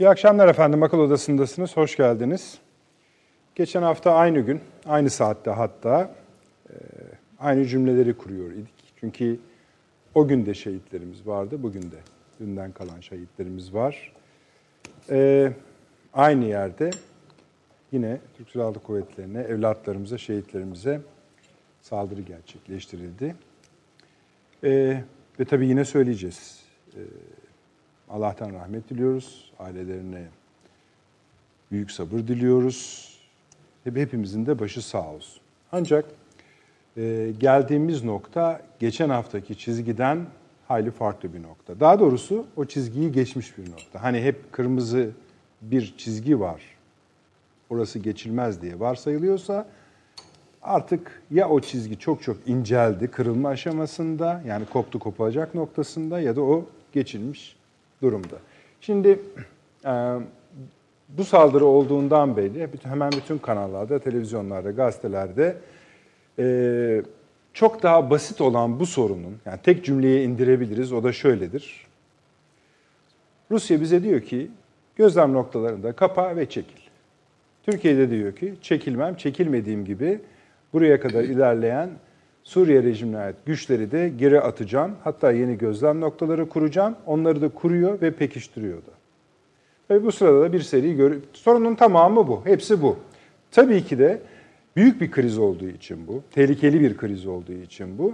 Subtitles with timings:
[0.00, 0.82] İyi akşamlar efendim.
[0.82, 1.76] Akıl Odası'ndasınız.
[1.76, 2.58] Hoş geldiniz.
[3.54, 6.14] Geçen hafta aynı gün, aynı saatte hatta
[6.70, 6.74] e,
[7.38, 8.94] aynı cümleleri kuruyor idik.
[9.00, 9.40] Çünkü
[10.14, 11.96] o gün de şehitlerimiz vardı, bugün de
[12.40, 14.12] dünden kalan şehitlerimiz var.
[15.10, 15.52] E,
[16.12, 16.90] aynı yerde
[17.92, 21.00] yine Türk Silahlı Kuvvetleri'ne, evlatlarımıza, şehitlerimize
[21.82, 23.34] saldırı gerçekleştirildi.
[24.64, 25.02] E,
[25.40, 26.60] ve tabii yine söyleyeceğiz.
[26.94, 27.00] E,
[28.10, 29.52] Allah'tan rahmet diliyoruz.
[29.58, 30.24] Ailelerine
[31.70, 33.10] büyük sabır diliyoruz.
[33.84, 35.42] Hep hepimizin de başı sağ olsun.
[35.72, 36.04] Ancak
[36.96, 40.26] e, geldiğimiz nokta geçen haftaki çizgiden
[40.68, 41.80] hayli farklı bir nokta.
[41.80, 44.02] Daha doğrusu o çizgiyi geçmiş bir nokta.
[44.02, 45.10] Hani hep kırmızı
[45.62, 46.62] bir çizgi var.
[47.70, 49.68] Orası geçilmez diye varsayılıyorsa
[50.62, 56.42] artık ya o çizgi çok çok inceldi, kırılma aşamasında yani koptu kopacak noktasında ya da
[56.42, 57.59] o geçilmiş
[58.02, 58.36] durumda.
[58.80, 59.18] Şimdi
[59.84, 60.14] e,
[61.08, 65.56] bu saldırı olduğundan beri hemen bütün kanallarda, televizyonlarda, gazetelerde
[66.38, 67.02] e,
[67.52, 71.86] çok daha basit olan bu sorunun, yani tek cümleye indirebiliriz, o da şöyledir.
[73.50, 74.50] Rusya bize diyor ki
[74.96, 76.80] gözlem noktalarında kapa ve çekil.
[77.62, 80.20] Türkiye'de diyor ki çekilmem, çekilmediğim gibi
[80.72, 81.90] buraya kadar ilerleyen
[82.50, 84.92] Suriye rejimine ait güçleri de geri atacağım.
[85.04, 86.96] Hatta yeni gözlem noktaları kuracağım.
[87.06, 88.90] Onları da kuruyor ve pekiştiriyor da.
[89.90, 92.40] Ve bu sırada da bir seri gör sorunun tamamı bu.
[92.44, 92.96] Hepsi bu.
[93.50, 94.20] Tabii ki de
[94.76, 96.22] büyük bir kriz olduğu için bu.
[96.30, 98.12] Tehlikeli bir kriz olduğu için bu.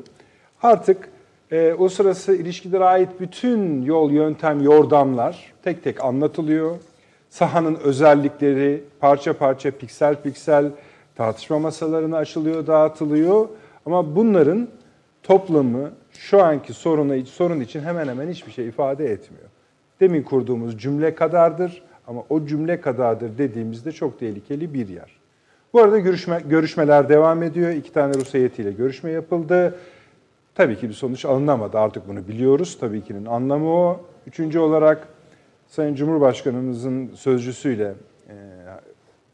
[0.62, 1.08] Artık
[1.52, 6.76] e, o sırası ilişkilere ait bütün yol, yöntem, yordamlar tek tek anlatılıyor.
[7.30, 10.70] Sahanın özellikleri parça parça, piksel piksel
[11.14, 13.48] tartışma masalarına açılıyor, dağıtılıyor.
[13.86, 14.68] Ama bunların
[15.22, 19.48] toplamı şu anki sorunu, sorun için hemen hemen hiçbir şey ifade etmiyor.
[20.00, 25.16] Demin kurduğumuz cümle kadardır ama o cümle kadardır dediğimizde çok tehlikeli bir yer.
[25.72, 27.70] Bu arada görüşme, görüşmeler devam ediyor.
[27.70, 29.78] İki tane Rus heyetiyle görüşme yapıldı.
[30.54, 31.78] Tabii ki bir sonuç alınamadı.
[31.78, 32.78] Artık bunu biliyoruz.
[32.80, 34.00] Tabii ki'nin anlamı o.
[34.26, 35.08] Üçüncü olarak
[35.66, 37.94] Sayın Cumhurbaşkanımızın sözcüsüyle
[38.28, 38.34] e,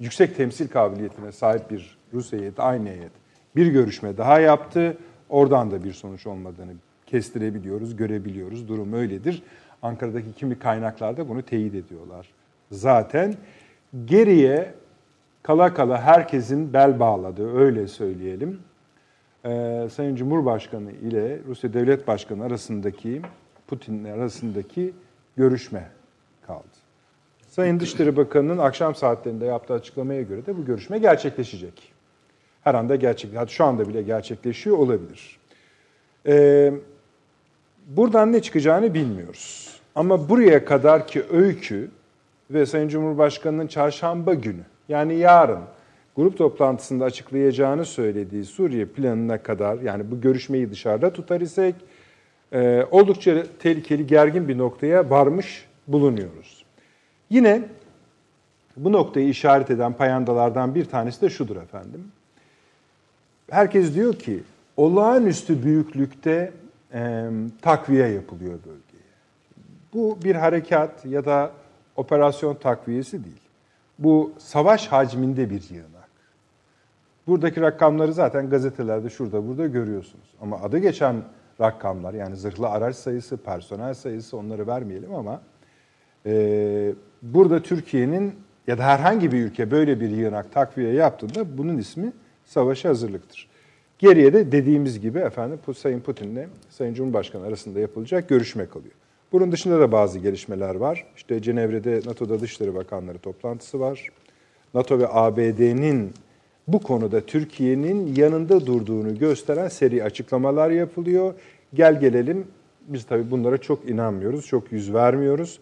[0.01, 3.22] yüksek temsil kabiliyetine sahip bir Rus heyeti, aynı heyet
[3.57, 4.97] bir görüşme daha yaptı.
[5.29, 6.73] Oradan da bir sonuç olmadığını
[7.07, 8.69] kestirebiliyoruz, görebiliyoruz.
[8.69, 9.43] Durum öyledir.
[9.83, 12.29] Ankara'daki kimi kaynaklarda bunu teyit ediyorlar.
[12.71, 13.35] Zaten
[14.05, 14.75] geriye
[15.43, 18.61] kala kala herkesin bel bağladığı, öyle söyleyelim.
[19.45, 23.23] Ee, Sayın Cumhurbaşkanı ile Rusya Devlet Başkanı arasındaki,
[23.67, 24.93] Putin arasındaki
[25.37, 25.89] görüşme
[26.47, 26.65] kaldı.
[27.49, 31.92] Sayın Dışişleri Bakanı'nın akşam saatlerinde yaptığı açıklamaya göre de bu görüşme gerçekleşecek
[32.65, 35.39] her anda gerçek, hatta şu anda bile gerçekleşiyor olabilir.
[36.27, 36.73] Ee,
[37.87, 39.77] buradan ne çıkacağını bilmiyoruz.
[39.95, 41.91] Ama buraya kadar ki öykü
[42.51, 45.61] ve Sayın Cumhurbaşkanı'nın çarşamba günü yani yarın
[46.17, 51.75] grup toplantısında açıklayacağını söylediği Suriye planına kadar yani bu görüşmeyi dışarıda tutar isek
[52.53, 56.65] e, oldukça tehlikeli gergin bir noktaya varmış bulunuyoruz.
[57.31, 57.63] Yine
[58.77, 62.05] bu noktayı işaret eden payandalardan bir tanesi de şudur efendim
[63.53, 64.43] herkes diyor ki
[64.77, 66.53] olağanüstü büyüklükte
[66.95, 67.31] e,
[67.63, 69.13] takviye yapılıyor bölgeye.
[69.95, 71.51] Bu bir harekat ya da
[71.97, 73.41] operasyon takviyesi değil.
[73.99, 76.09] Bu savaş hacminde bir yığınak.
[77.27, 80.35] Buradaki rakamları zaten gazetelerde şurada burada görüyorsunuz.
[80.41, 81.17] Ama adı geçen
[81.61, 85.41] rakamlar yani zırhlı araç sayısı, personel sayısı onları vermeyelim ama
[86.27, 88.35] e, burada Türkiye'nin
[88.67, 92.13] ya da herhangi bir ülke böyle bir yığınak takviye yaptığında bunun ismi
[92.47, 93.49] savaşa hazırlıktır.
[93.99, 98.95] Geriye de dediğimiz gibi efendim Sayın Putin'le Sayın Cumhurbaşkanı arasında yapılacak görüşme kalıyor.
[99.33, 101.07] Bunun dışında da bazı gelişmeler var.
[101.17, 104.09] İşte Cenevre'de NATO'da Dışişleri Bakanları toplantısı var.
[104.75, 106.13] NATO ve ABD'nin
[106.69, 111.35] bu konuda Türkiye'nin yanında durduğunu gösteren seri açıklamalar yapılıyor.
[111.75, 112.47] Gel gelelim
[112.89, 115.59] biz tabii bunlara çok inanmıyoruz, çok yüz vermiyoruz.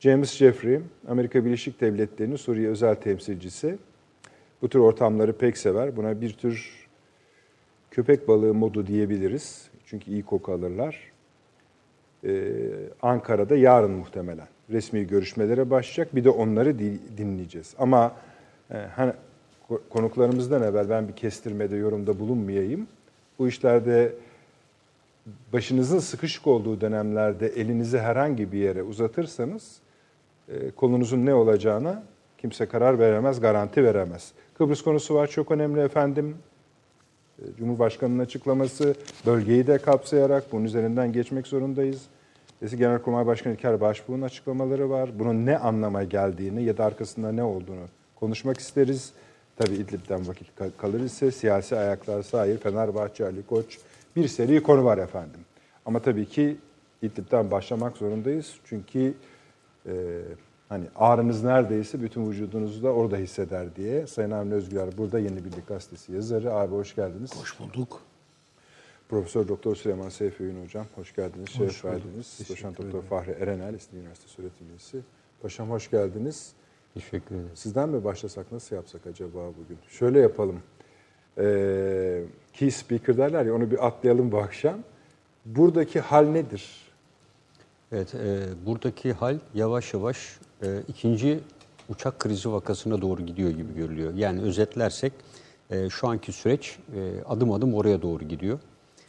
[0.00, 3.78] James Jeffrey, Amerika Birleşik Devletleri'nin Suriye özel temsilcisi,
[4.64, 5.96] bu tür ortamları pek sever.
[5.96, 6.86] Buna bir tür
[7.90, 9.68] köpek balığı modu diyebiliriz.
[9.86, 11.12] Çünkü iyi koku alırlar.
[12.24, 12.52] Ee,
[13.02, 16.14] Ankara'da yarın muhtemelen resmi görüşmelere başlayacak.
[16.16, 16.78] Bir de onları
[17.18, 17.74] dinleyeceğiz.
[17.78, 18.16] Ama
[18.70, 19.12] e, hani
[19.90, 22.86] konuklarımızdan evvel ben bir kestirmede, yorumda bulunmayayım.
[23.38, 24.12] Bu işlerde
[25.52, 29.78] başınızın sıkışık olduğu dönemlerde elinizi herhangi bir yere uzatırsanız
[30.48, 32.02] e, kolunuzun ne olacağına
[32.44, 34.32] kimse karar veremez, garanti veremez.
[34.58, 36.36] Kıbrıs konusu var çok önemli efendim.
[37.58, 38.94] Cumhurbaşkanının açıklaması
[39.26, 42.02] bölgeyi de kapsayarak bunun üzerinden geçmek zorundayız.
[42.62, 45.10] Eski Genelkurmay Başkanı İlker Başbuğ'un açıklamaları var.
[45.18, 47.86] Bunun ne anlama geldiğini ya da arkasında ne olduğunu
[48.16, 49.12] konuşmak isteriz.
[49.56, 50.48] Tabii İdlib'den vakit
[50.78, 53.78] kalır ise siyasi ayaklar sahip Fenerbahçe, Ali Koç
[54.16, 55.40] bir seri konu var efendim.
[55.86, 56.56] Ama tabii ki
[57.02, 58.54] İdlib'den başlamak zorundayız.
[58.64, 59.14] Çünkü
[59.86, 59.92] e,
[60.74, 64.06] hani ağrınız neredeyse bütün vücudunuzu da orada hisseder diye.
[64.06, 66.52] Sayın Avni Özgüler burada Yeni Birlik Gazetesi yazarı.
[66.52, 67.36] Abi hoş geldiniz.
[67.40, 68.00] Hoş bulduk.
[69.08, 71.48] Profesör Doktor Süleyman Seyfi Ün Hocam hoş geldiniz.
[71.48, 72.40] Hoş Şeref verdiniz.
[72.50, 75.00] Doçent Doktor Fahri Erenel İstinye Üniversitesi öğretim üyesi.
[75.42, 76.52] Paşam hoş geldiniz.
[76.94, 77.50] Teşekkür ederim.
[77.54, 79.78] Sizden mi başlasak nasıl yapsak acaba bugün?
[79.88, 80.62] Şöyle yapalım.
[81.38, 82.22] Ee,
[82.52, 84.78] key speaker derler ya onu bir atlayalım bu akşam.
[85.44, 86.84] Buradaki hal nedir?
[87.92, 91.40] Evet, e, buradaki hal yavaş yavaş e, ikinci
[91.88, 94.14] uçak krizi vakasına doğru gidiyor gibi görülüyor.
[94.14, 95.12] Yani özetlersek
[95.70, 98.58] e, şu anki süreç e, adım adım oraya doğru gidiyor.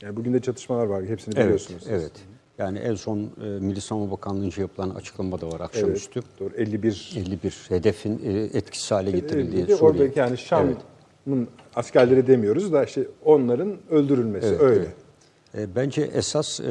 [0.01, 1.05] Yani bugün de çatışmalar var.
[1.05, 1.83] Hepsini biliyorsunuz.
[1.89, 2.11] Evet, evet.
[2.57, 6.19] Yani en son e, Milli Savunma Bakanlığı'nca yapılan açıklama da var akşamüstü.
[6.19, 6.53] Evet, doğru.
[6.61, 9.77] 51 51 hedefin e, etkisiz hale getirildiği Suriye.
[9.77, 10.77] Oradaki yani Şam'ın
[11.27, 11.47] evet.
[11.75, 14.79] askerleri demiyoruz da işte onların öldürülmesi evet, öyle.
[14.79, 15.04] Evet.
[15.57, 16.63] E, bence esas e,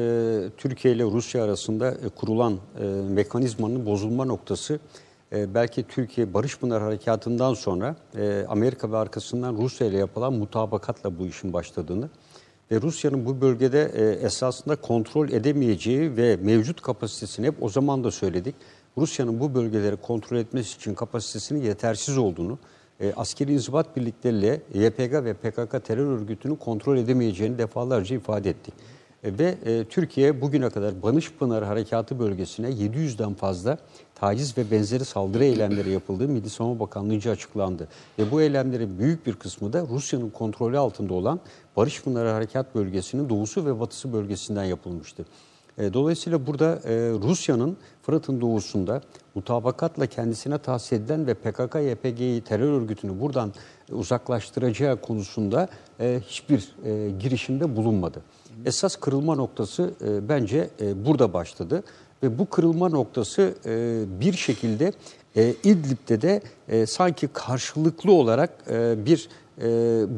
[0.57, 2.59] Türkiye ile Rusya arasında e, kurulan
[3.09, 4.79] mekanizmanın bozulma noktası
[5.31, 7.95] belki Türkiye Barış Pınar Harekatı'ndan sonra
[8.47, 12.09] Amerika ve arkasından Rusya ile yapılan mutabakatla bu işin başladığını
[12.71, 13.83] ve Rusya'nın bu bölgede
[14.23, 18.55] esasında kontrol edemeyeceği ve mevcut kapasitesini hep o zaman da söyledik.
[18.97, 22.59] Rusya'nın bu bölgeleri kontrol etmesi için kapasitesinin yetersiz olduğunu,
[22.99, 28.73] e, askeri inzibat birlikleriyle YPG ve PKK terör örgütünü kontrol edemeyeceğini defalarca ifade ettik.
[29.23, 33.77] E, ve e, Türkiye bugüne kadar Banış Pınarı Harekatı bölgesine 700'den fazla
[34.15, 37.87] taciz ve benzeri saldırı eylemleri yapıldığı Milli Savunma Bakanlığı'nca açıklandı.
[38.19, 41.39] Ve bu eylemlerin büyük bir kısmı da Rusya'nın kontrolü altında olan
[41.75, 45.25] Barış Pınarı Harekat Bölgesi'nin doğusu ve batısı bölgesinden yapılmıştı.
[45.77, 49.01] E, dolayısıyla burada e, Rusya'nın Fırat'ın doğusunda
[49.35, 53.53] mutabakatla kendisine tahsis edilen ve PKK-YPG'yi terör örgütünü buradan
[53.91, 55.67] uzaklaştıracağı konusunda
[55.99, 58.21] e, hiçbir e, girişimde bulunmadı.
[58.65, 61.83] Esas kırılma noktası e, bence e, burada başladı
[62.23, 64.93] ve bu kırılma noktası e, bir şekilde
[65.35, 69.65] e, İdlib'de de e, sanki karşılıklı olarak e, bir e,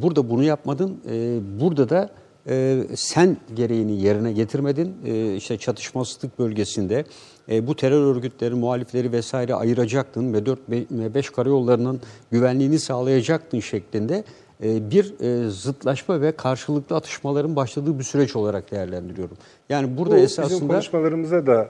[0.02, 2.10] burada bunu yapmadın, e, burada da
[2.50, 4.96] e, sen gereğini yerine getirmedin.
[5.06, 7.06] E, işte çatışmasızlık bölgesinde
[7.50, 12.02] e, bu terör örgütleri, muhalifleri vesaire ayıracaktın ve 4 ve 5 karayollarının
[12.32, 14.24] güvenliğini sağlayacaktın şeklinde
[14.64, 19.38] e, bir e, zıtlaşma ve karşılıklı atışmaların başladığı bir süreç olarak değerlendiriyorum.
[19.70, 21.70] Yani burada Bu esasında bizim konuşmalarımıza da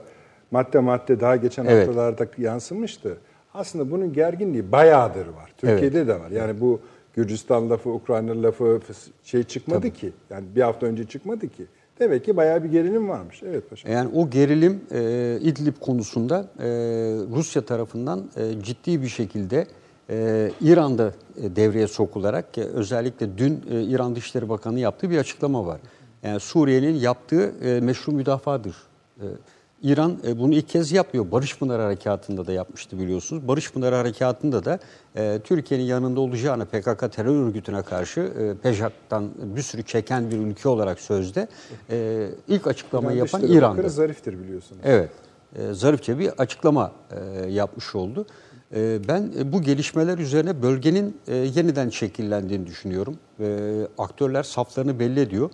[0.50, 1.88] madde madde daha geçen Evet.
[1.88, 3.16] haftalarda yansımıştı.
[3.54, 5.52] Aslında bunun gerginliği bayağıdır var.
[5.58, 6.30] Türkiye'de de var.
[6.30, 6.80] Yani bu
[7.14, 8.80] Gürcistan lafı, Ukrayna lafı
[9.22, 10.12] şey çıkmadı ki.
[10.30, 11.66] Yani bir hafta önce çıkmadı ki.
[12.00, 13.42] Demek ki bayağı bir gerilim varmış.
[13.42, 13.92] Evet paşam.
[13.92, 16.66] Yani o gerilim e, İdlib konusunda e,
[17.36, 19.66] Rusya tarafından e, ciddi bir şekilde
[20.10, 21.12] e, İran'da
[21.42, 25.80] e, devreye sokularak e, özellikle dün e, İran Dışişleri Bakanı yaptığı bir açıklama var.
[26.22, 28.76] Yani Suriye'nin yaptığı e, meşru müdafadır.
[29.20, 29.24] E,
[29.82, 31.30] İran e, bunu ilk kez yapıyor.
[31.32, 33.48] Barış Pınarı Harekatı'nda da yapmıştı biliyorsunuz.
[33.48, 34.78] Barış Pınarı Harekatı'nda da
[35.16, 40.68] e, Türkiye'nin yanında olacağını PKK terör örgütüne karşı e, PEJAK'tan bir sürü çeken bir ülke
[40.68, 41.48] olarak sözde
[41.90, 43.78] e, ilk açıklamayı İran yapan İran'dı.
[43.78, 44.80] Bakanı zariftir biliyorsunuz.
[44.84, 45.10] Evet,
[45.56, 48.26] e, zarifçe bir açıklama e, yapmış oldu.
[48.74, 53.16] E, ben e, bu gelişmeler üzerine bölgenin yeniden şekillendiğini düşünüyorum.
[53.98, 55.50] Aktörler saflarını belli ediyor.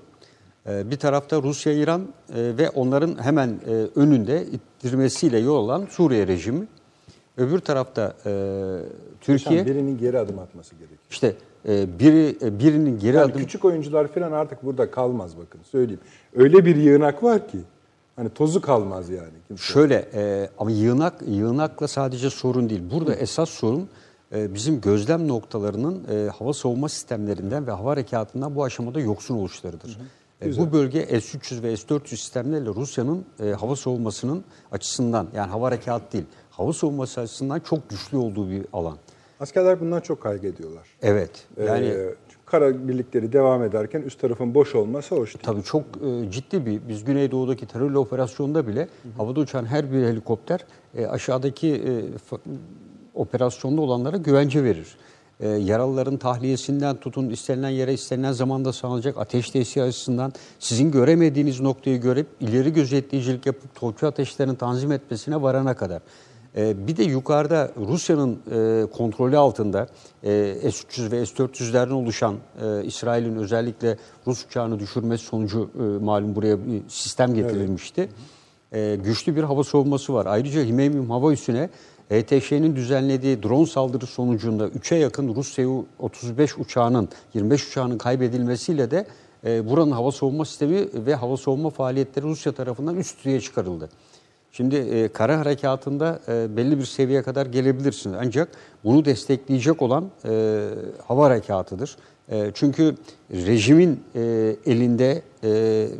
[0.68, 6.26] E, bir tarafta Rusya, İran e, ve onların hemen e, önünde ittirmesiyle yol alan Suriye
[6.26, 6.66] rejimi.
[7.36, 8.30] Öbür tarafta e,
[9.20, 11.00] Türkiye, Paşam, birinin geri adım atması gerekiyor.
[11.10, 11.34] işte
[11.98, 16.00] biri birinin geri Yani adım küçük oyuncular falan artık burada kalmaz bakın söyleyeyim.
[16.36, 17.58] Öyle bir yığınak var ki
[18.16, 19.32] hani tozu kalmaz yani.
[19.48, 19.62] Kimse.
[19.62, 22.82] Şöyle e, ama yığınak yığınakla sadece sorun değil.
[22.92, 23.88] Burada esas sorun
[24.34, 29.98] e, bizim gözlem noktalarının e, hava savunma sistemlerinden ve hava harekatından bu aşamada yoksun oluşlarıdır.
[30.44, 36.12] E, bu bölge S-300 ve S-400 sistemleriyle Rusya'nın e, hava savunmasının açısından yani hava harekatı
[36.12, 38.96] değil, hava savunması açısından çok güçlü olduğu bir alan.
[39.40, 40.88] Askerler bundan çok kaygı ediyorlar.
[41.02, 41.30] Evet.
[41.66, 42.14] Yani Ee,
[42.46, 45.44] kara birlikleri devam ederken üst tarafın boş olması hoş değil.
[45.44, 50.64] Tabii çok e, ciddi bir, biz Güneydoğu'daki terörle operasyonda bile havada uçan her bir helikopter
[50.94, 51.92] e, aşağıdaki e,
[53.14, 54.96] operasyonda olanlara güvence verir.
[55.40, 62.00] E, yaralıların tahliyesinden tutun istenilen yere istenilen zamanda sağlanacak ateş tesisi açısından sizin göremediğiniz noktayı
[62.00, 66.02] görüp ileri gözetleyicilik yapıp torpil ateşlerini tanzim etmesine varana kadar.
[66.56, 69.88] E, bir de yukarıda Rusya'nın e, kontrolü altında
[70.22, 76.66] e, S-300 ve S-400'lerden oluşan e, İsrail'in özellikle Rus uçağını düşürmesi sonucu e, malum buraya
[76.66, 78.08] bir sistem getirilmişti.
[78.72, 80.26] e, güçlü bir hava savunması var.
[80.26, 81.70] Ayrıca Himeymium hava üssüne
[82.10, 89.06] ETŞ'nin düzenlediği drone saldırı sonucunda 3'e yakın Rus Su-35 uçağının, 25 uçağının kaybedilmesiyle de
[89.44, 93.88] e, buranın hava savunma sistemi ve hava savunma faaliyetleri Rusya tarafından üst düzeye çıkarıldı.
[94.52, 98.16] Şimdi e, kara harekatında e, belli bir seviyeye kadar gelebilirsiniz.
[98.20, 98.48] Ancak
[98.84, 100.68] bunu destekleyecek olan e,
[101.06, 101.96] hava harekatıdır.
[102.28, 102.94] E, çünkü
[103.30, 104.20] rejimin e,
[104.66, 105.48] elinde e,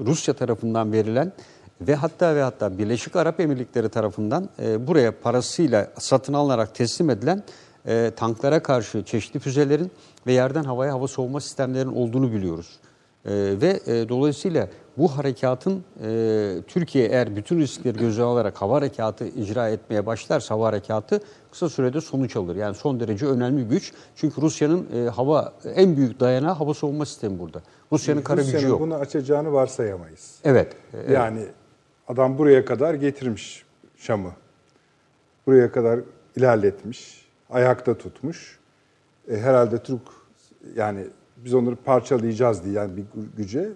[0.07, 1.33] Rusya tarafından verilen
[1.81, 7.43] ve hatta ve hatta Birleşik Arap Emirlikleri tarafından e, buraya parasıyla satın alınarak teslim edilen
[7.87, 9.91] e, tanklara karşı çeşitli füzelerin
[10.27, 12.79] ve yerden havaya hava savunma sistemlerinin olduğunu biliyoruz.
[13.25, 19.27] E, ve e, dolayısıyla bu harekatın e, Türkiye eğer bütün riskleri göze alarak hava harekatı
[19.27, 21.21] icra etmeye başlarsa hava harekatı
[21.53, 22.57] kısa sürede sonuç alır.
[22.57, 23.93] Yani son derece önemli güç.
[24.17, 27.63] Çünkü Rusya'nın e, hava en büyük dayanağı hava savunma sistemi burada.
[27.93, 28.81] Rusya'nın kara gücü Rusya'nın yok.
[28.81, 30.35] bunu açacağını varsayamayız.
[30.45, 30.73] Evet.
[31.09, 31.41] e, Yani
[32.09, 33.65] adam buraya kadar getirmiş
[33.97, 34.33] Şam'ı.
[35.47, 36.01] Buraya kadar
[36.37, 38.59] ilerletmiş, ayakta tutmuş.
[39.31, 40.03] E, herhalde Türk
[40.77, 41.07] yani
[41.37, 43.05] biz onları parçalayacağız diye yani bir
[43.37, 43.69] güce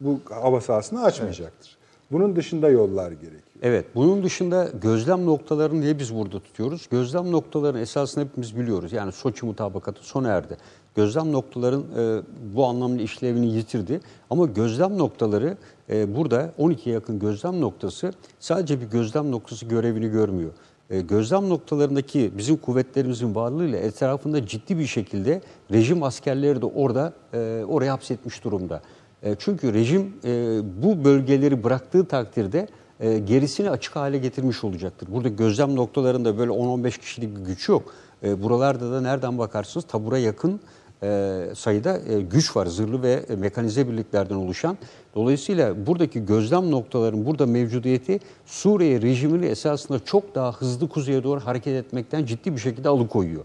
[0.00, 1.76] bu hava sahasını açmayacaktır.
[2.10, 3.40] Bunun dışında yollar gerekiyor.
[3.62, 6.88] Evet, bunun dışında gözlem noktalarını niye biz burada tutuyoruz?
[6.90, 8.92] Gözlem noktalarının esasını hepimiz biliyoruz.
[8.92, 10.56] Yani Soçi mutabakatı sona erdi.
[10.96, 12.22] Gözlem noktaların e,
[12.54, 14.00] bu anlamda işlevini yitirdi.
[14.30, 15.56] Ama gözlem noktaları
[15.90, 20.50] e, burada 12'ye yakın gözlem noktası sadece bir gözlem noktası görevini görmüyor.
[20.90, 25.40] E, gözlem noktalarındaki bizim kuvvetlerimizin varlığıyla etrafında ciddi bir şekilde
[25.72, 28.82] rejim askerleri de orada e, oraya hapsetmiş durumda.
[29.22, 32.68] E, Çünkü rejim e, bu bölgeleri bıraktığı takdirde
[33.00, 35.08] e, gerisini açık hale getirmiş olacaktır.
[35.10, 37.94] Burada gözlem noktalarında böyle 10-15 kişilik bir güç yok.
[38.42, 40.60] Buralarda da nereden bakarsınız tabura yakın
[41.04, 42.66] e, sayıda e, güç var.
[42.66, 44.78] Zırhlı ve mekanize birliklerden oluşan.
[45.14, 51.86] Dolayısıyla buradaki gözlem noktaların burada mevcudiyeti Suriye rejimini esasında çok daha hızlı kuzeye doğru hareket
[51.86, 53.44] etmekten ciddi bir şekilde alıkoyuyor.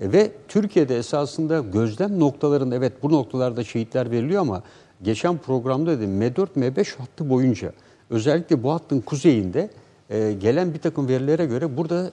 [0.00, 4.62] E, Ve Türkiye'de esasında gözlem noktalarında evet bu noktalarda şehitler veriliyor ama
[5.02, 7.72] geçen programda dedim M4 M5 hattı boyunca
[8.10, 9.70] özellikle bu hattın kuzeyinde
[10.10, 12.10] e, gelen bir takım verilere göre burada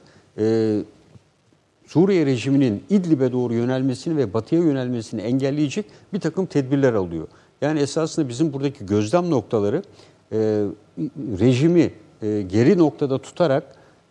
[1.88, 7.28] Suriye rejiminin İdlib'e doğru yönelmesini ve batıya yönelmesini engelleyecek bir takım tedbirler alıyor.
[7.62, 9.84] Yani esasında bizim buradaki gözlem noktaları
[10.32, 10.66] e,
[11.40, 13.64] rejimi e, geri noktada tutarak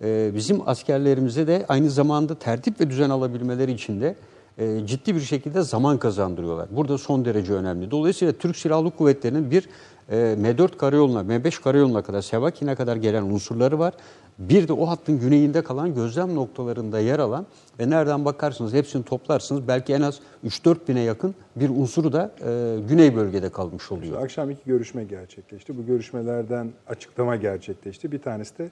[0.02, 4.16] e, bizim askerlerimize de aynı zamanda tertip ve düzen alabilmeleri için de
[4.59, 6.69] e, ciddi bir şekilde zaman kazandırıyorlar.
[6.71, 7.90] Burada son derece önemli.
[7.90, 9.69] Dolayısıyla Türk Silahlı Kuvvetleri'nin bir
[10.11, 13.95] e, M4 karayoluna, M5 karayoluna kadar, Sevakin'e kadar gelen unsurları var.
[14.38, 17.46] Bir de o hattın güneyinde kalan gözlem noktalarında yer alan
[17.80, 22.76] ve nereden bakarsınız hepsini toplarsınız belki en az 3-4 bine yakın bir unsuru da e,
[22.88, 24.22] güney bölgede kalmış oluyor.
[24.22, 25.78] Akşam iki görüşme gerçekleşti.
[25.78, 28.12] Bu görüşmelerden açıklama gerçekleşti.
[28.12, 28.70] Bir tanesi de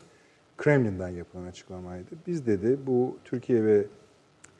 [0.56, 2.10] Kremlin'den yapılan açıklamaydı.
[2.26, 3.86] Biz dedi bu Türkiye ve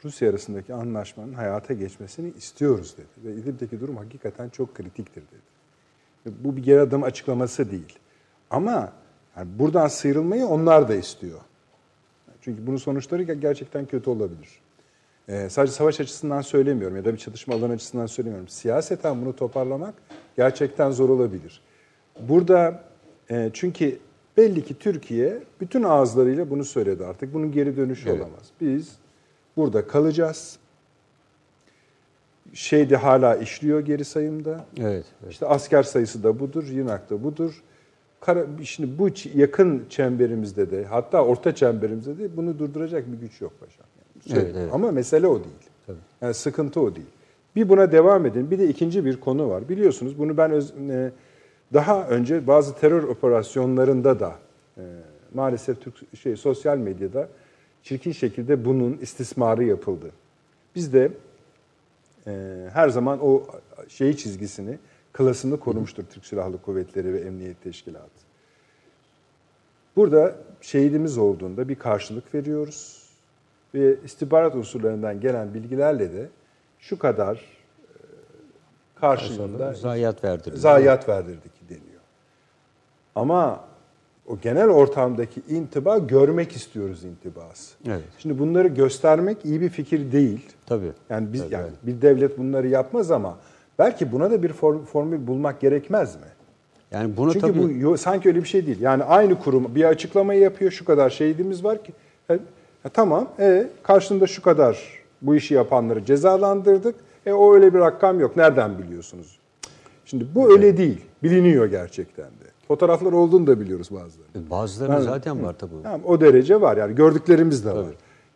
[0.05, 3.27] Rusya arasındaki anlaşmanın hayata geçmesini istiyoruz dedi.
[3.27, 6.35] Ve İdlib'deki durum hakikaten çok kritiktir dedi.
[6.45, 7.99] Bu bir geri adım açıklaması değil.
[8.51, 8.93] Ama
[9.37, 11.39] yani buradan sıyrılmayı onlar da istiyor.
[12.41, 14.49] Çünkü bunun sonuçları gerçekten kötü olabilir.
[15.29, 18.49] Ee, sadece savaş açısından söylemiyorum ya da bir çatışma alanı açısından söylemiyorum.
[18.49, 19.95] Siyaseten bunu toparlamak
[20.37, 21.61] gerçekten zor olabilir.
[22.21, 22.85] Burada
[23.31, 23.99] e, çünkü
[24.37, 27.35] belli ki Türkiye bütün ağızlarıyla bunu söyledi artık.
[27.35, 28.21] Bunun geri dönüşü Evet.
[28.21, 28.51] olamaz.
[28.61, 28.93] Biz
[29.57, 30.57] burada kalacağız.
[32.55, 34.65] Şeyde hala işliyor geri sayımda.
[34.79, 35.05] Evet.
[35.23, 35.33] evet.
[35.33, 37.63] İşte asker sayısı da budur, Yunak da budur.
[38.27, 43.53] Kara, şimdi bu yakın çemberimizde de hatta orta çemberimizde de bunu durduracak bir güç yok
[43.61, 43.87] paşam.
[44.27, 44.71] Yani Evet, evet.
[44.75, 45.57] Ama mesele o değil.
[45.87, 45.97] Tabii.
[46.21, 47.07] Yani sıkıntı o değil.
[47.57, 48.51] Bir buna devam edin.
[48.51, 49.69] Bir de ikinci bir konu var.
[49.69, 51.11] Biliyorsunuz bunu ben öz- e,
[51.75, 54.33] daha önce bazı terör operasyonlarında da
[54.79, 54.83] e,
[55.35, 57.29] maalesef Türk şey sosyal medyada
[57.83, 60.11] çirkin şekilde bunun istismarı yapıldı.
[60.75, 61.11] Biz de
[62.27, 62.33] e,
[62.73, 63.43] her zaman o
[63.89, 64.79] şeyi çizgisini,
[65.13, 68.23] klasını korumuştur Türk Silahlı Kuvvetleri ve Emniyet Teşkilatı.
[69.97, 73.03] Burada şehidimiz olduğunda bir karşılık veriyoruz
[73.75, 76.29] ve istihbarat unsurlarından gelen bilgilerle de
[76.79, 77.41] şu kadar e,
[78.95, 80.57] karşılığında Zayiat verdirdi.
[80.57, 82.01] zayiat verdirdik deniyor.
[83.15, 83.65] Ama
[84.27, 87.75] o genel ortamdaki intiba görmek istiyoruz intibası.
[87.87, 88.03] Evet.
[88.19, 90.49] Şimdi bunları göstermek iyi bir fikir değil.
[90.67, 90.93] Tabii.
[91.11, 93.39] Yani biz Tabii, yani bir devlet bunları yapmaz ama
[93.79, 96.23] belki buna da bir form- formül bulmak gerekmez mi?
[96.91, 98.81] Yani bunu Çünkü tabii bu yo- sanki öyle bir şey değil.
[98.81, 100.71] Yani aynı kurum bir açıklamayı yapıyor.
[100.71, 101.93] Şu kadar şehidimiz var ki.
[102.31, 102.39] E, e,
[102.93, 103.29] tamam.
[103.39, 106.95] E, karşında şu kadar bu işi yapanları cezalandırdık.
[107.27, 108.37] E o öyle bir rakam yok.
[108.37, 109.39] Nereden biliyorsunuz?
[110.05, 111.01] Şimdi bu öyle değil.
[111.23, 112.45] Biliniyor gerçekten de.
[112.69, 114.51] Fotoğraflar olduğunu da biliyoruz bazıları.
[114.51, 115.05] Bazılarının Evet.
[115.05, 115.71] zaten var tabii.
[115.83, 117.87] Tamam, o derece var yani gördüklerimiz de var.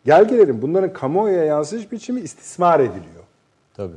[0.05, 3.23] Gel gelelim bunların kamuoyuna yansıyış biçimi istismar ediliyor.
[3.73, 3.93] Tabii.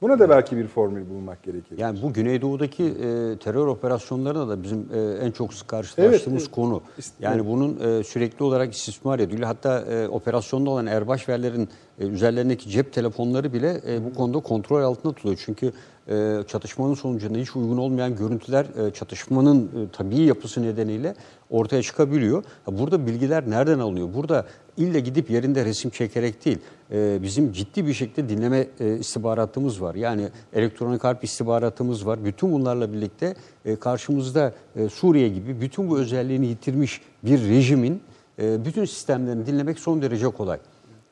[0.00, 1.78] Buna da belki bir formül bulmak gerekir.
[1.78, 6.50] Yani bu Güneydoğu'daki e, terör operasyonlarına da bizim e, en çok karşılaştığımız Evet, evet.
[6.50, 6.82] konu.
[7.20, 9.46] Yani bunun e, sürekli olarak istismar ediliyor.
[9.46, 14.82] Hatta e, operasyonda olan erbaş verlerin e, üzerlerindeki cep telefonları bile e, bu konuda kontrol
[14.82, 15.42] altında tutuluyor.
[15.44, 15.72] Çünkü
[16.08, 21.14] e, çatışmanın sonucunda hiç uygun olmayan görüntüler e, çatışmanın e, tabii yapısı nedeniyle
[21.50, 22.44] ortaya çıkabiliyor.
[22.66, 24.08] Burada bilgiler nereden alınıyor?
[24.14, 26.58] Burada ille gidip yerinde resim çekerek değil,
[26.92, 29.94] e, bizim ciddi bir şekilde dinleme e, istihbaratımız var.
[29.94, 32.24] Yani elektronik harp istihbaratımız var.
[32.24, 33.34] Bütün bunlarla birlikte
[33.64, 38.02] e, karşımızda e, Suriye gibi bütün bu özelliğini yitirmiş bir rejimin
[38.38, 40.58] e, bütün sistemlerini dinlemek son derece kolay.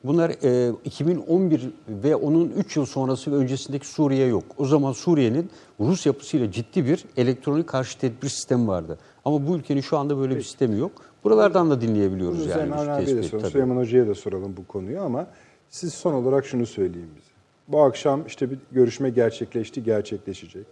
[0.07, 4.43] Bunlar e, 2011 ve onun 3 yıl sonrası ve öncesindeki Suriye yok.
[4.57, 8.97] O zaman Suriye'nin Rus yapısıyla ciddi bir elektronik karşı tedbir sistemi vardı.
[9.25, 10.91] Ama bu ülkenin şu anda böyle bir sistemi yok.
[11.23, 12.57] Buralardan da dinleyebiliyoruz Bunun yani.
[12.57, 13.49] üzerine bu Avni abiye de soralım.
[13.51, 15.27] Süleyman Hoca'ya da soralım bu konuyu ama
[15.69, 17.31] siz son olarak şunu söyleyin bize.
[17.67, 20.65] Bu akşam işte bir görüşme gerçekleşti, gerçekleşecek.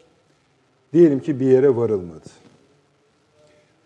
[0.93, 2.29] Diyelim ki bir yere varılmadı.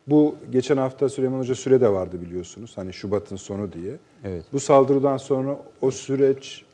[0.08, 2.72] Bu geçen hafta Süleyman Hoca süre de vardı biliyorsunuz.
[2.76, 3.98] Hani Şubat'ın sonu diye.
[4.24, 4.46] Evet.
[4.54, 6.66] Bu saldırıdan sonra o süreç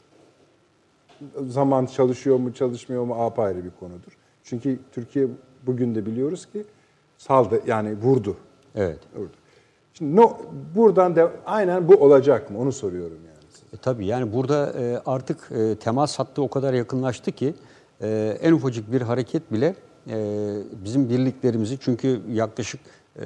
[1.47, 4.17] zaman çalışıyor mu çalışmıyor mu apayrı bir konudur.
[4.43, 5.27] Çünkü Türkiye
[5.65, 6.63] bugün de biliyoruz ki
[7.17, 8.37] saldı yani vurdu.
[8.75, 8.99] Evet.
[9.15, 9.31] Vurdu.
[9.93, 10.37] Şimdi no,
[10.75, 13.51] buradan da aynen bu olacak mı onu soruyorum yani.
[13.53, 13.65] size.
[13.73, 17.53] E, tabii yani burada e, artık e, temas hattı o kadar yakınlaştı ki
[18.01, 19.75] e, en ufacık bir hareket bile
[20.09, 20.17] e,
[20.85, 22.79] bizim birliklerimizi çünkü yaklaşık
[23.19, 23.25] e,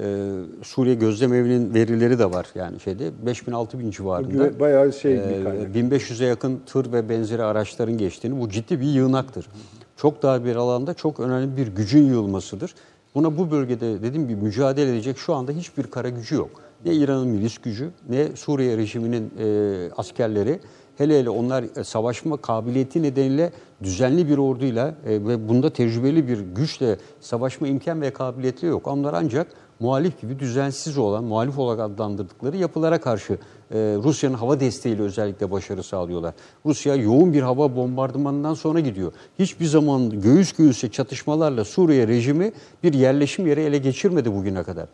[0.62, 4.60] Suriye Gözlem Evi'nin verileri de var yani şeyde 5000-6000 civarında.
[4.60, 5.76] Bayağı şey bir E, kaynak.
[5.76, 9.48] 1500'e yakın tır ve benzeri araçların geçtiğini bu ciddi bir yığınaktır.
[9.96, 12.74] Çok dar bir alanda çok önemli bir gücün yığılmasıdır.
[13.14, 16.50] Buna bu bölgede dediğim gibi mücadele edecek şu anda hiçbir kara gücü yok.
[16.84, 20.60] Ne İran'ın milis gücü ne Suriye rejiminin e, askerleri
[20.98, 26.38] hele hele onlar e, savaşma kabiliyeti nedeniyle düzenli bir orduyla e, ve bunda tecrübeli bir
[26.38, 28.86] güçle savaşma imkan ve kabiliyeti yok.
[28.86, 29.46] Onlar ancak
[29.80, 35.82] muhalif gibi düzensiz olan, muhalif olarak adlandırdıkları yapılara karşı e, Rusya'nın hava desteğiyle özellikle başarı
[35.82, 36.34] sağlıyorlar.
[36.66, 39.12] Rusya yoğun bir hava bombardımanından sonra gidiyor.
[39.38, 44.88] Hiçbir zaman göğüs göğüse çatışmalarla Suriye rejimi bir yerleşim yeri ele geçirmedi bugüne kadar.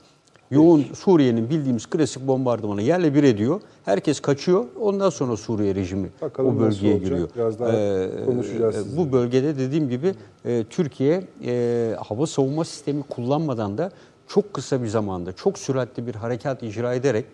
[0.50, 3.60] Yoğun Suriye'nin bildiğimiz klasik bombardımanı yerle bir ediyor.
[3.84, 4.64] Herkes kaçıyor.
[4.80, 7.28] Ondan sonra Suriye rejimi Bakalım o bölgeye giriyor.
[7.36, 7.70] Biraz daha
[8.26, 8.98] konuşacağız e, sizinle.
[8.98, 13.90] Bu bölgede dediğim gibi e, Türkiye e, hava savunma sistemi kullanmadan da
[14.28, 17.24] çok kısa bir zamanda çok süratli bir harekat icra ederek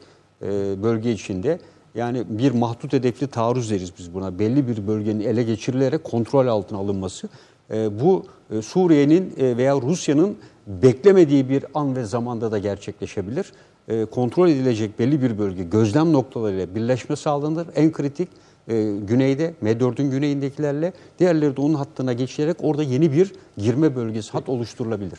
[0.43, 0.49] e,
[0.83, 1.59] bölge içinde
[1.95, 4.39] yani bir mahdut hedefli taarruz deriz biz buna.
[4.39, 7.29] Belli bir bölgenin ele geçirilerek kontrol altına alınması.
[7.71, 10.37] E, bu e, Suriye'nin e, veya Rusya'nın
[10.83, 13.53] beklemediği bir an ve zamanda da gerçekleşebilir.
[13.89, 17.67] E, kontrol edilecek belli bir bölge gözlem noktalarıyla birleşme sağlanır.
[17.77, 18.29] En kritik
[18.69, 24.49] e, güneyde, M4'ün güneyindekilerle diğerleri de onun hattına geçilerek orada yeni bir girme bölgesi, hat
[24.49, 25.19] oluşturulabilir.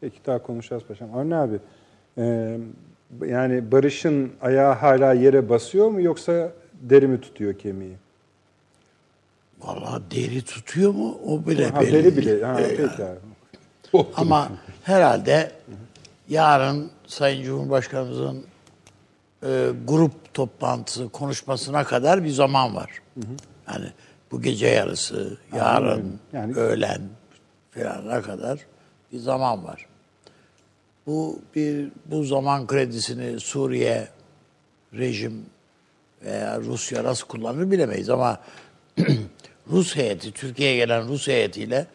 [0.00, 1.14] Peki daha konuşacağız paşam.
[1.14, 1.56] Avni abi
[2.18, 2.56] e,
[3.26, 7.92] yani Barış'ın ayağı hala yere basıyor mu yoksa deri mi tutuyor kemiği?
[9.60, 12.44] Vallahi deri tutuyor mu o bile Ha, belli deri bile.
[12.44, 13.18] Ha, Ee, peki abi.
[14.16, 14.48] Ama
[14.88, 15.52] herhalde
[16.28, 18.44] yarın Sayın Cumhurbaşkanımızın
[19.42, 22.90] e, grup toplantısı konuşmasına kadar bir zaman var.
[23.68, 23.86] Yani
[24.30, 27.00] bu gece yarısı, yarın, Yani- öğlen
[27.70, 28.58] filanına kadar
[29.12, 29.86] bir zaman var.
[31.06, 34.08] Bu bir bu zaman kredisini Suriye
[34.94, 35.46] rejim
[36.24, 38.40] veya Rusya nasıl kullanır bilemeyiz ama
[39.70, 41.86] Rus heyeti, Türkiye'ye gelen Rus heyetiyle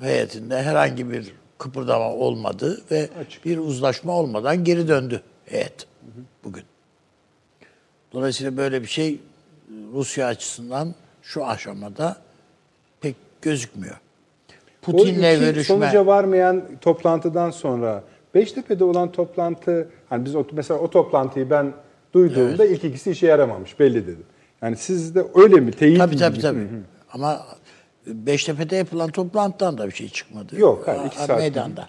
[0.00, 3.08] heyetinde herhangi bir kıpırdama olmadı ve
[3.44, 5.86] bir uzlaşma olmadan geri döndü heyet
[6.44, 6.62] bugün.
[8.12, 9.20] Dolayısıyla böyle bir şey
[9.92, 12.16] Rusya açısından şu aşamada
[13.00, 13.96] pek gözükmüyor.
[14.82, 21.50] Putin'le görüşme sonuca varmayan toplantıdan sonra Beştepe'de olan toplantı hani biz o, mesela o toplantıyı
[21.50, 21.72] ben
[22.14, 24.26] duyduğumda ilk ikisi işe yaramamış belli dedim.
[24.62, 25.70] Yani siz de öyle mi?
[25.72, 26.68] Teyit Tabii mi tabii tabii.
[27.12, 27.46] Ama
[28.06, 30.60] Beştepe'de yapılan toplantıdan da bir şey çıkmadı.
[30.60, 31.38] Yok, hayır, iki saat.
[31.38, 31.88] Meydanda.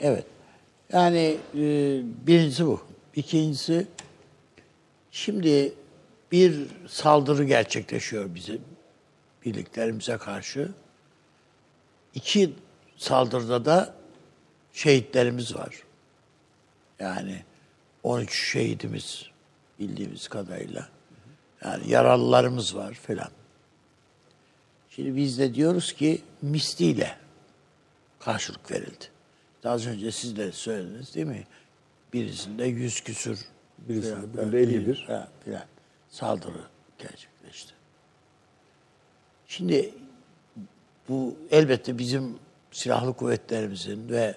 [0.00, 0.24] Evet.
[0.92, 1.58] Yani e,
[2.26, 2.80] birincisi bu.
[3.16, 3.86] İkincisi
[5.10, 5.72] şimdi
[6.32, 8.60] bir saldırı gerçekleşiyor bizim
[9.44, 10.68] birliklerimize karşı.
[12.14, 12.52] İki
[12.96, 13.94] saldırıda da
[14.72, 15.82] şehitlerimiz var.
[16.98, 17.42] Yani
[18.02, 19.26] 13 şehidimiz
[19.78, 20.88] bildiğimiz kadarıyla.
[21.64, 23.28] Yani yaralılarımız var falan.
[24.96, 27.16] Şimdi biz de diyoruz ki misliyle
[28.20, 29.04] karşılık verildi.
[29.64, 31.46] Az önce siz de söylediniz değil mi?
[32.12, 33.38] Birisinde yüz küsür
[33.78, 34.94] Birisinde, birinde 51.
[35.44, 35.64] filan,
[36.08, 36.60] saldırı
[36.98, 37.72] gerçekleşti.
[39.46, 39.94] Şimdi
[41.08, 42.38] bu elbette bizim
[42.70, 44.34] silahlı kuvvetlerimizin ve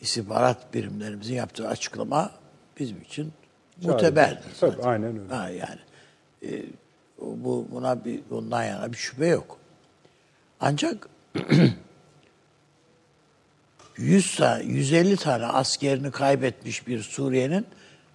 [0.00, 2.30] istihbarat birimlerimizin yaptığı açıklama
[2.78, 3.32] bizim için
[3.82, 4.50] muteberdir.
[4.60, 5.34] Tabii, aynen öyle.
[5.34, 5.80] Ha, yani
[6.42, 6.62] e,
[7.18, 9.63] bu buna bir bundan yana bir şüphe yok.
[10.60, 11.08] Ancak
[13.96, 17.66] 100 tane, 150 tane askerini kaybetmiş bir Suriye'nin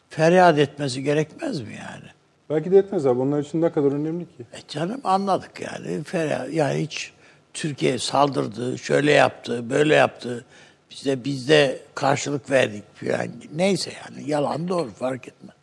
[0.10, 2.06] feryat etmesi gerekmez mi yani?
[2.50, 3.20] Belki de etmez abi.
[3.20, 4.44] Onlar için ne kadar önemli ki?
[4.54, 6.04] E canım anladık yani.
[6.04, 7.12] Feryat, yani hiç
[7.54, 10.46] Türkiye saldırdı, şöyle yaptı, böyle yaptı.
[10.92, 13.28] Biz de, biz de karşılık verdik falan.
[13.56, 15.56] Neyse yani yalan doğru fark etmez.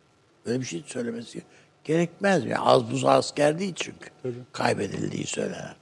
[0.45, 1.41] Böyle bir şey söylemesi
[1.83, 2.57] gerekmez mi?
[2.57, 4.09] Az buz asker değil çünkü.
[4.53, 5.75] Kaybedildiği söylenen.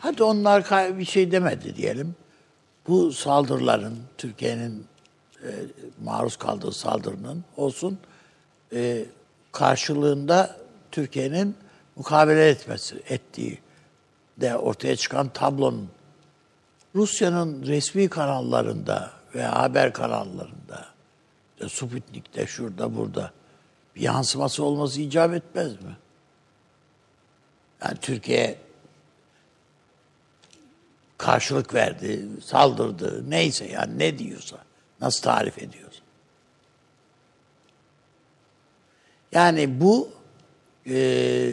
[0.00, 0.64] Hadi onlar
[0.98, 2.14] bir şey demedi diyelim.
[2.88, 4.86] Bu saldırıların, Türkiye'nin
[5.42, 5.50] e,
[6.04, 7.98] maruz kaldığı saldırının olsun
[8.72, 9.04] e,
[9.52, 10.56] karşılığında
[10.90, 11.56] Türkiye'nin
[11.96, 13.58] mukabele etmesi, ettiği
[14.36, 15.88] de ortaya çıkan tablonun
[16.94, 20.86] Rusya'nın resmi kanallarında veya haber kanallarında
[21.54, 23.32] işte Sputnik'te şurada burada
[23.96, 25.96] bir yansıması olması icap etmez mi?
[27.82, 28.58] Yani Türkiye
[31.20, 34.56] karşılık verdi, saldırdı, neyse yani ne diyorsa,
[35.00, 36.00] nasıl tarif ediyorsa.
[39.32, 40.10] Yani bu
[40.86, 41.52] e,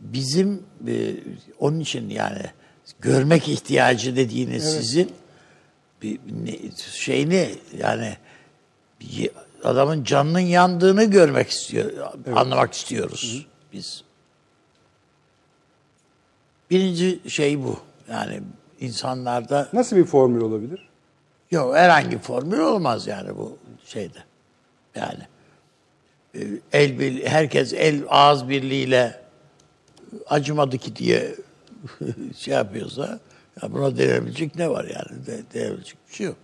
[0.00, 1.14] bizim e,
[1.58, 2.42] onun için yani
[3.00, 5.12] görmek ihtiyacı dediğiniz sizin
[6.02, 8.16] bir, ne- şeyini yani
[9.00, 9.30] bir
[9.64, 11.92] adamın canının yandığını görmek istiyor,
[12.34, 14.05] anlamak istiyoruz biz.
[16.70, 17.76] Birinci şey bu.
[18.10, 18.40] Yani
[18.80, 20.88] insanlarda Nasıl bir formül olabilir?
[21.50, 24.18] Yok herhangi formül olmaz yani bu şeyde.
[24.94, 25.26] Yani
[26.34, 26.40] e,
[26.72, 29.20] el bir, herkes el ağız birliğiyle
[30.26, 31.34] acımadı ki diye
[32.36, 33.20] şey yapıyorsa
[33.62, 35.26] ya buna denebilecek ne var yani?
[35.26, 36.36] De, denebilecek bir şey yok.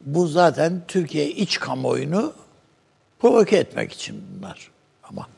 [0.00, 2.32] Bu zaten Türkiye iç kamuoyunu
[3.18, 4.70] provoke etmek için bunlar
[5.02, 5.28] ama.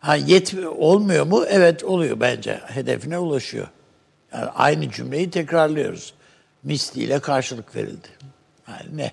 [0.00, 1.44] Ha yetmi olmuyor mu?
[1.48, 2.60] Evet oluyor bence.
[2.66, 3.68] Hedefine ulaşıyor.
[4.32, 6.14] Yani aynı cümleyi tekrarlıyoruz.
[6.62, 8.08] Misliyle karşılık verildi.
[8.68, 9.12] Yani ne?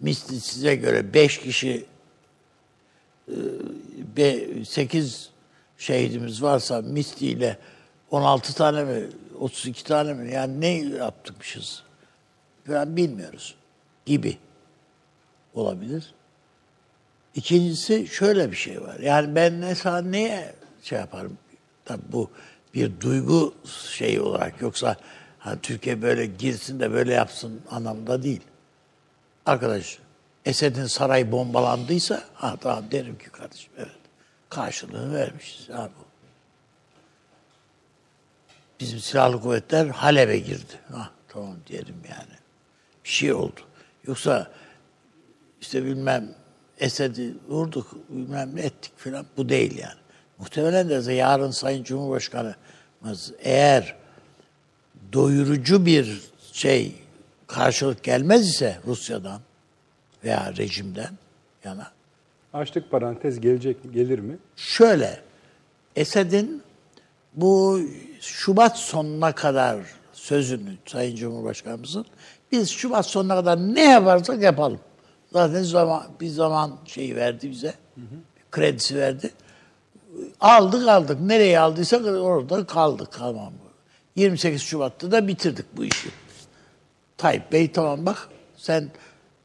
[0.00, 1.86] Misli size göre 5 kişi
[4.66, 5.30] 8
[5.78, 7.58] şehidimiz varsa misliyle
[8.10, 9.06] 16 tane mi
[9.40, 11.82] 32 tane mi yani ne yaptıkmışız
[12.66, 13.54] falan bilmiyoruz
[14.06, 14.38] gibi
[15.54, 16.14] olabilir.
[17.38, 18.98] İkincisi şöyle bir şey var.
[19.00, 21.38] Yani ben mesela neye şey yaparım?
[21.84, 22.30] Tabii bu
[22.74, 23.54] bir duygu
[23.90, 24.96] şeyi olarak yoksa
[25.38, 28.40] hani Türkiye böyle girsin de böyle yapsın anlamda değil.
[29.46, 29.98] Arkadaş
[30.44, 33.98] Esed'in sarayı bombalandıysa ha tamam derim ki kardeşim evet
[34.48, 35.68] karşılığını vermişiz.
[35.70, 36.04] Ha bu.
[38.80, 40.80] Bizim silahlı kuvvetler Halep'e girdi.
[40.92, 42.38] Ha tamam diyelim yani.
[43.04, 43.60] Bir şey oldu.
[44.06, 44.50] Yoksa
[45.60, 46.37] işte bilmem
[46.78, 49.26] Esed'i vurduk, bilmem ne ettik falan.
[49.36, 49.98] Bu değil yani.
[50.38, 53.96] Muhtemelen de yarın Sayın Cumhurbaşkanımız eğer
[55.12, 56.94] doyurucu bir şey
[57.46, 59.40] karşılık gelmez ise Rusya'dan
[60.24, 61.10] veya rejimden
[61.64, 61.90] yana
[62.52, 63.92] Açlık parantez gelecek mi?
[63.92, 64.38] Gelir mi?
[64.56, 65.20] şöyle
[65.96, 66.62] Esed'in
[67.34, 67.80] bu
[68.20, 69.78] Şubat sonuna kadar
[70.12, 72.06] sözünü Sayın Cumhurbaşkanımızın
[72.52, 74.80] biz Şubat sonuna kadar ne yaparsak yapalım.
[75.32, 77.74] Zaten zaman bir zaman şeyi verdi bize.
[78.50, 79.30] Kredisi verdi.
[80.40, 81.20] Aldık aldık.
[81.20, 83.08] Nereye aldıysak orada kaldık.
[83.18, 83.52] Tamam.
[84.16, 86.08] 28 Şubat'ta da bitirdik bu işi.
[87.16, 88.90] Tayyip Bey tamam bak sen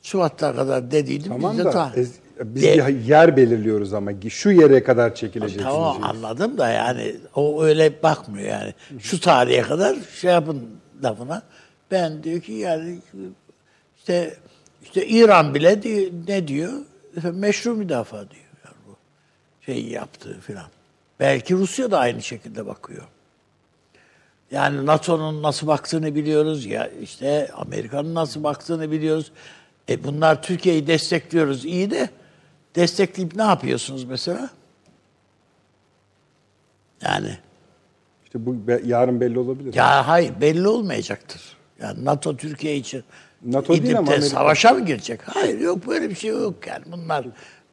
[0.04, 1.30] Şubat'ta kadar dediydin.
[1.30, 1.92] Tamam biz de da tamam.
[1.96, 5.64] ez- biz De- yer belirliyoruz ama şu yere kadar çekileceksiniz.
[5.66, 6.16] Tamam diyoruz.
[6.18, 8.74] anladım da yani o öyle bakmıyor yani.
[9.00, 10.62] Şu tarihe kadar şey yapın
[11.04, 11.42] lafına.
[11.92, 13.00] Ben diyor ki yani
[13.98, 14.38] işte
[14.96, 16.74] işte İran bile diyor, ne diyor?
[17.34, 18.44] Meşru müdafaa diyor.
[18.66, 18.96] Yani bu
[19.66, 20.66] şeyi yaptığı filan.
[21.20, 23.04] Belki Rusya da aynı şekilde bakıyor.
[24.52, 29.32] Yani NATO'nun nasıl baktığını biliyoruz ya işte Amerika'nın nasıl baktığını biliyoruz.
[29.90, 32.10] E bunlar Türkiye'yi destekliyoruz iyi de
[32.76, 34.50] destekleyip ne yapıyorsunuz mesela?
[37.02, 37.38] Yani
[38.26, 39.74] İşte bu be- yarın belli olabilir.
[39.74, 41.42] ya hayır belli olmayacaktır.
[41.82, 43.04] Yani NATO Türkiye için
[43.46, 44.30] NATO değil ama de Amerika.
[44.30, 45.20] savaşa mı girecek?
[45.26, 46.84] Hayır yok böyle bir şey yok yani.
[46.92, 47.26] Bunlar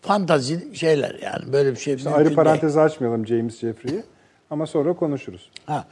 [0.03, 2.37] fantazi şeyler yani böyle bir şey İşte ayrı değil.
[2.37, 4.03] parantez açmayalım James Jeffrey'i
[4.51, 5.51] ama sonra konuşuruz.
[5.67, 5.85] Ha.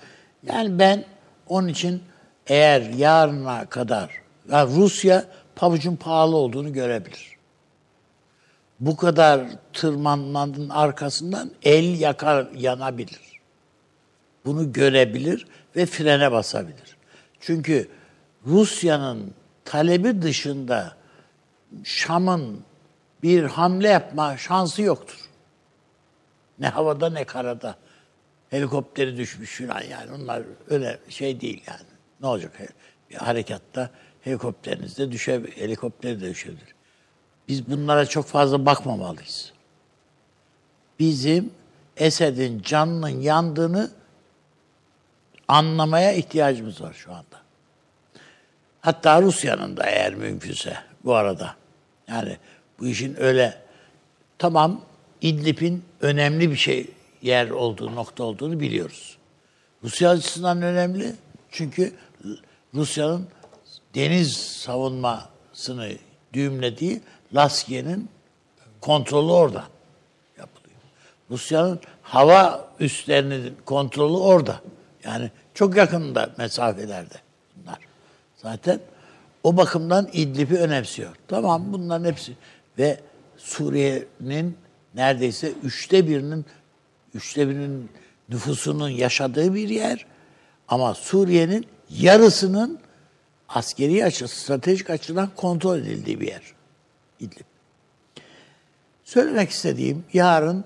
[0.46, 1.04] Yani ben
[1.48, 2.02] Onun için
[2.46, 4.10] eğer yarına kadar
[4.52, 5.24] yani Rusya
[5.56, 7.36] pabucun pahalı olduğunu görebilir.
[8.80, 9.40] Bu kadar
[9.72, 13.20] tırmanmanın arkasından el yakar yanabilir.
[14.44, 16.96] Bunu görebilir ve frene basabilir.
[17.40, 17.88] Çünkü
[18.46, 19.34] Rusya'nın
[19.68, 20.96] talebi dışında
[21.84, 22.64] Şam'ın
[23.22, 25.28] bir hamle yapma şansı yoktur.
[26.58, 27.76] Ne havada ne karada.
[28.50, 30.12] Helikopteri düşmüş falan yani.
[30.12, 31.80] Onlar öyle şey değil yani.
[32.20, 32.52] Ne olacak?
[33.10, 35.56] Bir harekatta helikopteriniz de düşebilir.
[35.56, 36.74] Helikopteri de düşebilir.
[37.48, 39.52] Biz bunlara çok fazla bakmamalıyız.
[40.98, 41.50] Bizim
[41.96, 43.90] Esed'in canının yandığını
[45.48, 47.37] anlamaya ihtiyacımız var şu anda.
[48.80, 51.54] Hatta Rusya'nın da eğer mümkünse bu arada.
[52.08, 52.36] Yani
[52.78, 53.58] bu işin öyle
[54.38, 54.80] tamam
[55.20, 56.86] İdlib'in önemli bir şey
[57.22, 59.18] yer olduğu nokta olduğunu biliyoruz.
[59.84, 61.14] Rusya açısından önemli
[61.50, 61.92] çünkü
[62.74, 63.28] Rusya'nın
[63.94, 65.90] deniz savunmasını
[66.32, 67.00] düğümlediği
[67.34, 68.08] Laskiye'nin
[68.80, 69.64] kontrolü orada
[70.38, 70.80] yapılıyor.
[71.30, 74.60] Rusya'nın hava üslerinin kontrolü orada.
[75.04, 77.14] Yani çok yakında mesafelerde.
[78.42, 78.80] Zaten
[79.42, 81.16] o bakımdan İdlib'i önemsiyor.
[81.28, 82.32] Tamam bunların hepsi.
[82.78, 83.00] Ve
[83.36, 84.56] Suriye'nin
[84.94, 86.46] neredeyse üçte birinin
[87.14, 87.90] üçte birinin
[88.28, 90.06] nüfusunun yaşadığı bir yer.
[90.68, 92.78] Ama Suriye'nin yarısının
[93.48, 96.42] askeri açı, stratejik açıdan kontrol edildiği bir yer.
[97.20, 97.44] İdlib.
[99.04, 100.64] Söylemek istediğim yarın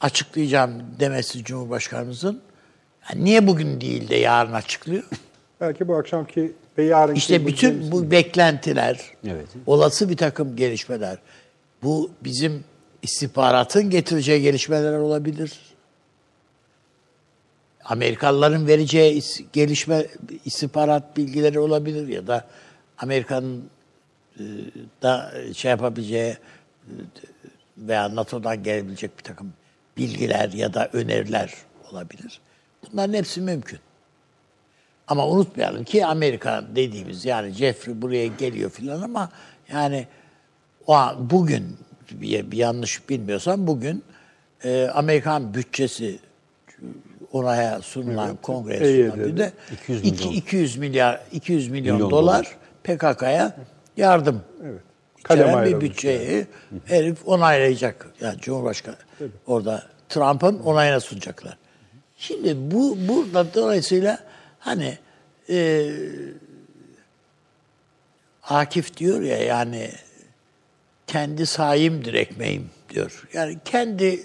[0.00, 2.42] açıklayacağım demesi Cumhurbaşkanımızın
[3.08, 5.04] yani niye bugün değil de yarın açıklıyor?
[5.60, 7.18] Belki bu akşamki ve yarınki...
[7.18, 9.46] İşte bütün bu beklentiler, Evet.
[9.66, 11.18] olası bir takım gelişmeler,
[11.82, 12.64] bu bizim
[13.02, 15.60] istihbaratın getireceği gelişmeler olabilir.
[17.84, 20.06] Amerikalıların vereceği is- gelişme
[20.44, 22.46] istihbarat bilgileri olabilir ya da
[22.98, 23.64] Amerika'nın
[24.38, 24.42] e,
[25.02, 26.36] da şey yapabileceği e,
[27.78, 29.52] veya NATO'dan gelebilecek bir takım
[29.96, 31.54] bilgiler ya da öneriler
[31.92, 32.40] olabilir.
[32.92, 33.78] Bunların hepsi mümkün.
[35.08, 39.28] Ama unutmayalım ki Amerika dediğimiz yani Jeffrey buraya geliyor filan ama
[39.72, 40.06] yani
[40.86, 41.76] o an, bugün
[42.52, 44.04] yanlış bilmiyorsam bugün
[44.64, 46.18] e, Amerikan bütçesi
[47.32, 50.32] onaya sunulan kongreye EYD'de sunulan de 200 200 milyon.
[50.32, 53.56] 200 milyar 200 milyon, Milyon dolar, PKK'ya
[53.96, 54.42] yardım.
[54.64, 54.80] Evet.
[55.22, 56.46] Kalem bir bütçeyi
[56.84, 58.10] herif onaylayacak.
[58.20, 58.96] Yani Cumhurbaşkanı
[59.46, 61.56] orada Trump'ın onayına sunacaklar.
[62.16, 64.18] Şimdi bu burada dolayısıyla
[64.64, 64.98] hani
[65.50, 65.90] e,
[68.42, 69.90] Akif diyor ya yani
[71.06, 73.28] kendi sayimdir ekmeğim diyor.
[73.32, 74.22] Yani kendi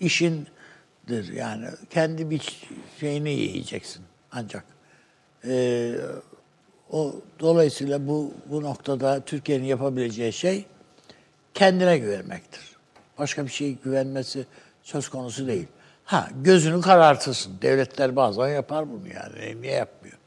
[0.00, 2.66] işindir yani kendi bir
[3.00, 4.64] şeyini yiyeceksin ancak.
[5.44, 5.94] E,
[6.90, 10.64] o dolayısıyla bu bu noktada Türkiye'nin yapabileceği şey
[11.54, 12.76] kendine güvenmektir.
[13.18, 14.46] Başka bir şeye güvenmesi
[14.82, 15.66] söz konusu değil.
[16.12, 17.52] Ha gözünü karartırsın.
[17.62, 19.38] Devletler bazen yapar bunu yani.
[19.38, 20.18] E, Niye yapmıyor?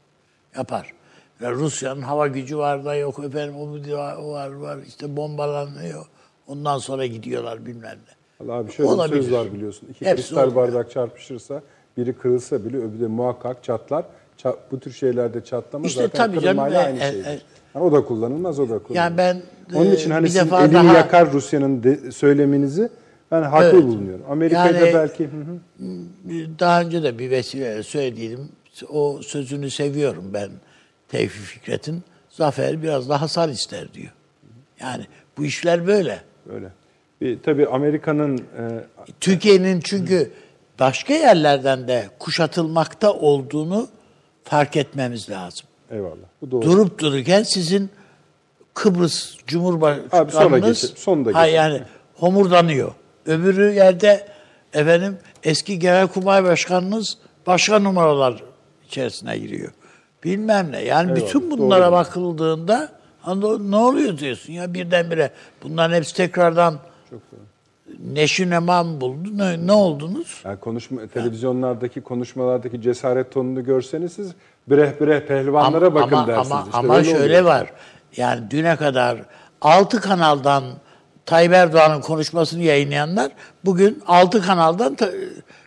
[0.56, 0.92] Yapar.
[1.40, 6.06] Ya Rusya'nın hava gücü var da yok efendim o var, o var var işte bombalanıyor.
[6.46, 8.46] Ondan sonra gidiyorlar bilmem ne.
[8.46, 9.22] Allah abi şöyle Olabilir.
[9.22, 9.88] söz var biliyorsun.
[9.90, 11.62] İki Hepsi kristal bardak çarpışırsa
[11.96, 14.04] biri kırılsa bile öbürü de muhakkak çatlar.
[14.42, 17.26] Ça- bu tür şeylerde çatlama İşte zaten tabii canım, e, aynı e, şeydir.
[17.26, 17.38] e.
[17.74, 18.96] Yani o da kullanılmaz, o da kullanılmaz.
[18.96, 19.42] Yani ben
[19.74, 22.88] Onun e, için hani bir defa elini daha- yakar Rusya'nın söyleminizi
[23.30, 23.74] ben haklı Evet.
[23.84, 24.24] bulunuyorum.
[24.30, 25.58] Amerika'da Yani- belki hı hı.
[26.58, 28.48] daha önce de bir vesileyle söylediydim.
[28.90, 30.50] O sözünü seviyorum ben
[31.08, 32.02] Tevfik Fikret'in.
[32.30, 34.12] Zafer biraz daha hasar ister diyor.
[34.80, 35.04] Yani
[35.38, 36.20] bu işler böyle.
[36.54, 36.68] öyle.
[37.20, 38.84] Bir, tabii Amerika'nın e,
[39.20, 40.30] Türkiye'nin çünkü
[40.80, 43.88] başka yerlerden de kuşatılmakta olduğunu
[44.44, 45.66] fark etmemiz lazım.
[45.90, 46.26] eyvallah.
[46.42, 46.62] Bu doğru.
[46.62, 47.90] Durup dururken sizin
[48.74, 51.56] Kıbrıs Abi sonra Cumhurbaşkanınız geçelim, sonda ha geçelim.
[51.56, 51.82] yani
[52.14, 52.92] homurdanıyor.
[53.26, 54.26] Öbürü yerde
[54.72, 58.42] efendim eski Genelkurmay Başkanınız başka numaralar
[58.86, 59.72] içerisine giriyor.
[60.24, 60.82] Bilmem ne.
[60.82, 61.92] Yani Eyvallah, bütün bunlara doğru.
[61.92, 62.88] bakıldığında
[63.60, 65.30] ne oluyor diyorsun ya birdenbire.
[65.62, 66.78] Bunların hepsi tekrardan
[67.98, 69.28] neşi nemam buldu.
[69.38, 70.42] Ne, ne oldunuz?
[70.44, 74.32] Yani konuşma, televizyonlardaki konuşmalardaki cesaret tonunu görseniz siz
[74.68, 76.52] bireh bireh pehlivanlara bakın ama, dersiniz.
[76.52, 77.44] Ama, İşte ama şöyle oluyor.
[77.44, 77.72] var.
[78.16, 79.18] Yani düne kadar
[79.60, 80.64] 6 kanaldan
[81.26, 83.32] Tayyip Erdoğan'ın konuşmasını yayınlayanlar
[83.64, 84.96] bugün 6 kanaldan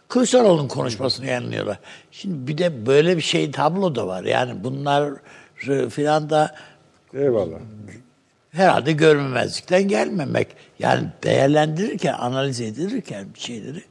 [0.07, 1.79] Kılıçdaroğlu'nun konuşmasını yayınlıyorlar.
[2.11, 4.23] Şimdi bir de böyle bir şey tablo da var.
[4.23, 5.13] Yani bunlar
[5.89, 6.55] filan da
[7.13, 7.57] Eyvallah.
[8.51, 10.47] herhalde görmemezlikten gelmemek.
[10.79, 13.83] Yani değerlendirirken, analiz edilirken bir şeyleri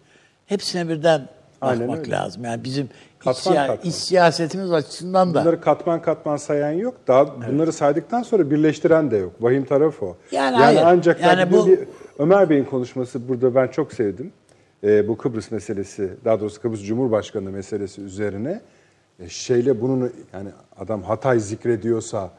[0.46, 1.28] hepsine birden
[1.62, 2.44] bakmak lazım.
[2.44, 3.88] Yani bizim iç, Katman siya- katman.
[3.90, 5.40] iç siyasetimiz açısından da.
[5.40, 6.94] Bunları katman katman sayan yok.
[7.08, 9.32] Daha bunları saydıktan sonra birleştiren de yok.
[9.40, 10.16] Vahim tarafı o.
[10.32, 10.80] Yani hayır.
[10.84, 11.78] ancak Yani yani bu- bir,
[12.18, 14.32] Ömer Bey'in konuşması burada ben çok sevdim.
[14.84, 18.60] Ee, bu Kıbrıs meselesi, daha doğrusu Kıbrıs Cumhurbaşkanı meselesi üzerine
[19.20, 22.30] e, şeyle bunun yani adam Hatay zikrediyorsa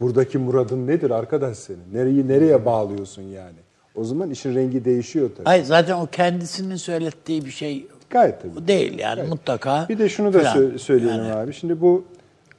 [0.00, 1.84] buradaki muradın nedir arkadaş senin?
[1.92, 3.56] Nereyi nereye bağlıyorsun yani?
[3.94, 5.44] O zaman işin rengi değişiyor tabii.
[5.44, 8.68] Hayır zaten o kendisinin söylettiği bir şey Gayet tabii.
[8.68, 9.86] değil yani mutlaka.
[9.88, 10.56] Bir de şunu da filan.
[10.56, 11.52] sö- söyleyelim Yani abi.
[11.52, 12.04] Şimdi bu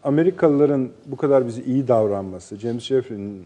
[0.04, 3.46] Amerikalıların bu kadar bize iyi davranması, James Jeffrey'nin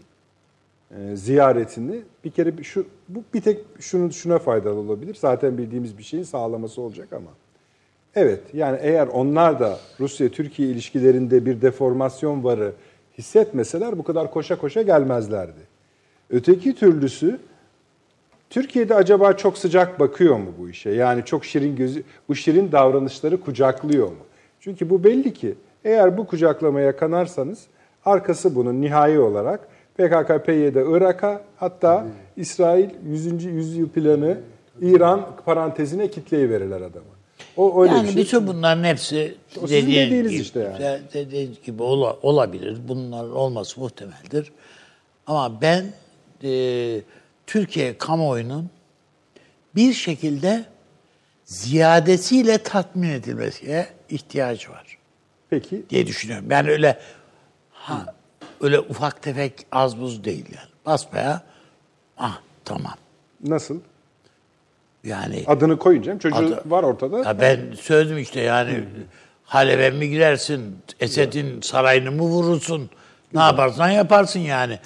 [0.90, 5.16] e, ziyaretini bir kere şu bu bir tek şunu şuna faydalı olabilir.
[5.20, 7.30] Zaten bildiğimiz bir şeyin sağlaması olacak ama.
[8.14, 12.72] Evet yani eğer onlar da Rusya-Türkiye ilişkilerinde bir deformasyon varı
[13.18, 15.60] hissetmeseler bu kadar koşa koşa gelmezlerdi.
[16.30, 17.38] Öteki türlüsü
[18.50, 20.90] Türkiye'de acaba çok sıcak bakıyor mu bu işe?
[20.90, 24.16] Yani çok şirin gözü, bu şirin davranışları kucaklıyor mu?
[24.60, 27.66] Çünkü bu belli ki eğer bu kucaklamaya kanarsanız
[28.04, 32.06] arkası bunun nihai olarak PKK-PYD Irak'a hatta
[32.36, 33.44] İsrail 100.
[33.44, 34.38] yüzyıl planı
[34.80, 37.04] İran parantezine kitleyi verirler adamı.
[37.56, 38.22] O öyle yani bir şey.
[38.22, 39.34] bütün bunların hepsi
[39.64, 40.78] O dediğin gibi, işte yani.
[40.78, 42.78] de- dediğiniz gibi ola- olabilir.
[42.88, 44.52] Bunlar olması muhtemeldir.
[45.26, 45.84] Ama ben
[46.44, 46.50] e,
[47.48, 48.70] Türkiye kamuoyunun
[49.74, 50.64] bir şekilde
[51.44, 54.98] ziyadesiyle tatmin edilmesine ihtiyacı var
[55.50, 56.50] Peki diye düşünüyorum.
[56.50, 56.98] Yani öyle
[57.70, 58.14] ha,
[58.60, 60.68] öyle ufak tefek az buz değil yani.
[60.86, 61.42] Basbaya
[62.18, 62.94] ah tamam.
[63.44, 63.80] nasıl?
[65.04, 67.18] Yani Adını koyunca çocuğu Adı- var ortada.
[67.18, 68.84] Ya ben söyledim işte yani
[69.44, 72.90] Halep'e mi girersin, Esed'in sarayını mı vurursun,
[73.34, 74.78] ne yaparsan yaparsın yani.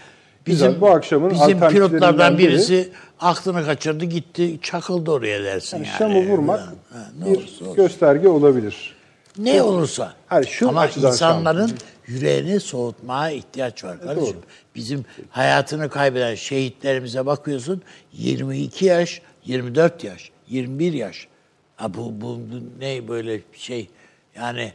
[0.47, 5.87] Bizim, Güzel, bu akşamın bizim pilotlardan biri- birisi aklını kaçırdı gitti çakıldı oraya dersin yani.
[5.87, 6.75] Yani Şam'ı vurmak Ha,
[7.19, 7.75] ne bir olursa olsun.
[7.77, 8.95] gösterge olabilir.
[9.39, 10.15] Ne olursa.
[10.27, 11.73] Hayır, şu Ama insanların
[12.07, 14.37] yüreğini soğutmaya ihtiyaç var kardeşim.
[14.75, 21.29] Bizim hayatını kaybeden şehitlerimize bakıyorsun 22 yaş, 24 yaş, 21 yaş.
[21.77, 23.89] Ha bu, bu, bu ne böyle şey?
[24.37, 24.73] Yani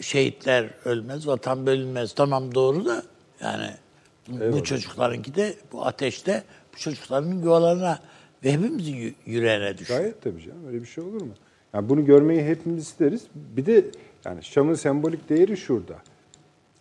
[0.00, 2.12] şehitler ölmez, vatan bölünmez.
[2.14, 3.02] Tamam doğru da
[3.42, 3.70] yani
[4.28, 6.42] bu, bu çocuklarınki de bu ateşte
[6.74, 7.98] bu çocukların yuvalarına
[8.44, 10.00] ve hepimizin yü- yüreğine düşüyor.
[10.00, 10.66] Gayet tabii canım.
[10.66, 11.32] Öyle bir şey olur mu?
[11.74, 13.22] Yani bunu görmeyi hepimiz isteriz.
[13.34, 13.84] Bir de
[14.24, 15.94] yani Şam'ın sembolik değeri şurada.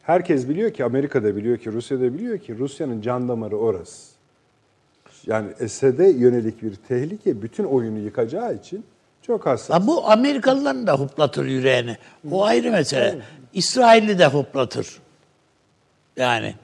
[0.04, 4.14] Herkes biliyor ki, Amerika'da biliyor ki, Rusya'da biliyor ki Rusya'nın can damarı orası.
[5.28, 8.86] Yani Esed'e yönelik bir tehlike bütün oyunu yıkacağı için
[9.22, 9.70] çok hassas.
[9.82, 11.98] Ha bu Amerikalıların da hoplatır yüreğini.
[12.32, 13.20] O ayrı mesele.
[13.54, 15.00] İsrail'i de hoplatır.
[16.18, 16.56] Yani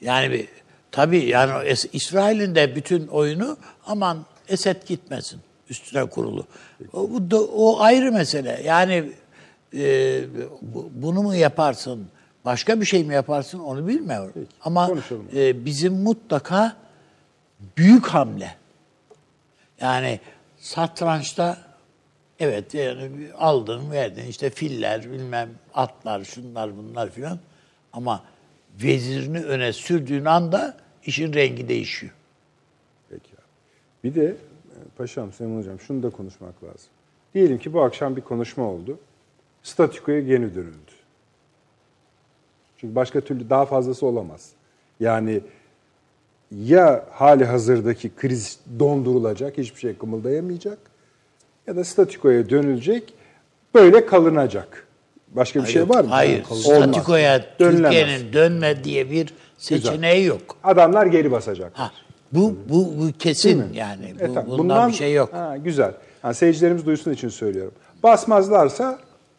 [0.00, 0.48] yani bir
[0.90, 6.46] tabii yani İsrail'in de bütün oyunu aman Esed gitmesin üstüne kurulu.
[6.92, 8.60] O, bu da- o ayrı mesele.
[8.64, 9.12] Yani
[9.76, 10.22] e,
[10.62, 12.06] bu- bunu mu yaparsın?
[12.44, 14.32] Başka bir şey mi yaparsın onu bilmiyorum.
[14.64, 15.28] Ama konuşalım.
[15.36, 16.76] e, bizim mutlaka
[17.76, 18.54] büyük hamle.
[19.80, 20.20] Yani
[20.58, 21.58] satrançta
[22.40, 27.38] evet yani aldın verdin işte filler bilmem atlar şunlar bunlar filan
[27.92, 28.22] ama
[28.82, 32.12] vezirini öne sürdüğün anda işin rengi değişiyor.
[33.10, 33.44] Peki abi.
[34.04, 34.36] Bir de e,
[34.96, 36.88] paşam Süleyman Hocam şunu da konuşmak lazım.
[37.34, 38.98] Diyelim ki bu akşam bir konuşma oldu.
[39.62, 40.92] Statükoya geri dönüldü.
[42.76, 44.50] Çünkü başka türlü daha fazlası olamaz.
[45.00, 45.40] Yani
[46.50, 50.78] ya hali hazırdaki kriz dondurulacak, hiçbir şey kımıldayamayacak
[51.66, 53.14] ya da statükoya dönülecek,
[53.74, 54.86] böyle kalınacak.
[55.34, 56.10] Başka bir şey var mı?
[56.10, 56.62] Hayır, Olmaz.
[56.62, 57.56] statikoya.
[57.58, 60.56] Türkiye'nin dönme diye bir seçeneği yok.
[60.64, 61.72] Adamlar geri basacak.
[61.74, 61.92] Ha,
[62.32, 64.14] bu bu bu kesin yani.
[64.20, 65.32] E Bu, tamam, bundan, bir şey yok.
[65.32, 65.94] Ha, güzel.
[66.24, 67.72] Yani seyircilerimiz duysun için söylüyorum.
[68.02, 68.98] Basmazlarsa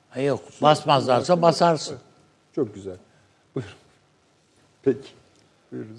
[0.09, 0.39] Ha, yok.
[0.61, 1.97] Basmazlarsa basarsın.
[2.55, 2.95] çok güzel.
[3.55, 3.71] Buyurun.
[4.83, 5.07] Peki.
[5.71, 5.89] Buyurun.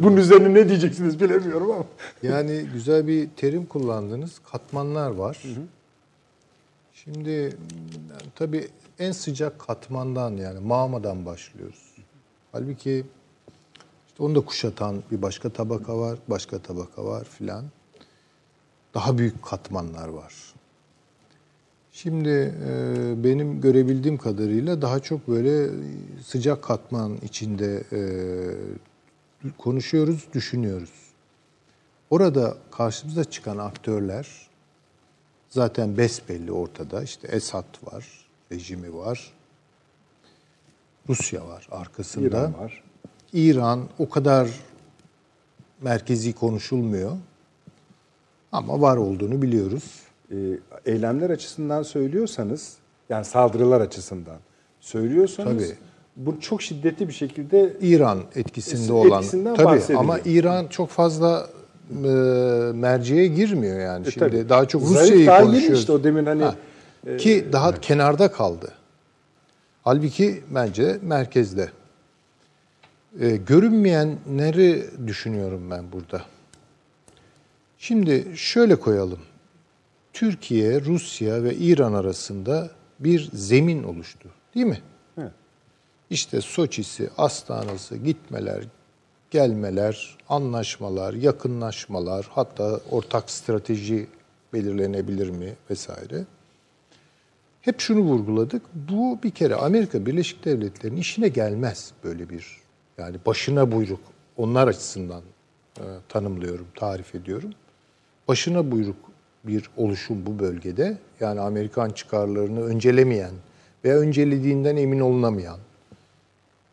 [0.00, 1.84] Bunun üzerine ne diyeceksiniz bilemiyorum ama.
[2.22, 4.38] Yani güzel bir terim kullandınız.
[4.52, 5.38] Katmanlar var.
[6.94, 11.94] Şimdi yani tabii en sıcak katmandan yani mağmadan başlıyoruz.
[12.52, 13.04] Halbuki
[14.08, 17.64] işte onu da kuşatan bir başka tabaka var, başka tabaka var filan.
[18.94, 20.34] Daha büyük katmanlar var.
[21.92, 25.70] Şimdi e, benim görebildiğim kadarıyla daha çok böyle
[26.24, 28.00] sıcak katman içinde e,
[29.58, 30.92] konuşuyoruz, düşünüyoruz.
[32.10, 34.48] Orada karşımıza çıkan aktörler
[35.50, 37.02] zaten besbelli ortada.
[37.02, 38.21] İşte Esad var,
[38.52, 39.32] rejimi var.
[41.08, 42.26] Rusya var arkasında.
[42.26, 42.82] İran var.
[43.32, 44.48] İran o kadar
[45.80, 47.12] merkezi konuşulmuyor.
[48.52, 49.84] Ama var olduğunu biliyoruz.
[50.30, 50.36] e,
[50.86, 52.76] eylemler açısından söylüyorsanız,
[53.08, 54.36] yani saldırılar açısından
[54.80, 55.76] söylüyorsanız Tabii.
[56.16, 59.24] bu çok şiddetli bir şekilde İran etkisinde olan.
[59.56, 61.46] Tabii ama İran çok fazla
[61.90, 62.08] e,
[62.74, 64.08] merceğe girmiyor yani.
[64.08, 64.48] E, Şimdi tabii.
[64.48, 65.78] daha çok Rusya'yı daha yeni konuşuyoruz.
[65.80, 66.54] işte o demin hani Ha.
[67.18, 68.72] Ki daha kenarda kaldı.
[69.82, 71.70] Halbuki bence merkezde.
[73.20, 76.24] E, görünmeyenleri düşünüyorum ben burada.
[77.78, 79.20] Şimdi şöyle koyalım.
[80.12, 84.28] Türkiye, Rusya ve İran arasında bir zemin oluştu.
[84.54, 84.80] Değil mi?
[85.18, 85.32] Evet.
[86.10, 88.64] İşte Soçi'si, Astana'sı, gitmeler,
[89.30, 94.06] gelmeler, anlaşmalar, yakınlaşmalar, hatta ortak strateji
[94.52, 96.24] belirlenebilir mi vesaire.
[97.62, 98.62] Hep şunu vurguladık.
[98.74, 102.60] Bu bir kere Amerika Birleşik Devletleri'nin işine gelmez böyle bir
[102.98, 104.00] yani başına buyruk
[104.36, 105.22] onlar açısından
[105.78, 107.50] e, tanımlıyorum, tarif ediyorum.
[108.28, 108.96] Başına buyruk
[109.44, 110.98] bir oluşum bu bölgede.
[111.20, 113.34] Yani Amerikan çıkarlarını öncelemeyen
[113.84, 115.58] veya öncelediğinden emin olunamayan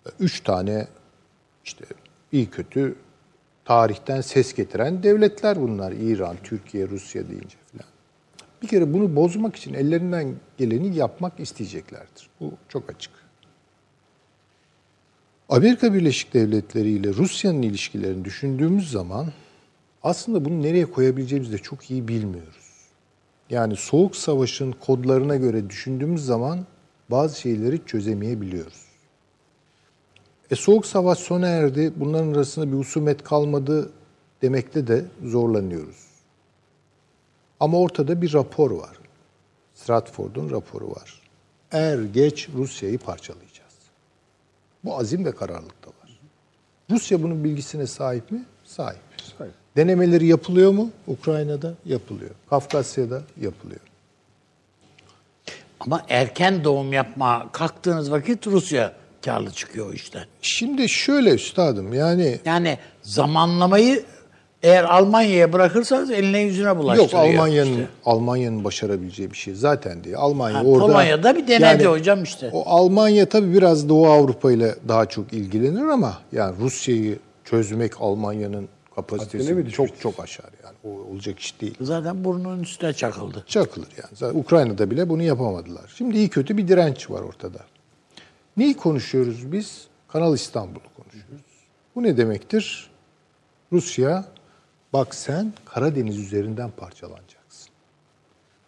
[0.06, 0.88] e, üç tane
[1.66, 1.86] işte
[2.32, 2.96] iyi kötü
[3.66, 5.92] tarihten ses getiren devletler bunlar.
[5.92, 7.99] İran, Türkiye, Rusya deyince falan.
[8.62, 12.30] Bir kere bunu bozmak için ellerinden geleni yapmak isteyeceklerdir.
[12.40, 13.12] Bu çok açık.
[15.50, 19.28] Amerika Birleşik Devletleri ile Rusya'nın ilişkilerini düşündüğümüz zaman
[20.04, 22.70] aslında bunu nereye koyabileceğimizi de çok iyi bilmiyoruz.
[23.50, 26.66] Yani Soğuk Savaş'ın kodlarına göre düşündüğümüz zaman
[27.12, 28.86] bazı şeyleri çözemeyebiliyoruz.
[30.52, 33.92] E Soğuk Savaş sona erdi, bunların arasında bir husumet kalmadı
[34.42, 36.09] demekte de zorlanıyoruz.
[37.60, 38.98] Ama ortada bir rapor var.
[39.76, 41.22] Stratford'un raporu var.
[41.72, 43.74] Er geç Rusya'yı parçalayacağız.
[44.84, 46.20] Bu azim ve kararlılık da var.
[46.90, 48.46] Rusya bunun bilgisine sahip mi?
[48.66, 49.02] Sahip.
[49.38, 49.54] Sahip.
[49.76, 50.92] Denemeleri yapılıyor mu?
[51.08, 52.32] Ukrayna'da yapılıyor.
[52.50, 53.80] Kafkasya'da yapılıyor.
[55.80, 58.94] Ama erken doğum yapma kalktığınız vakit Rusya
[59.26, 60.26] karlı çıkıyor o işten.
[60.42, 64.06] Şimdi şöyle üstadım yani Yani zamanlamayı
[64.64, 67.24] eğer Almanya'ya bırakırsanız eline yüzüne Yok bulaştırıyor.
[67.24, 67.88] Almanya'nın işte.
[68.06, 70.16] Almanya'nın başarabileceği bir şey zaten değil.
[70.18, 72.50] Almanya Ha, orada Polonya'da bir denedi hocam işte.
[72.54, 78.70] O Almanya tabii biraz Doğu Avrupa ile daha çok ilgilenir ama yani Rusya'yı çözmek Almanya'nın
[78.96, 80.76] kapasitesi çok çok aşar yani.
[80.84, 81.76] O olacak iş değil.
[81.82, 83.44] Zaten burnunun üstüne çakıldı.
[83.48, 84.12] Çakılır yani.
[84.14, 85.94] Zaten Ukrayna'da bile bunu yapamadılar.
[85.98, 87.60] Şimdi iyi kötü bir direnç var ortada.
[88.58, 89.88] Neyi konuşuyoruz biz?
[90.08, 91.46] Kanal İstanbul'u konuşuyoruz.
[91.96, 92.90] Bu ne demektir?
[93.72, 94.26] Rusya,
[94.94, 97.70] bak sen Karadeniz üzerinden parçalanacaksın.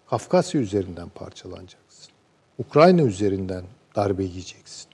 [0.09, 2.11] Kafkasya üzerinden parçalanacaksın.
[2.59, 3.63] Ukrayna üzerinden
[3.95, 4.87] darbe yiyeceksin.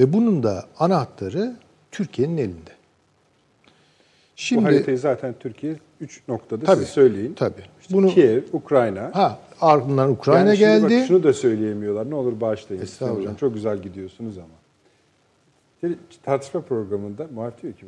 [0.00, 1.56] Ve bunun da anahtarı
[1.90, 2.70] Türkiye'nin elinde.
[3.66, 3.70] bu
[4.36, 7.34] Şimdi haritayı zaten Türkiye 3 noktada Tabii, siz söyleyin.
[7.34, 7.62] tabii.
[7.80, 9.10] İşte Bunu- Kiev, Ukrayna.
[9.14, 11.06] ha ardından Ukrayna Yani şimdi bak geldi.
[11.08, 12.10] şunu da söyleyemiyorlar.
[12.10, 12.82] Ne olur bağışlayın.
[12.82, 13.20] Estağfurullah.
[13.20, 14.48] Hocam, çok güzel gidiyorsunuz ama.
[16.22, 17.86] Tartışma programında muhalif diyor ki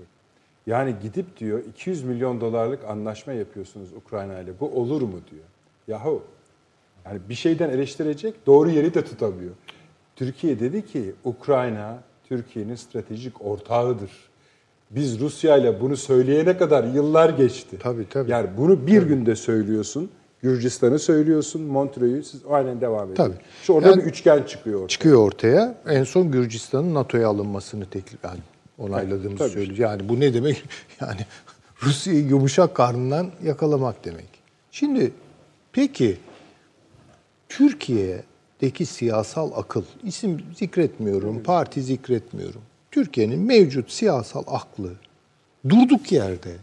[0.68, 4.50] yani gidip diyor 200 milyon dolarlık anlaşma yapıyorsunuz Ukrayna ile.
[4.60, 5.44] Bu olur mu diyor.
[5.88, 6.22] Yahu
[7.06, 9.50] yani bir şeyden eleştirecek doğru yeri de tutamıyor.
[10.16, 11.98] Türkiye dedi ki Ukrayna
[12.28, 14.10] Türkiye'nin stratejik ortağıdır.
[14.90, 17.76] Biz Rusya ile bunu söyleyene kadar yıllar geçti.
[17.80, 18.30] Tabii, tabii.
[18.30, 20.10] Yani bunu bir günde söylüyorsun.
[20.42, 23.14] Gürcistan'ı söylüyorsun, Montreux'u siz aynen devam edin.
[23.14, 23.34] Tabii.
[23.62, 24.88] Şu orada Yani- bir üçgen çıkıyor ortaya.
[24.88, 25.74] çıkıyor ortaya.
[25.88, 28.38] En son Gürcistan'ın NATO'ya alınmasını teklif yani
[28.78, 29.50] onayladığımızı Tabii.
[29.50, 29.78] söylüyor.
[29.78, 30.64] Yani bu ne demek?
[31.00, 31.20] Yani
[31.82, 34.28] Rusya'yı yumuşak karnından yakalamak demek.
[34.70, 35.12] Şimdi
[35.72, 36.18] peki
[37.48, 42.62] Türkiye'deki siyasal akıl, isim zikretmiyorum, parti zikretmiyorum.
[42.90, 44.92] Türkiye'nin mevcut siyasal aklı
[45.68, 46.56] durduk yerde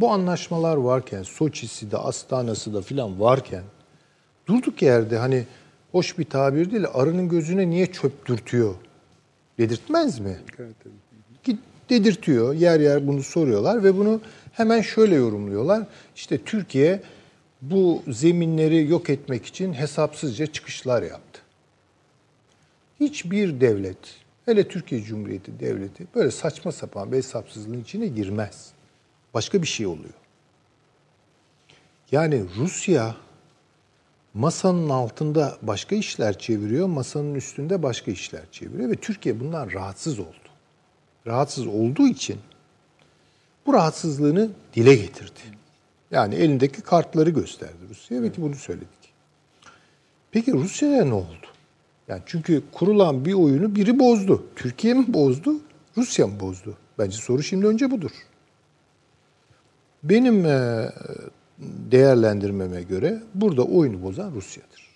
[0.00, 3.62] bu anlaşmalar varken, Soçi'si de, Astana'sı da filan varken
[4.46, 5.46] durduk yerde hani
[5.92, 8.74] hoş bir tabir değil, arının gözüne niye çöp dürtüyor
[9.58, 10.36] dedirtmez mi?
[10.46, 10.58] Git
[11.90, 12.54] dedirtiyor.
[12.54, 14.20] Yer yer bunu soruyorlar ve bunu
[14.52, 15.82] hemen şöyle yorumluyorlar.
[16.16, 17.02] İşte Türkiye
[17.62, 21.40] bu zeminleri yok etmek için hesapsızca çıkışlar yaptı.
[23.00, 23.98] Hiçbir devlet,
[24.44, 28.72] hele Türkiye Cumhuriyeti devleti böyle saçma sapan bir hesapsızlığın içine girmez.
[29.34, 30.14] Başka bir şey oluyor.
[32.12, 33.16] Yani Rusya
[34.34, 40.47] masanın altında başka işler çeviriyor, masanın üstünde başka işler çeviriyor ve Türkiye bundan rahatsız oldu.
[41.26, 42.38] Rahatsız olduğu için
[43.66, 45.40] bu rahatsızlığını dile getirdi.
[46.10, 48.88] Yani elindeki kartları gösterdi Rusya ve ki bunu söyledik.
[50.30, 51.46] Peki Rusya'ya ne oldu?
[52.08, 54.46] Yani çünkü kurulan bir oyunu biri bozdu.
[54.56, 55.54] Türkiye mi bozdu,
[55.96, 56.76] Rusya mı bozdu?
[56.98, 58.10] Bence soru şimdi önce budur.
[60.02, 60.88] Benim e,
[61.58, 64.88] değerlendirmeme göre burada oyunu bozan Rusya'dır.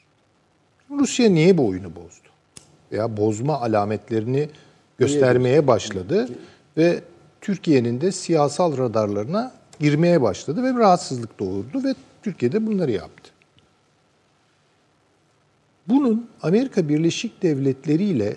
[0.91, 2.29] Rusya niye bu oyunu bozdu?
[2.93, 4.49] Veya bozma alametlerini
[4.99, 6.29] göstermeye başladı
[6.77, 7.01] ve
[7.41, 13.31] Türkiye'nin de siyasal radarlarına girmeye başladı ve rahatsızlık doğurdu ve Türkiye'de bunları yaptı.
[15.89, 18.37] Bunun Amerika Birleşik Devletleri ile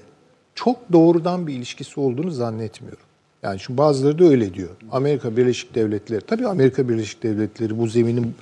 [0.56, 3.04] çok doğrudan bir ilişkisi olduğunu zannetmiyorum.
[3.44, 4.70] Yani şu bazıları da öyle diyor.
[4.92, 8.36] Amerika Birleşik Devletleri, tabii Amerika Birleşik Devletleri bu zeminin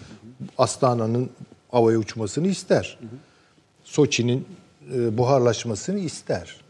[0.58, 1.30] Astana'nın
[1.72, 3.00] havaya uçmasını ister.
[3.84, 4.46] Soçi'nin
[4.96, 6.63] e, buharlaşmasını ister.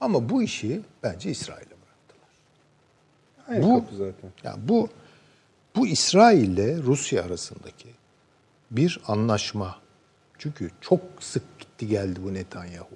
[0.00, 2.28] Ama bu işi bence İsrail'e bıraktılar.
[3.48, 4.30] Aynı Bu- kapı zaten.
[4.44, 4.88] Yani bu
[5.76, 7.88] bu İsrail ile Rusya arasındaki
[8.70, 9.76] bir anlaşma.
[10.38, 12.88] Çünkü çok sık gitti geldi bu Netanyahu.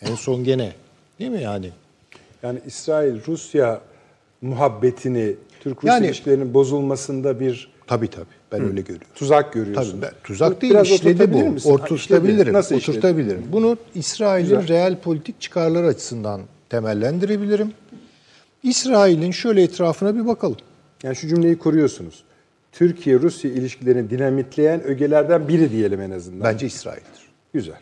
[0.00, 0.72] En son gene
[1.18, 1.70] değil mi yani?
[2.42, 3.80] Yani İsrail-Rusya
[4.42, 8.26] muhabbetini, Türk-Rus Yani- ilişkilerinin bozulmasında bir Tabii tabii.
[8.52, 9.06] Ben öyle görüyorum.
[9.14, 9.90] tuzak görüyorsun.
[9.90, 11.38] Tabii ben, tuzak Bu değil biraz işledi bu.
[11.50, 11.70] misin?
[11.70, 12.52] Oturtabilirim.
[12.54, 12.96] Nasıl işledi?
[12.98, 13.44] oturtabilirim.
[13.52, 17.72] Bunu İsrail'in real politik çıkarları açısından temellendirebilirim.
[18.62, 20.56] İsrail'in şöyle etrafına bir bakalım.
[21.02, 22.22] Yani şu cümleyi kuruyorsunuz.
[22.72, 26.52] Türkiye-Rusya ilişkilerini dinamitleyen ögelerden biri diyelim en azından.
[26.52, 27.22] Bence İsrail'dir.
[27.54, 27.80] Güzel.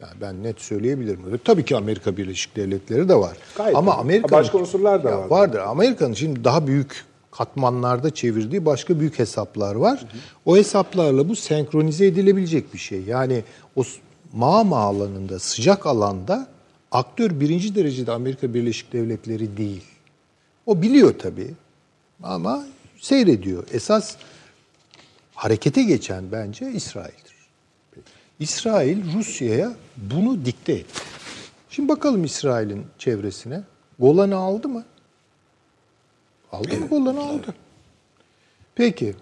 [0.00, 1.20] Yani ben net söyleyebilirim.
[1.44, 3.36] Tabii ki Amerika Birleşik Devletleri de var.
[3.56, 3.94] Gayet Ama.
[3.94, 5.26] Amerika Başka unsurlar da var.
[5.26, 5.58] Vardır.
[5.58, 7.04] Amerika'nın şimdi daha büyük
[7.38, 10.04] katmanlarda çevirdiği başka büyük hesaplar var.
[10.44, 13.02] O hesaplarla bu senkronize edilebilecek bir şey.
[13.02, 13.44] Yani
[13.76, 13.82] o
[14.32, 16.46] mağma alanında, sıcak alanda
[16.92, 19.84] aktör birinci derecede Amerika Birleşik Devletleri değil.
[20.66, 21.54] O biliyor tabii
[22.22, 22.66] ama
[23.00, 23.64] seyrediyor.
[23.72, 24.16] Esas
[25.34, 27.36] harekete geçen bence İsrail'dir.
[28.40, 30.94] İsrail Rusya'ya bunu dikte etti.
[31.70, 33.62] Şimdi bakalım İsrail'in çevresine.
[33.98, 34.84] Golan'ı aldı mı?
[36.56, 37.54] Aldı mı Golan'ı aldı.
[38.74, 39.14] Peki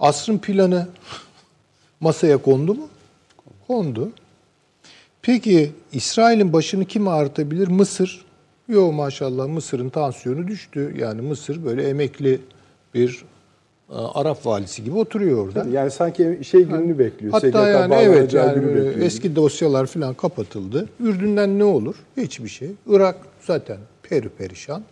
[0.00, 0.88] asrın planı
[2.00, 2.88] masaya kondu mu?
[3.66, 4.12] Kondu.
[5.22, 7.68] Peki İsrail'in başını kim ağrıtabilir?
[7.68, 8.24] Mısır.
[8.68, 10.94] Yo maşallah Mısır'ın tansiyonu düştü.
[10.98, 12.40] Yani Mısır böyle emekli
[12.94, 13.24] bir
[13.90, 15.66] e, Arap valisi gibi oturuyor orada.
[15.72, 17.32] Yani sanki şey gününü bekliyor.
[17.32, 18.96] Hatta SGK yani evet yani bekliyor.
[18.96, 20.88] eski dosyalar falan kapatıldı.
[21.00, 21.96] Ürdün'den ne olur?
[22.16, 22.70] Hiçbir şey.
[22.86, 24.82] Irak zaten peri perişan.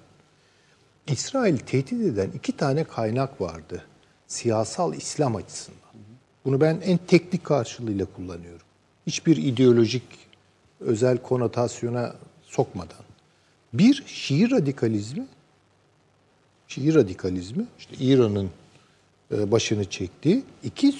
[1.12, 3.84] İsrail tehdit eden iki tane kaynak vardı.
[4.26, 5.80] Siyasal İslam açısından.
[6.44, 8.66] Bunu ben en teknik karşılığıyla kullanıyorum.
[9.06, 10.02] Hiçbir ideolojik
[10.80, 13.04] özel konotasyona sokmadan.
[13.72, 15.26] Bir, Şii radikalizmi.
[16.68, 18.50] Şii radikalizmi, işte İran'ın
[19.34, 20.44] e, başını çektiği.
[20.64, 20.94] İki,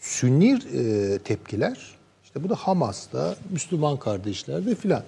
[0.00, 1.96] Sünni e, tepkiler.
[2.24, 5.04] İşte bu da Hamas'ta, Müslüman kardeşlerde filan.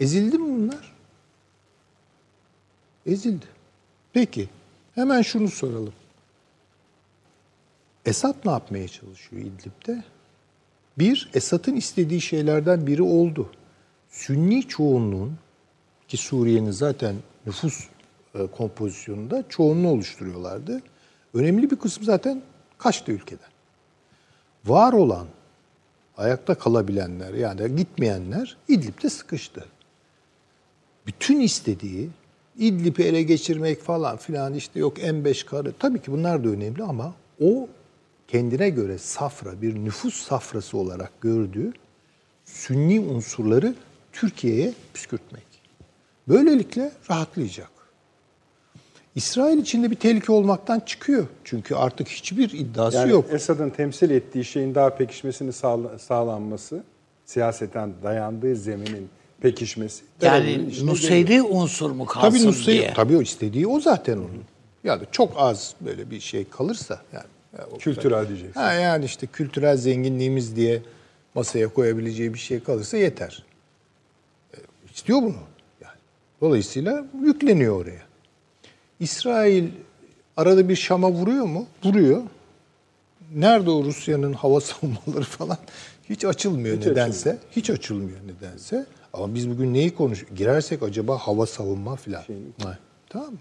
[0.00, 0.92] Ezildi mi bunlar?
[3.06, 3.55] Ezildi.
[4.16, 4.48] Peki,
[4.94, 5.92] hemen şunu soralım.
[8.06, 10.04] Esad ne yapmaya çalışıyor İdlib'de?
[10.98, 13.50] Bir, Esad'ın istediği şeylerden biri oldu.
[14.10, 15.38] Sünni çoğunluğun,
[16.08, 17.88] ki Suriye'nin zaten nüfus
[18.34, 20.82] e, kompozisyonunda çoğunluğu oluşturuyorlardı.
[21.34, 22.42] Önemli bir kısım zaten
[22.78, 23.50] kaçtı ülkeden.
[24.64, 25.26] Var olan,
[26.16, 29.66] ayakta kalabilenler yani gitmeyenler İdlib'de sıkıştı.
[31.06, 32.10] Bütün istediği
[32.58, 35.72] İdlib'i ele geçirmek falan filan işte yok M5 karı.
[35.78, 37.68] Tabii ki bunlar da önemli ama o
[38.28, 41.72] kendine göre safra, bir nüfus safrası olarak gördüğü
[42.44, 43.74] Sünni unsurları
[44.12, 45.46] Türkiye'ye püskürtmek.
[46.28, 47.70] Böylelikle rahatlayacak.
[49.14, 51.26] İsrail içinde bir tehlike olmaktan çıkıyor.
[51.44, 53.24] Çünkü artık hiçbir iddiası Yani yok.
[53.30, 56.84] Esad'ın temsil ettiği şeyin daha pekişmesini sağla- sağlanması,
[57.24, 59.08] siyaseten dayandığı zeminin
[59.40, 60.04] pekişmesi.
[60.22, 62.92] Yani işine Nusayri unsur mu kalsın Tabii Nusayr, diye.
[62.94, 64.44] tabii o istediği o zaten onun.
[64.84, 67.24] Yani çok az böyle bir şey kalırsa yani.
[67.58, 68.60] ya o Kültürel diyeceksin.
[68.60, 70.82] Ha yani işte kültürel zenginliğimiz diye
[71.34, 73.44] masaya koyabileceği bir şey kalırsa yeter.
[74.54, 74.56] E,
[74.94, 75.34] İstiyor bunu.
[75.80, 75.98] Yani.
[76.40, 78.02] Dolayısıyla yükleniyor oraya.
[79.00, 79.68] İsrail
[80.36, 81.66] arada bir Şam'a vuruyor mu?
[81.84, 82.22] Vuruyor.
[83.34, 85.58] Nerede o Rusya'nın hava savunmaları falan?
[86.10, 87.38] Hiç açılmıyor Hiç nedense.
[87.56, 88.86] Hiç açılmıyor nedense.
[89.16, 90.24] Ama biz bugün neyi konuş?
[90.36, 92.22] Girersek acaba hava savunma falan.
[92.62, 93.38] Ha, Tamam mı?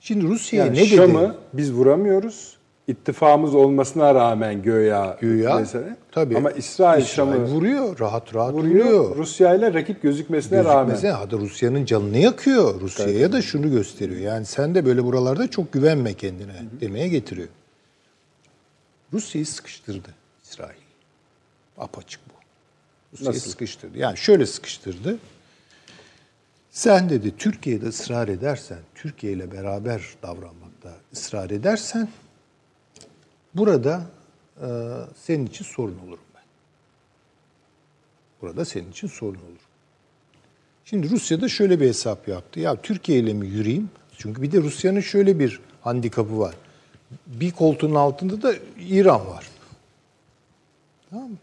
[0.00, 0.96] Şimdi Rusya'ya Yani ne dedi?
[0.96, 2.56] Şam'ı biz vuramıyoruz.
[2.86, 5.56] İttifamız olmasına rağmen göya, Güya.
[5.58, 5.96] mesele.
[6.12, 6.36] Tabii.
[6.36, 7.04] Ama İsrail, İsrail
[7.34, 7.98] Şam'ı vuruyor.
[8.00, 8.84] Rahat rahat vuruyor.
[8.86, 9.16] vuruyor.
[9.16, 10.86] Rusya ile rakip gözükmesine rağmen.
[10.86, 12.80] Gözükmese hadi Rusya'nın canını yakıyor.
[12.80, 14.20] Rusya'ya da şunu gösteriyor.
[14.20, 17.48] Yani sen de böyle buralarda çok güvenme kendine demeye getiriyor.
[19.12, 20.08] Rusya'yı sıkıştırdı
[20.42, 20.78] İsrail.
[21.78, 22.20] Apaçık.
[23.12, 23.50] Rusya'yı Nasıl?
[23.50, 23.98] sıkıştırdı.
[23.98, 25.18] Yani şöyle sıkıştırdı.
[26.70, 32.08] Sen dedi Türkiye'de ısrar edersen, Türkiye ile beraber davranmakta ısrar edersen
[33.54, 34.02] burada
[34.62, 34.68] e,
[35.22, 36.42] senin için sorun olurum ben.
[38.42, 39.60] Burada senin için sorun olur.
[40.84, 42.60] Şimdi Rusya da şöyle bir hesap yaptı.
[42.60, 43.90] Ya Türkiye ile mi yürüyeyim?
[44.18, 46.54] Çünkü bir de Rusya'nın şöyle bir handikapı var.
[47.26, 49.46] Bir koltuğun altında da İran var.
[51.10, 51.36] Tamam mı?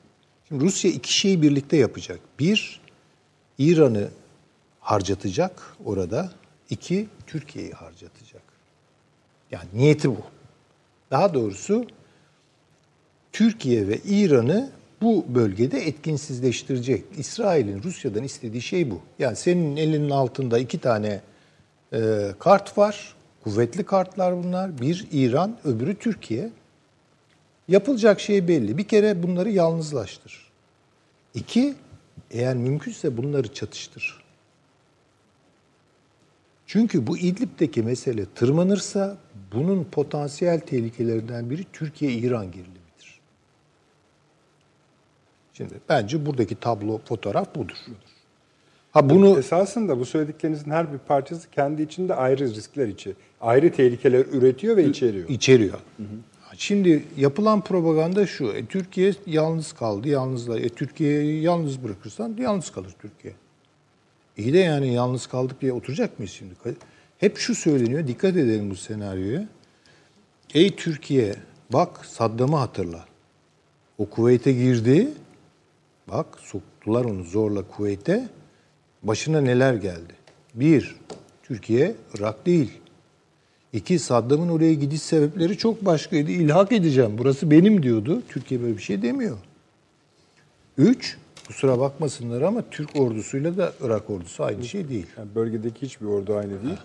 [0.48, 2.20] Şimdi Rusya iki şeyi birlikte yapacak.
[2.40, 2.82] Bir,
[3.58, 4.08] İran'ı
[4.80, 6.32] harcatacak orada.
[6.70, 8.42] İki, Türkiye'yi harcatacak.
[9.52, 10.22] Yani niyeti bu.
[11.12, 11.88] Daha doğrusu
[13.32, 14.72] Türkiye ve İran'ı
[15.02, 17.06] bu bölgede etkinsizleştirecek.
[17.18, 19.02] İsrail'in Rusya'dan istediği şey bu.
[19.20, 21.22] Yani senin elinin altında iki tane
[21.94, 23.16] e, kart var.
[23.44, 24.82] Kuvvetli kartlar bunlar.
[24.82, 26.50] Bir İran, öbürü Türkiye.
[27.68, 28.78] Yapılacak şey belli.
[28.78, 30.48] Bir kere bunları yalnızlaştır.
[31.34, 31.76] İki,
[32.32, 34.24] eğer mümkünse bunları çatıştır.
[36.66, 39.18] Çünkü bu İdlib'deki mesele tırmanırsa
[39.54, 43.20] bunun potansiyel tehlikelerinden biri Türkiye-İran gerilimidir.
[45.54, 47.78] Şimdi bence buradaki tablo, fotoğraf budur.
[48.92, 53.16] Ha bunu Esasında bu söylediklerinizin her bir parçası kendi içinde ayrı riskler içi.
[53.42, 55.30] Ayrı tehlikeler üretiyor ve içeriyor.
[55.30, 55.80] içeriyor.
[56.58, 58.48] Şimdi yapılan propaganda şu.
[58.48, 60.60] E, Türkiye yalnız kaldı, yalnızla.
[60.60, 63.34] E, Türkiye'yi yalnız bırakırsan yalnız kalır Türkiye.
[64.38, 66.54] İyi de yani yalnız kaldık diye oturacak mıyız şimdi?
[67.18, 68.08] Hep şu söyleniyor.
[68.08, 69.48] Dikkat edelim bu senaryoya.
[70.54, 71.36] Ey Türkiye
[71.74, 73.06] bak Saddam'ı hatırla.
[73.98, 75.08] O Kuveyt'e girdi.
[76.08, 78.30] Bak soktular onu zorla Kuveyt'e.
[79.04, 80.14] Başına neler geldi?
[80.54, 80.96] Bir,
[81.44, 82.72] Türkiye Irak değil.
[83.78, 86.32] İki, Saddam'ın oraya gidiş sebepleri çok başkaydı.
[86.32, 88.22] İlhak edeceğim, burası benim diyordu.
[88.30, 89.38] Türkiye böyle bir şey demiyor.
[90.78, 91.18] Üç,
[91.48, 95.06] kusura bakmasınlar ama Türk ordusuyla da Irak ordusu aynı şey değil.
[95.18, 96.78] Yani bölgedeki hiçbir ordu aynı değil.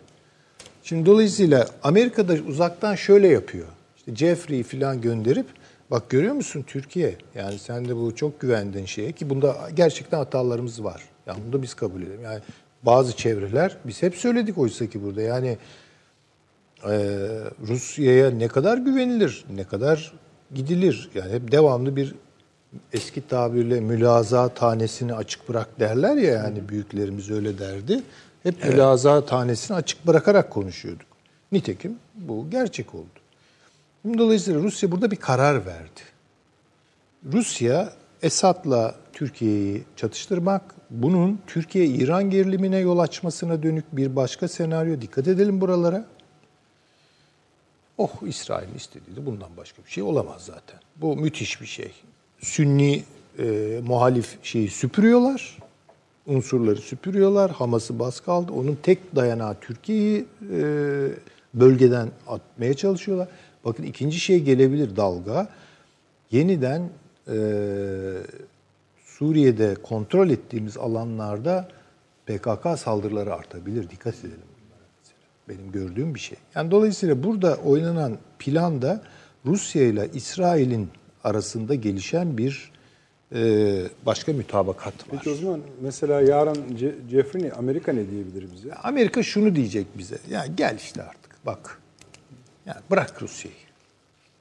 [0.83, 3.67] Şimdi dolayısıyla Amerika'da uzaktan şöyle yapıyor.
[3.97, 5.47] İşte Jeffrey'i falan gönderip
[5.91, 7.17] bak görüyor musun Türkiye?
[7.35, 11.03] Yani sen de bu çok güvendiğin şeye ki bunda gerçekten hatalarımız var.
[11.27, 12.23] Yani bunu da biz kabul edelim.
[12.25, 12.41] Yani
[12.83, 15.59] bazı çevreler biz hep söyledik oysa ki burada yani
[16.91, 17.19] e,
[17.69, 20.13] Rusya'ya ne kadar güvenilir, ne kadar
[20.55, 21.11] gidilir.
[21.15, 22.15] Yani hep devamlı bir
[22.93, 28.03] eski tabirle mülaza tanesini açık bırak derler ya yani büyüklerimiz öyle derdi.
[28.43, 31.07] Hep mülaza tanesini açık bırakarak konuşuyorduk.
[31.53, 33.07] Nitekim bu gerçek oldu.
[34.03, 36.01] Şimdi dolayısıyla Rusya burada bir karar verdi.
[37.33, 45.01] Rusya Esad'la Türkiye'yi çatıştırmak, bunun Türkiye-İran gerilimine yol açmasına dönük bir başka senaryo.
[45.01, 46.05] Dikkat edelim buralara.
[47.99, 50.81] Oh İsrail'in istediği bundan başka bir şey olamaz zaten.
[50.97, 51.93] Bu müthiş bir şey.
[52.41, 53.05] Sünni
[53.39, 55.59] e, muhalif şeyi süpürüyorlar.
[56.27, 57.51] Unsurları süpürüyorlar.
[57.51, 58.53] Hamas'ı baskı aldı.
[58.53, 60.63] Onun tek dayanağı Türkiye'yi e,
[61.55, 63.29] bölgeden atmaya çalışıyorlar.
[63.65, 65.49] Bakın ikinci şey gelebilir dalga.
[66.31, 66.89] Yeniden
[67.29, 67.37] e,
[69.05, 71.69] Suriye'de kontrol ettiğimiz alanlarda
[72.27, 73.91] PKK saldırıları artabilir.
[73.91, 74.52] Dikkat edelim.
[75.49, 76.39] Benim gördüğüm bir şey.
[76.55, 79.03] Yani dolayısıyla burada oynanan planda
[79.47, 80.89] Rusya ile İsrail'in
[81.25, 82.73] arasında gelişen bir
[83.35, 85.07] e, başka mütabakat var.
[85.11, 88.75] Peki o zaman mesela yarın Ce- Jeffrey Amerika ne diyebilir bize?
[88.75, 90.19] Amerika şunu diyecek bize.
[90.31, 91.79] Ya gel işte artık bak.
[92.67, 93.57] Yani bırak Rusya'yı.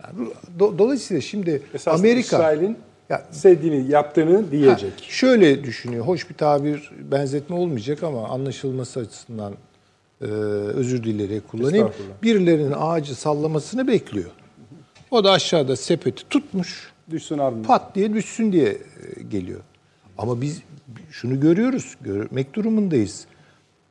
[0.04, 0.30] Yani
[0.60, 2.78] do- dolayısıyla şimdi Esasında Amerika İsrail'in
[3.10, 4.92] Ya- sevdiğini, yaptığını diyecek.
[4.94, 6.06] Ha, şöyle düşünüyor.
[6.06, 9.54] Hoş bir tabir, benzetme olmayacak ama anlaşılması açısından
[10.22, 11.92] e, özür dileyerek kullanayım.
[12.24, 14.30] Birilerinin ağacı sallamasını bekliyor.
[15.12, 16.92] O da aşağıda sepeti tutmuş.
[17.12, 17.64] Düşsün ardından.
[17.64, 19.60] Pat diye düşsün diye e, geliyor.
[20.18, 20.62] Ama biz
[21.12, 23.26] şunu görüyoruz, görmek durumundayız.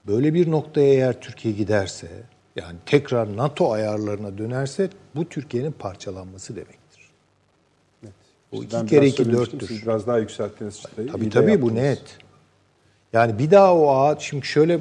[0.07, 2.09] Böyle bir noktaya eğer Türkiye giderse,
[2.57, 7.11] yani tekrar NATO ayarlarına dönerse bu Türkiye'nin parçalanması demektir.
[8.53, 9.69] O İşte iki ben kere iki dörttür.
[9.69, 11.13] Siz biraz daha yükselttiniz çıtayı.
[11.13, 12.03] Tabii tabii bu net.
[13.13, 14.79] Yani bir daha o ağaç, şimdi şöyle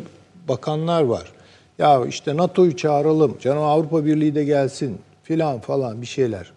[0.47, 1.33] bakanlar var.
[1.79, 6.51] Ya işte NATO'yu çağıralım, canım Avrupa Birliği de gelsin filan falan bir şeyler.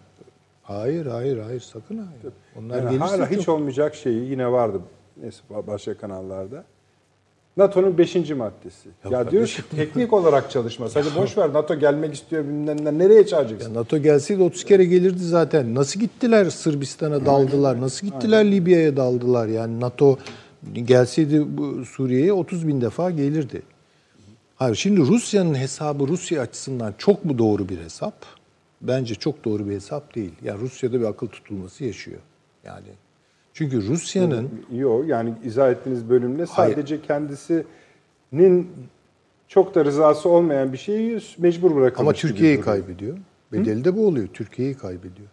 [0.63, 2.33] Hayır, hayır, hayır sakın hayır.
[2.59, 4.81] Onlar Yani gelirse hala hiç çok- olmayacak şeyi yine vardı
[5.21, 6.63] neyse başka kanallarda.
[7.57, 8.15] NATO'nun 5.
[8.35, 8.89] maddesi.
[9.09, 10.95] ya diyor ki teknik olarak çalışmaz.
[10.95, 12.97] Hadi boş ver NATO gelmek istiyor bilmem ne.
[12.97, 13.73] Nereye çağıracaksın?
[13.73, 15.75] Ya NATO gelseydi 30 kere gelirdi zaten.
[15.75, 17.81] Nasıl gittiler Sırbistan'a daldılar?
[17.81, 19.47] Nasıl gittiler Libya'ya daldılar?
[19.47, 20.17] Yani NATO
[20.73, 21.45] gelseydi
[21.85, 23.61] Suriye'ye 30 bin defa gelirdi.
[24.63, 28.13] Hayır şimdi Rusya'nın hesabı Rusya açısından çok mu doğru bir hesap?
[28.81, 30.31] Bence çok doğru bir hesap değil.
[30.43, 32.19] Yani Rusya'da bir akıl tutulması yaşıyor.
[32.65, 32.87] Yani
[33.53, 36.75] çünkü Rusya'nın Yok yani izah ettiğiniz bölümle Hayır.
[36.75, 38.69] sadece kendisinin
[39.47, 43.17] çok da rızası olmayan bir şeyi mecbur bırakılmış ama Türkiye'yi kaybediyor.
[43.51, 44.27] Bedeli de bu oluyor.
[44.33, 45.27] Türkiye'yi kaybediyor.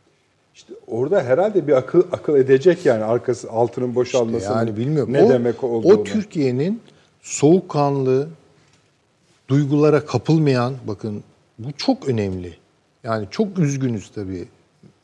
[0.55, 5.13] İşte orada herhalde bir akıl akıl edecek yani arkası altının boşalmasının yani bilmiyorum.
[5.13, 6.01] ne o, demek olduğunu.
[6.01, 6.81] O Türkiye'nin
[7.23, 8.29] soğukkanlı,
[9.51, 11.25] duygulara kapılmayan, bakın
[11.59, 12.57] bu çok önemli.
[13.05, 14.49] Yani çok üzgünüz tabii.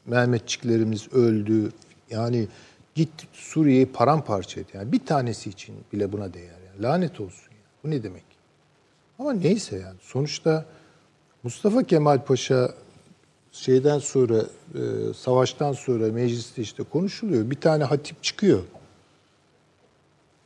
[0.06, 1.72] Mehmetçiklerimiz öldü.
[2.10, 2.48] Yani
[2.94, 4.66] git Suriye'yi paramparça et.
[4.74, 6.44] Yani bir tanesi için bile buna değer.
[6.66, 6.82] Yani.
[6.82, 7.48] Lanet olsun.
[7.50, 7.62] Yani.
[7.84, 8.24] Bu ne demek?
[9.18, 9.96] Ama neyse yani.
[10.00, 10.64] Sonuçta
[11.42, 12.74] Mustafa Kemal Paşa
[13.52, 14.38] şeyden sonra,
[14.74, 14.80] e,
[15.14, 17.50] savaştan sonra mecliste işte konuşuluyor.
[17.50, 18.62] Bir tane hatip çıkıyor.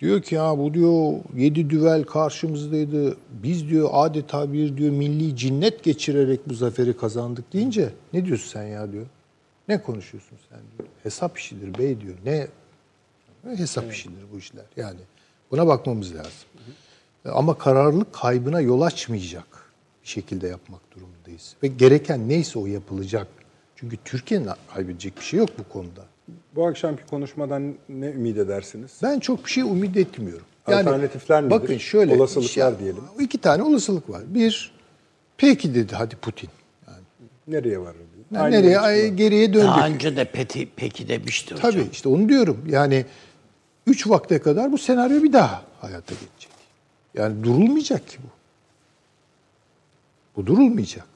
[0.01, 3.17] Diyor ki ya bu diyor yedi düvel karşımızdaydı.
[3.31, 8.67] Biz diyor adeta bir diyor milli cinnet geçirerek bu zaferi kazandık deyince ne diyorsun sen
[8.67, 9.07] ya diyor.
[9.69, 10.89] Ne konuşuyorsun sen diyor.
[11.03, 12.15] Hesap işidir bey diyor.
[12.25, 12.47] Ne
[13.57, 14.65] hesap işidir bu işler.
[14.77, 15.01] Yani
[15.51, 16.49] buna bakmamız lazım.
[17.25, 19.73] Ama kararlılık kaybına yol açmayacak
[20.03, 21.57] bir şekilde yapmak durumundayız.
[21.63, 23.27] Ve gereken neyse o yapılacak.
[23.77, 26.05] Çünkü Türkiye'nin kaybedecek bir şey yok bu konuda.
[26.55, 28.93] Bu akşamki konuşmadan ne ümit edersiniz?
[29.03, 30.47] Ben çok bir şey umut etmiyorum.
[30.67, 31.51] Alternatifler nedir?
[31.51, 32.15] Bakın şöyle.
[32.17, 33.03] Olasılıklar şey- diyelim.
[33.21, 34.23] İki tane olasılık var.
[34.27, 34.73] Bir,
[35.37, 36.51] peki dedi hadi Putin.
[36.87, 36.99] Yani,
[37.49, 37.97] Nereye varır?
[38.33, 38.81] yani Aynı nereye?
[38.81, 39.69] Ay, geriye döndük.
[39.69, 41.71] Daha önce de peki, peki demişti hocam.
[41.71, 42.65] Tabii işte onu diyorum.
[42.69, 43.07] Yani
[43.87, 46.53] üç vakte kadar bu senaryo bir daha hayata geçecek.
[47.15, 48.29] Yani durulmayacak ki bu.
[50.37, 51.07] Bu durulmayacak.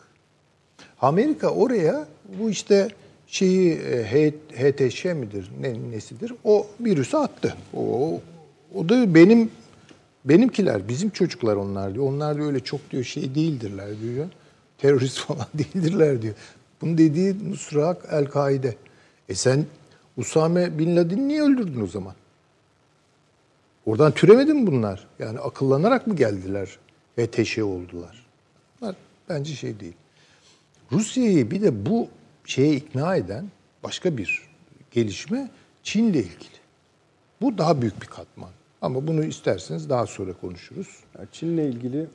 [1.01, 2.07] Amerika oraya
[2.39, 2.89] bu işte
[3.35, 7.55] şeyi e, HTŞ midir ne, nesidir o virüsü attı.
[7.75, 8.21] O,
[8.75, 9.51] o da benim
[10.25, 12.07] benimkiler bizim çocuklar onlar diyor.
[12.07, 14.27] Onlar diyor öyle çok diyor şey değildirler diyor.
[14.79, 16.35] Terörist falan değildirler diyor.
[16.81, 18.77] Bunu dediği Nusra El-Kaide.
[19.29, 19.67] E sen
[20.17, 22.15] Usame Bin Laden'i niye öldürdün o zaman?
[23.87, 25.07] Oradan türemedi mi bunlar?
[25.19, 26.79] Yani akıllanarak mı geldiler?
[27.19, 28.27] HTŞ oldular.
[28.81, 28.97] Bunlar
[29.29, 29.95] bence şey değil.
[30.93, 32.09] Rusya'yı bir de bu
[32.45, 33.45] şeye ikna eden
[33.83, 34.43] başka bir
[34.91, 35.51] gelişme
[35.83, 36.55] Çin'le ilgili.
[37.41, 38.51] Bu daha büyük bir katman.
[38.83, 41.01] Ama bunu isterseniz daha sonra konuşuruz.
[41.19, 42.07] Yani Çin'le ilgili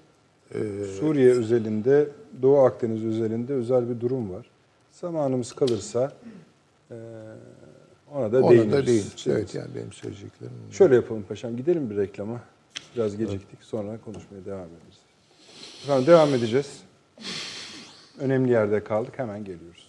[0.54, 0.60] e,
[1.00, 2.10] Suriye özelinde,
[2.42, 4.46] Doğu Akdeniz özelinde özel bir durum var.
[4.92, 6.14] Zamanımız kalırsa
[6.92, 6.96] e,
[8.14, 8.72] ona da Ona değiniriz.
[8.74, 9.06] da değil.
[9.28, 10.54] Evet yani benim söyleyeceklerim.
[10.72, 12.42] Şöyle yapalım paşam, gidelim bir reklama.
[12.96, 15.00] Biraz geciktik, sonra konuşmaya devam ederiz.
[15.84, 16.80] Efendim devam edeceğiz.
[18.20, 19.89] Önemli yerde kaldık, hemen geliyoruz.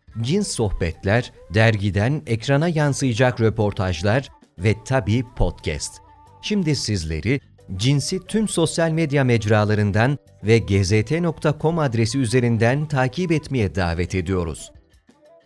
[0.21, 6.01] cins sohbetler, dergiden ekrana yansıyacak röportajlar ve tabii podcast.
[6.41, 7.39] Şimdi sizleri
[7.75, 14.71] cinsi tüm sosyal medya mecralarından ve gzt.com adresi üzerinden takip etmeye davet ediyoruz.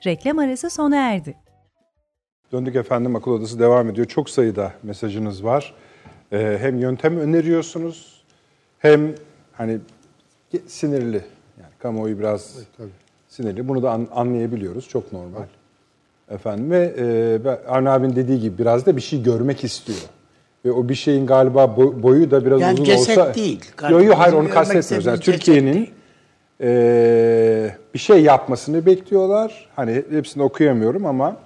[0.06, 1.36] Reklam arası sona erdi.
[2.52, 4.08] Döndük efendim, akıl odası devam ediyor.
[4.08, 5.74] Çok sayıda mesajınız var.
[6.32, 8.22] Ee, hem yöntem öneriyorsunuz,
[8.80, 9.16] hem
[9.54, 9.80] hani
[10.68, 11.22] sinirli,
[11.62, 12.58] yani kamuoyu biraz
[13.36, 13.68] sinirli.
[13.68, 15.42] Bunu da an- anlayabiliyoruz, çok normal.
[16.32, 20.00] Efendim ve e, Arne abinin dediği gibi biraz da bir şey görmek istiyor.
[20.66, 23.36] Ve o bir şeyin galiba bo- boyu da biraz Yani uzun ceset olsa...
[23.36, 23.66] değil.
[23.90, 25.06] Yok yok hayır onu kastetmiyoruz.
[25.06, 25.90] Yani ceset Türkiye'nin
[26.62, 29.70] e, bir şey yapmasını bekliyorlar.
[29.76, 31.38] Hani hepsini okuyamıyorum ama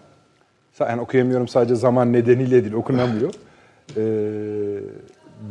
[0.79, 3.33] yani okuyamıyorum sadece zaman nedeniyle değil okunamıyor.
[3.97, 4.03] E,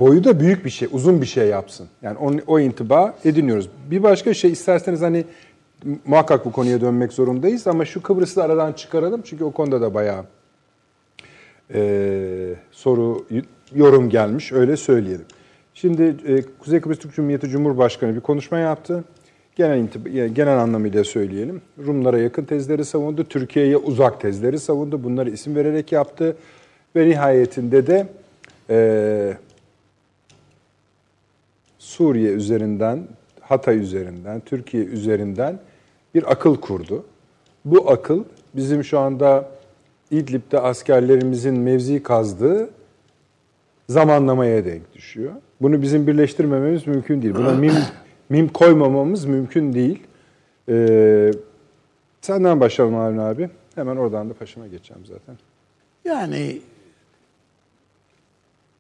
[0.00, 1.86] boyu da büyük bir şey, uzun bir şey yapsın.
[2.02, 3.68] Yani o, o intiba ediniyoruz.
[3.90, 5.24] Bir başka şey isterseniz hani
[6.06, 9.94] muhakkak bu konuya dönmek zorundayız ama şu Kıbrıs'ı da aradan çıkaralım çünkü o konuda da
[9.94, 10.24] bayağı
[11.74, 13.26] e, soru,
[13.74, 15.26] yorum gelmiş öyle söyleyelim.
[15.74, 19.04] Şimdi e, Kuzey Kıbrıs Türk Cumhuriyeti Cumhurbaşkanı bir konuşma yaptı.
[19.56, 19.88] Genel,
[20.28, 21.62] genel anlamıyla söyleyelim.
[21.86, 25.04] Rumlara yakın tezleri savundu, Türkiye'ye uzak tezleri savundu.
[25.04, 26.36] Bunları isim vererek yaptı.
[26.96, 28.08] Ve nihayetinde de
[28.70, 29.36] e,
[31.78, 33.08] Suriye üzerinden,
[33.40, 35.58] Hatay üzerinden, Türkiye üzerinden
[36.14, 37.04] bir akıl kurdu.
[37.64, 39.48] Bu akıl bizim şu anda
[40.10, 42.70] İdlib'de askerlerimizin mevzi kazdığı
[43.88, 45.32] zamanlamaya denk düşüyor.
[45.60, 47.34] Bunu bizim birleştirmememiz mümkün değil.
[47.34, 47.74] Buna mim,
[48.28, 50.02] mim koymamamız mümkün değil.
[50.68, 51.30] Ee,
[52.20, 53.50] senden başlayalım Harun abi.
[53.74, 55.36] Hemen oradan da paşama geçeceğim zaten.
[56.04, 56.60] Yani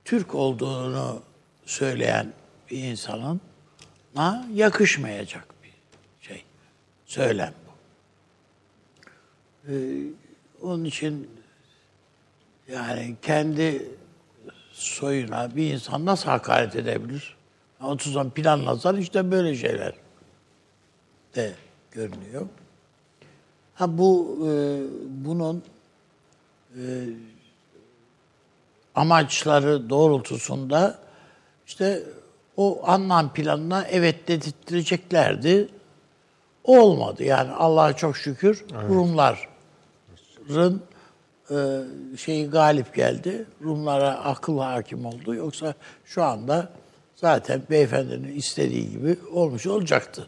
[0.04, 1.20] Türk olduğunu
[1.64, 2.26] söyleyen
[2.70, 3.40] bir insanın
[4.14, 5.57] ha, yakışmayacak.
[7.08, 7.72] Söylem bu.
[9.72, 9.76] Ee,
[10.62, 11.30] onun için
[12.72, 13.88] Yani kendi
[14.72, 17.36] soyuna bir insan nasıl hakaret edebilir?
[17.82, 19.92] 30 an planlasan işte böyle şeyler
[21.34, 21.54] de
[21.92, 22.46] görünüyor.
[23.74, 24.52] Ha bu e,
[25.24, 25.62] bunun
[26.76, 26.82] e,
[28.94, 30.98] amaçları doğrultusunda
[31.66, 32.02] işte
[32.56, 35.68] o anlam planına evet dedirteceklerdi.
[36.68, 37.24] Olmadı.
[37.24, 40.82] Yani Allah'a çok şükür Rumların
[41.50, 41.56] e,
[42.16, 43.46] şeyi galip geldi.
[43.62, 45.34] Rumlara akıl hakim oldu.
[45.34, 46.72] Yoksa şu anda
[47.16, 50.26] zaten beyefendinin istediği gibi olmuş olacaktı.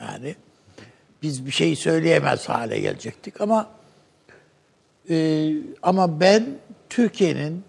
[0.00, 0.34] Yani
[1.22, 3.68] biz bir şey söyleyemez hale gelecektik ama
[5.10, 5.48] e,
[5.82, 6.46] ama ben
[6.90, 7.64] Türkiye'nin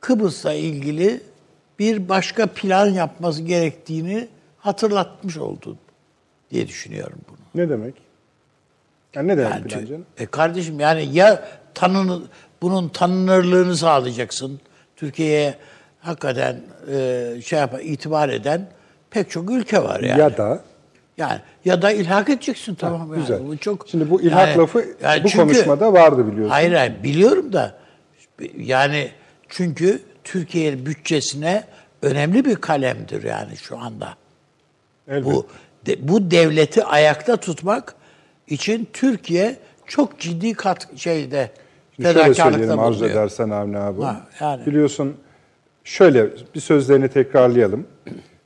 [0.00, 1.20] Kıbrıs'la ilgili
[1.78, 5.78] bir başka plan yapması gerektiğini hatırlatmış oldum
[6.50, 7.35] diye düşünüyorum bunu.
[7.56, 7.94] Ne demek?
[9.14, 10.06] Yani ne demek Yani plan tü- canım?
[10.18, 12.22] E kardeşim yani ya tanını,
[12.62, 14.60] bunun tanınırlığını sağlayacaksın.
[14.96, 15.54] Türkiye'ye
[16.00, 16.60] hakikaten
[16.92, 18.66] e, şey yap itibar eden
[19.10, 20.20] pek çok ülke var yani.
[20.20, 20.60] Ya da
[21.16, 23.20] yani ya da ilhak edeceksin tamam yani.
[23.20, 23.46] güzel.
[23.48, 26.50] Bu çok Şimdi bu ilhak yani- lafı yani bu çünkü- konuşmada vardı biliyorsun.
[26.50, 27.74] Hayır hayır biliyorum da
[28.56, 29.10] yani
[29.48, 31.64] çünkü Türkiye bütçesine
[32.02, 34.14] önemli bir kalemdir yani şu anda.
[35.08, 35.24] Elbette.
[35.30, 35.46] Bu
[35.86, 37.94] de- bu devleti ayakta tutmak
[38.48, 39.56] için Türkiye
[39.86, 41.50] çok ciddi kat şeyde
[41.96, 44.02] Şimdi şöyle söyleyelim arzu edersen Avni abi.
[44.02, 44.66] Ha, yani.
[44.66, 45.16] Biliyorsun
[45.84, 47.86] şöyle bir sözlerini tekrarlayalım.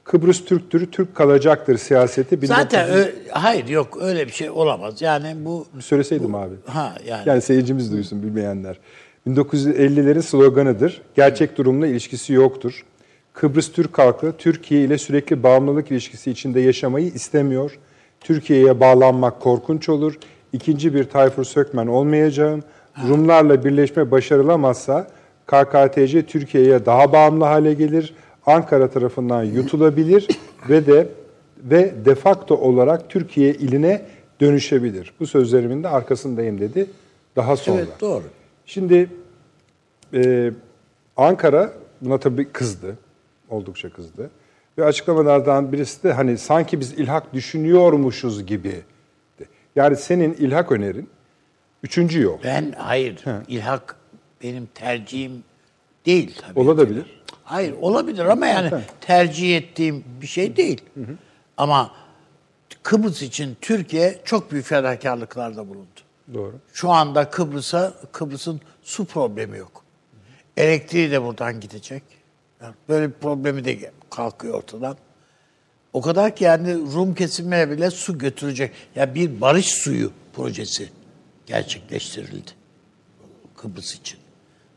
[0.05, 2.47] Kıbrıs Türktür, Türk kalacaktır siyaseti.
[2.47, 5.03] Zaten 1900 ö- hayır yok öyle bir şey olamaz.
[5.03, 6.55] Yani bu Bir söyleseydim abi.
[6.67, 8.79] ha yani, Yani seyircimiz duysun bilmeyenler.
[9.27, 11.03] 1950'lerin sloganıdır.
[11.17, 12.85] Gerçek durumla ilişkisi yoktur.
[13.33, 17.79] Kıbrıs Türk halkı Türkiye ile sürekli bağımlılık ilişkisi içinde yaşamayı istemiyor.
[18.21, 20.19] Türkiye'ye bağlanmak korkunç olur.
[20.53, 22.63] İkinci bir Tayfur Sökmen olmayacağım.
[23.09, 25.07] Rumlarla birleşme başarılamazsa
[25.47, 28.15] KKTC Türkiye'ye daha bağımlı hale gelir.
[28.47, 30.29] Ankara tarafından yutulabilir
[30.69, 31.09] ve de
[31.63, 34.03] ve de facto olarak Türkiye iline
[34.41, 35.13] dönüşebilir.
[35.21, 36.87] Bu sözlerimin de arkasındayım dedi
[37.37, 37.79] daha sonra.
[37.79, 38.25] evet doğru.
[38.67, 39.09] Şimdi
[40.15, 40.51] e,
[41.17, 42.97] Ankara buna tabii kızdı.
[43.51, 44.31] Oldukça kızdı.
[44.79, 48.83] Ve açıklamalardan birisi de hani sanki biz ilhak düşünüyormuşuz gibi.
[49.77, 51.09] Yani senin ilhak önerin
[51.83, 52.39] üçüncü yol.
[52.45, 53.97] Ben hayır ilhak
[54.43, 55.45] benim tercihim
[56.07, 56.61] değil tabii.
[56.61, 57.21] Olabilir.
[57.45, 58.71] Hayır olabilir ama yani
[59.01, 60.81] tercih ettiğim bir şey değil.
[61.57, 61.91] Ama
[62.83, 65.87] Kıbrıs için Türkiye çok büyük fedakarlıklarda bulundu.
[66.35, 66.55] Doğru.
[66.73, 69.85] Şu anda Kıbrıs'a Kıbrıs'ın su problemi yok.
[70.57, 72.03] Elektriği de buradan gidecek.
[72.63, 74.97] Yani böyle bir problemi de kalkıyor ortadan.
[75.93, 78.73] O kadar ki yani Rum kesimine bile su götürecek.
[78.97, 80.89] Ya bir barış suyu projesi
[81.47, 82.51] gerçekleştirildi
[83.57, 84.19] Kıbrıs için.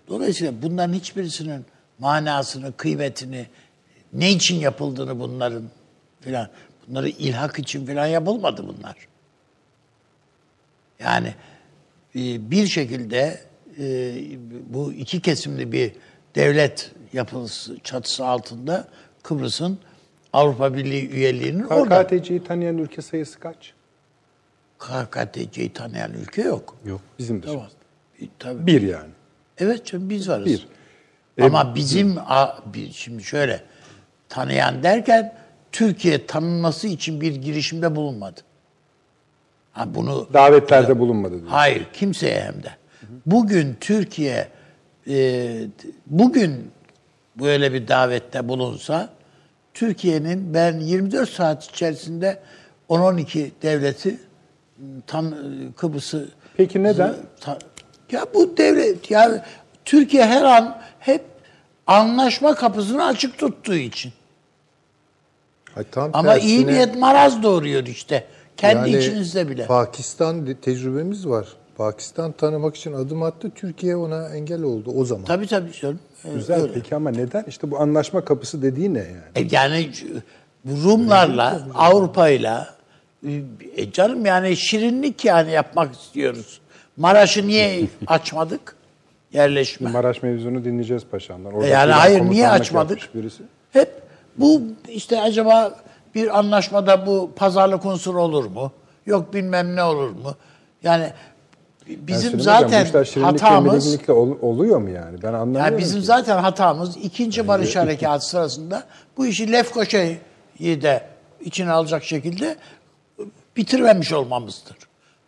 [0.08, 1.66] Dolayısıyla bunların hiçbirisinin
[2.00, 3.46] manasını, kıymetini,
[4.14, 5.64] ne için yapıldığını bunların
[6.22, 6.50] filan,
[6.88, 8.96] bunları ilhak için filan yapılmadı bunlar.
[11.00, 11.34] Yani
[12.16, 13.42] e, bir şekilde
[13.80, 14.16] e,
[14.70, 15.92] bu iki kesimli bir
[16.36, 18.88] devlet yapısı çatısı altında
[19.24, 19.78] Kıbrıs'ın
[20.34, 22.08] Avrupa Birliği üyeliğinin orada.
[22.08, 23.74] KKTC'yi tanıyan ülke sayısı kaç?
[24.80, 26.76] KKTC'yi tanıyan ülke yok.
[26.86, 27.02] Yok.
[27.20, 27.68] Bizim dışımızda.
[27.68, 27.72] Tamam.
[28.22, 28.68] E, tabii.
[28.68, 29.10] Bir yani.
[29.58, 30.46] Evet canım biz varız.
[30.46, 30.68] Bir.
[31.42, 32.56] Ama bizim a-
[32.92, 33.64] şimdi şöyle
[34.30, 35.34] tanıyan derken
[35.72, 38.42] Türkiye tanınması için bir girişimde bulunmadı.
[39.72, 41.48] Ha bunu Davetlerde bulunmadı diyor.
[41.52, 42.70] Hayır, kimseye hem de.
[43.26, 44.48] Bugün Türkiye
[45.08, 45.48] e,
[46.08, 46.72] bugün
[47.40, 49.10] böyle bir davette bulunsa
[49.74, 52.40] Türkiye'nin ben 24 saat içerisinde
[52.90, 54.20] 10-12 devleti
[55.08, 55.34] tam
[55.78, 57.16] Kıbrıs'ı Peki neden?
[57.40, 57.60] Ta-
[58.12, 59.46] ya bu devlet ya
[59.86, 61.24] Türkiye her an hep
[61.88, 64.14] anlaşma kapısını açık tuttuğu için.
[65.76, 68.28] Ay, tam Ama iyi tersine, niyet maraz doğuruyor işte.
[68.58, 69.66] Kendi yani içinizde bile.
[69.66, 71.48] Pakistan tecrübemiz var.
[71.78, 73.52] Pakistan tanımak için adım attı.
[73.56, 75.26] Türkiye ona engel oldu o zaman.
[75.26, 76.00] Tabii tabii canım.
[76.36, 76.74] Güzel öyle.
[76.74, 77.44] peki ama neden?
[77.48, 79.18] İşte bu anlaşma kapısı dediği ne yani?
[79.36, 79.90] E yani
[80.66, 82.76] bu Rumlarla, Avrupa'yla
[83.78, 86.62] e canım yani şirinlik yani yapmak istiyoruz.
[86.98, 88.76] Maraş'ı niye açmadık?
[89.34, 89.90] Yerleşme.
[89.90, 91.54] Maraş mevzunu dinleyeceğiz paşamdan.
[91.54, 93.16] Orada Yani hayır, niye açmadık?
[93.16, 93.44] Birisi.
[93.72, 94.02] Hep
[94.38, 95.76] bu işte acaba
[96.16, 98.72] bir anlaşmada bu pazarlık unsuru olur mu?
[99.06, 100.36] Yok bilmem ne olur mu?
[100.84, 101.10] Yani
[101.88, 105.22] bizim Yani Hocam, zaten şirinlikle, hatamız ol- oluyor mu yani?
[105.24, 106.06] Ben anlamıyorum yani bizim ki.
[106.06, 108.84] zaten hatamız ikinci barış harekatı sırasında
[109.18, 110.18] bu işi Lefkoşa'yı
[110.60, 111.04] de
[111.42, 112.56] içine alacak şekilde
[113.58, 114.76] bitirmemiş olmamızdır.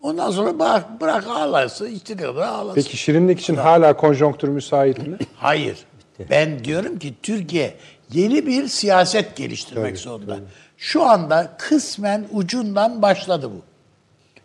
[0.01, 2.75] Ondan sonra bırak, bırak ağlasın, istediği kadar ağlasın.
[2.75, 5.17] Peki şirinlik için hala konjonktür müsait mi?
[5.37, 5.85] Hayır.
[6.29, 7.75] Ben diyorum ki Türkiye
[8.13, 10.37] yeni bir siyaset geliştirmek zorunda.
[10.77, 13.61] Şu anda kısmen ucundan başladı bu.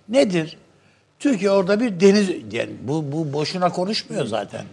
[0.09, 0.59] Nedir?
[1.21, 4.65] Türkiye orada bir deniz yani bu bu boşuna konuşmuyor zaten.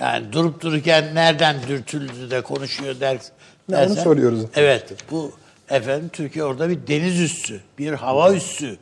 [0.00, 3.12] Yani durup dururken nereden dürtüldü de konuşuyor der.
[3.14, 3.20] Ya
[3.68, 4.40] onu dersen- soruyoruz.
[4.56, 4.94] Evet.
[5.10, 5.32] Bu
[5.70, 8.76] efendim Türkiye orada bir deniz üssü, bir hava üssü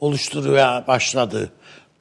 [0.00, 1.50] oluşturmaya başladı.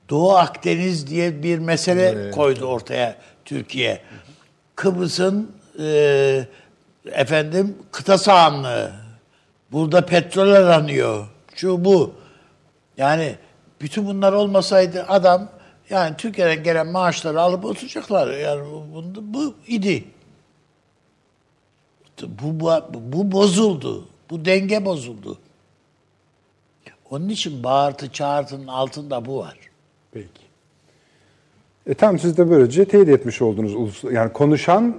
[0.10, 4.02] Doğu Akdeniz diye bir mesele koydu ortaya Türkiye.
[4.76, 6.48] Kıbrıs'ın e,
[7.06, 8.92] efendim kıta sahanlığı.
[9.72, 11.28] Burada petrol aranıyor.
[11.56, 12.14] Şu bu.
[12.98, 13.36] Yani
[13.82, 15.50] bütün bunlar olmasaydı adam
[15.90, 18.38] yani Türkiye'den gelen maaşları alıp oturacaklar.
[18.38, 20.04] Yani bu, bu, bu idi.
[22.22, 24.08] Bu, bu, bu bozuldu.
[24.30, 25.38] Bu denge bozuldu.
[27.10, 29.58] Onun için bağırtı çağırtının altında bu var.
[30.12, 30.50] Peki.
[31.88, 34.04] E tam siz de böylece teyit etmiş oldunuz.
[34.12, 34.98] Yani konuşan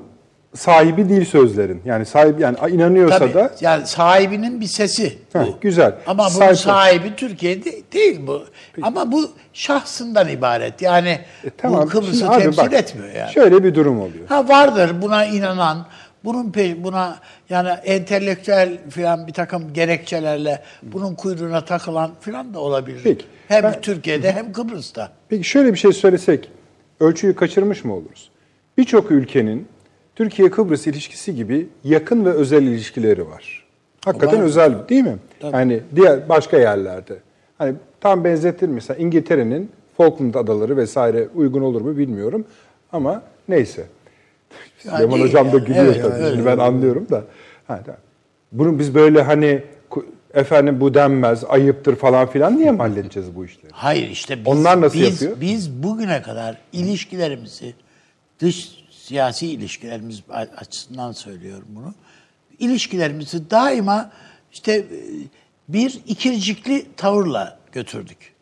[0.55, 1.83] sahibi değil sözlerin.
[1.85, 5.39] Yani sahibi yani inanıyorsa Tabii, da yani sahibinin bir sesi bu.
[5.39, 5.95] Heh, güzel.
[6.07, 8.43] Ama bunun Sahip- sahibi Türkiye'de değil bu.
[8.83, 10.83] Ama bu şahsından ibaret.
[10.83, 11.09] Yani
[11.45, 11.83] E, tamam.
[11.83, 13.33] bu Kıbrıs'ı Şimdi temsil bak, etmiyor yani.
[13.33, 14.27] Şöyle bir durum oluyor.
[14.29, 15.87] Ha vardır buna inanan,
[16.25, 17.19] bunun pe- buna
[17.51, 23.01] yani entelektüel filan bir takım gerekçelerle bunun kuyruğuna takılan filan da olabilir.
[23.05, 23.25] Peki.
[23.49, 25.13] Hem Ben- Türkiye'de hem Kıbrıs'ta.
[25.29, 26.51] Peki şöyle bir şey söylesek
[27.01, 28.31] ölçüyü kaçırmış mı oluruz?
[28.79, 29.69] Birçok ülkenin
[30.21, 33.65] Türkiye-Kıbrıs ilişkisi gibi yakın ve özel ilişkileri var.
[34.05, 34.45] Hakikaten Var.
[34.45, 35.17] özel değil mi?
[35.53, 37.17] Yani diğer başka yerlerde.
[37.59, 42.45] Hani tam benzetir mesela İngiltere'nin Falkland adaları vesaire uygun olur mu bilmiyorum
[42.93, 43.87] ama neyse.
[44.85, 45.67] Değil Hocam da yani.
[45.67, 46.15] gülüyor Evet, tabii.
[46.15, 46.31] öyle.
[46.35, 47.25] Şimdi ben anlıyorum da.
[47.67, 47.81] Ha.
[48.53, 49.63] Bunun biz böyle hani
[50.35, 53.73] efendim bu denmez, ayıptır falan filan diye mi halledeceğiz bu işleri?
[53.73, 55.41] Hayır işte biz, Onlar nasıl biz, yapıyor?
[55.41, 57.75] Biz bugüne kadar ilişkilerimizi,
[58.41, 60.23] dış siyasi ilişkilerimiz
[60.57, 61.95] açısından söylüyorum bunu.
[62.59, 64.11] İlişkilerimizi daima
[64.53, 64.87] işte e,
[65.69, 68.35] bir ikircikli tavırla götürdük.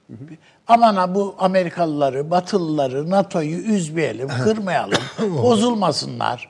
[0.68, 5.02] Aman ha bu Amerikalıları, Batılıları, NATO'yu üzmeyelim, kırmayalım,
[5.42, 6.48] bozulmasınlar.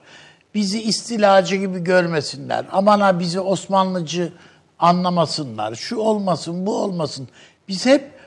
[0.55, 2.67] Bizi istilacı gibi görmesinler.
[2.73, 4.33] Aman ha bizi Osmanlıcı
[4.79, 5.75] anlamasınlar.
[5.75, 7.29] Şu olmasın, bu olmasın.
[7.69, 8.18] Biz hep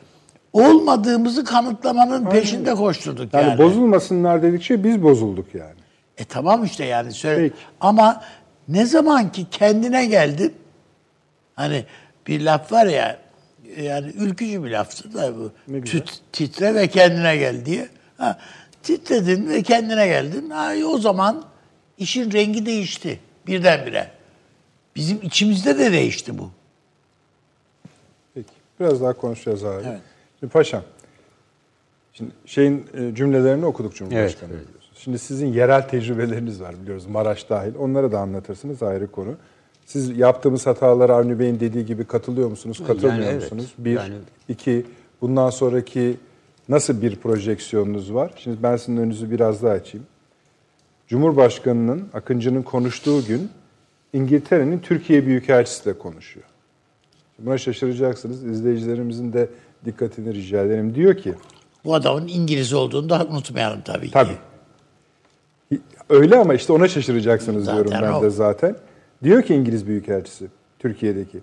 [0.54, 3.58] olmadığımızı kanıtlamanın peşinde koşturduk Yani, yani.
[3.58, 5.80] bozulmasınlar dedikçe biz bozulduk yani.
[6.18, 7.42] E tamam işte yani söyle.
[7.50, 7.56] Peki.
[7.82, 8.24] Ama
[8.68, 10.54] ne zaman ki kendine geldin
[11.56, 11.86] hani
[12.28, 13.18] bir laf var ya
[13.82, 15.52] yani ülkücü bir laftı da bu.
[15.72, 17.90] Tüt- titre ve kendine gel diye.
[18.18, 18.38] Ha,
[18.84, 20.50] titredin ve kendine geldin.
[20.50, 21.44] Ha, o zaman
[21.98, 24.12] işin rengi değişti birdenbire.
[24.96, 26.50] Bizim içimizde de değişti bu.
[28.34, 28.50] Peki.
[28.80, 29.84] Biraz daha konuşacağız abi.
[29.88, 30.02] Evet.
[30.42, 30.82] Şimdi paşam.
[32.14, 34.50] Şimdi şeyin e, cümlelerini okuduk Cumhurbaşkanı.
[34.54, 34.82] Evet, evet.
[34.96, 37.06] Şimdi sizin yerel tecrübeleriniz var biliyoruz.
[37.06, 37.76] Maraş dahil.
[37.80, 39.36] Onları da anlatırsınız ayrı konu.
[39.86, 42.78] Siz yaptığımız hatalara Avni Bey'in dediği gibi katılıyor musunuz?
[42.88, 43.42] Katılmıyor Yani evet.
[43.42, 43.74] musunuz?
[43.78, 43.92] Bir.
[43.92, 44.14] Yani-
[44.50, 44.86] iki.
[45.22, 46.18] Bundan sonraki
[46.70, 48.34] nasıl bir projeksiyonunuz var?
[48.38, 50.08] Şimdi ben sizin önünüzü biraz daha açayım.
[51.08, 53.50] Cumhurbaşkanının, Akıncı'nın konuştuğu gün
[54.14, 56.46] İngiltere'nin Türkiye Büyükelçisi de konuşuyor.
[57.40, 58.44] Buna şaşıracaksınız.
[58.44, 59.50] İzleyicilerimizin de
[59.86, 60.96] dikkatini rica ederim.
[60.96, 61.34] Diyor ki,
[61.86, 64.12] Bu adamın İngiliz olduğunu da unutmayalım tabii ki.
[64.14, 64.38] tabii.
[66.10, 68.22] Öyle ama işte ona şaşıracaksınız Zaten diyorum ben o.
[68.24, 68.76] de zaten.
[69.24, 70.48] Diyor ki İngiliz Büyükelçisi,
[70.80, 71.40] Türkiye'deki.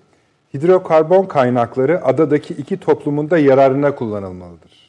[0.54, 4.88] Hidrokarbon kaynakları adadaki iki toplumun da yararına kullanılmalıdır.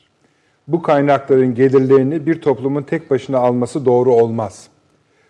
[0.68, 4.68] Bu kaynakların gelirlerini bir toplumun tek başına alması doğru olmaz.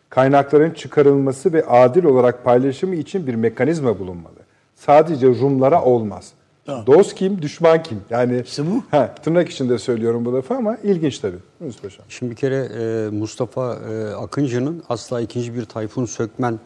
[0.09, 4.35] Kaynakların çıkarılması ve adil olarak paylaşımı için bir mekanizma bulunmalı.
[4.75, 6.31] Sadece Rumlara olmaz.
[6.69, 6.85] Tamam.
[6.87, 8.01] Dost kim, düşman kim?
[8.09, 8.83] Yani İşte bu.
[8.91, 11.37] Ha, tırnak içinde söylüyorum bu lafı ama ilginç tabii.
[11.61, 12.03] Yunus Paşa.
[12.09, 16.59] Şimdi bir kere e, Mustafa e, Akıncı'nın asla ikinci bir Tayfun Sökmen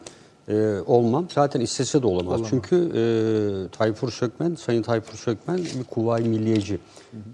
[0.48, 1.26] e, olmam.
[1.34, 2.40] Zaten istese de olamaz.
[2.50, 3.02] Çünkü e,
[3.76, 6.78] Tayfur Sökmen, Sayın Tayfur Sökmen bir kuvayi milliyeci.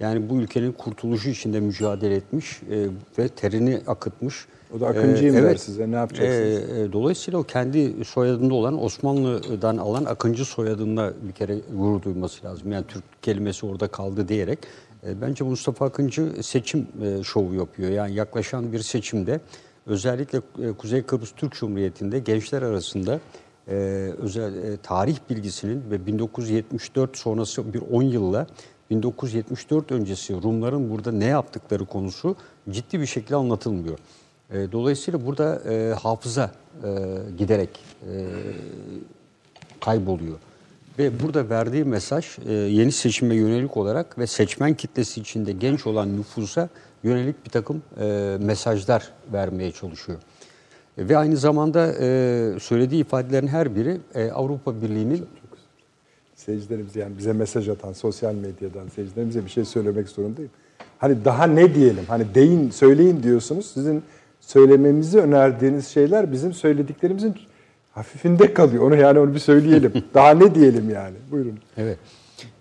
[0.00, 2.86] Yani bu ülkenin kurtuluşu içinde mücadele etmiş e,
[3.18, 4.46] ve terini akıtmış.
[4.76, 6.70] O da Akıncıyım E, der size, ne yapacaksınız?
[6.70, 12.46] E, e, dolayısıyla o kendi soyadında olan Osmanlı'dan alan Akıncı soyadında bir kere gurur duyması
[12.46, 12.72] lazım.
[12.72, 14.58] Yani Türk kelimesi orada kaldı diyerek.
[15.06, 17.90] E, bence Mustafa Akıncı seçim e, şovu yapıyor.
[17.90, 19.40] Yani yaklaşan bir seçimde
[19.86, 23.20] özellikle e, Kuzey Kıbrıs Türk Cumhuriyeti'nde gençler arasında
[23.68, 23.74] e,
[24.18, 28.46] özel e, tarih bilgisinin ve 1974 sonrası bir 10 yılla
[28.90, 32.36] 1974 öncesi Rumların burada ne yaptıkları konusu
[32.70, 33.98] ciddi bir şekilde anlatılmıyor.
[34.52, 36.50] E, Dolayısıyla burada e, hafıza
[36.84, 36.88] e,
[37.38, 37.70] giderek
[38.02, 38.26] e,
[39.80, 40.36] kayboluyor.
[40.98, 46.16] Ve burada verdiği mesaj e, yeni seçime yönelik olarak ve seçmen kitlesi içinde genç olan
[46.16, 46.68] nüfusa
[47.02, 50.18] yönelik bir takım e, mesajlar vermeye çalışıyor.
[50.98, 55.26] E, ve aynı zamanda e, söylediği ifadelerin her biri e, Avrupa Birliği'nin
[56.46, 60.50] Seyircilerimiz yani bize mesaj atan sosyal medyadan seyircilerimize bir şey söylemek zorundayım.
[60.98, 62.04] Hani daha ne diyelim?
[62.08, 63.66] Hani deyin, söyleyin diyorsunuz.
[63.66, 64.02] Sizin
[64.40, 67.34] söylememizi önerdiğiniz şeyler bizim söylediklerimizin
[67.92, 68.82] hafifinde kalıyor.
[68.82, 69.92] Onu yani onu bir söyleyelim.
[70.14, 71.16] daha ne diyelim yani?
[71.30, 71.58] Buyurun.
[71.76, 71.98] Evet.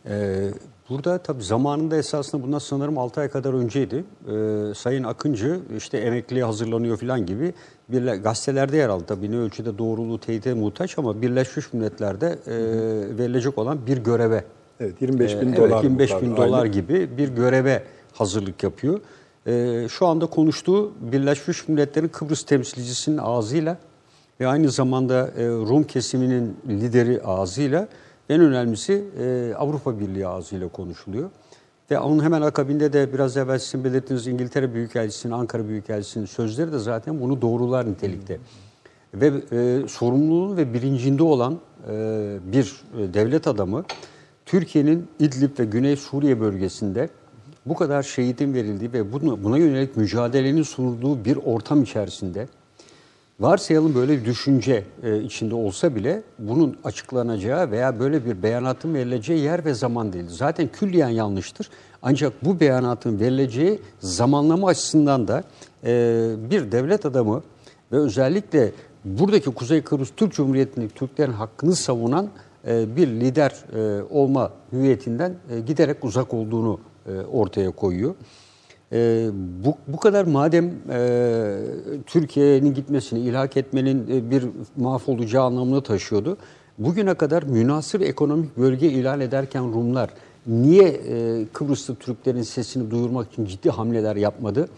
[0.09, 0.49] Ee,
[0.89, 3.95] burada tabii zamanında esasında bundan sanırım 6 ay kadar önceydi.
[4.27, 7.53] Ee, Sayın Akıncı işte emekliye hazırlanıyor falan gibi
[7.89, 9.03] bir gazetelerde yer aldı.
[9.07, 12.53] Tabii ne ölçüde doğruluğu teyite muhtaç ama Birleşmiş Milletler'de e,
[13.17, 14.43] verilecek olan bir göreve.
[14.80, 15.69] Evet 25 bin Ee, dolar.
[15.69, 18.99] Evet 25 bu bin dolar gibi bir göreve hazırlık yapıyor.
[19.47, 23.77] Ee, şu anda konuştuğu Birleşmiş Milletler'in Kıbrıs temsilcisinin ağzıyla
[24.39, 27.87] ve aynı zamanda e, Rum kesiminin lideri ağzıyla
[28.29, 31.29] en önemlisi e, Avrupa Birliği ağzıyla konuşuluyor.
[31.91, 36.79] Ve onun hemen akabinde de biraz evvel sizin belirttiğiniz İngiltere Büyükelçisi'nin, Ankara Büyükelçisi'nin sözleri de
[36.79, 38.39] zaten bunu doğrular nitelikte.
[39.13, 41.59] Ve e, sorumluluğun ve bilincinde olan
[41.89, 43.83] e, bir e, devlet adamı
[44.45, 47.09] Türkiye'nin İdlib ve Güney Suriye bölgesinde
[47.70, 52.47] bu kadar şehidin verildiği ve buna, buna yönelik mücadelenin sunulduğu bir ortam içerisinde
[53.39, 59.39] varsayalım böyle bir düşünce e, içinde olsa bile bunun açıklanacağı veya böyle bir beyanatın verileceği
[59.39, 60.26] yer ve zaman değil.
[60.28, 61.70] Zaten külliyen yanlıştır.
[62.01, 65.43] Ancak bu beyanatın verileceği zamanlama açısından da
[65.84, 65.91] e,
[66.51, 67.43] bir devlet adamı
[67.91, 68.72] ve özellikle
[69.05, 72.30] buradaki Kuzey Kıbrıs Türk Cumhuriyeti'ndeki Türklerin hakkını savunan
[72.67, 76.80] e, bir lider e, olma hüviyetinden e, giderek uzak olduğunu
[77.32, 78.16] ortaya koyuyor.
[78.91, 79.30] E,
[79.66, 81.58] bu, bu kadar madem e,
[82.06, 84.45] Türkiye'nin gitmesini ilhak etmenin e, bir
[84.78, 86.38] mahvolacağı anlamını taşıyordu.
[86.78, 90.10] Bugüne kadar münasır ekonomik bölge ilan ederken Rumlar
[90.47, 94.70] niye e, Kıbrıs'ta Türklerin sesini duyurmak için ciddi hamleler yapmadı?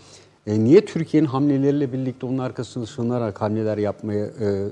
[0.47, 4.67] E, niye Türkiye'nin hamleleriyle birlikte onun arkasını sığınarak hamleler yapmaya e,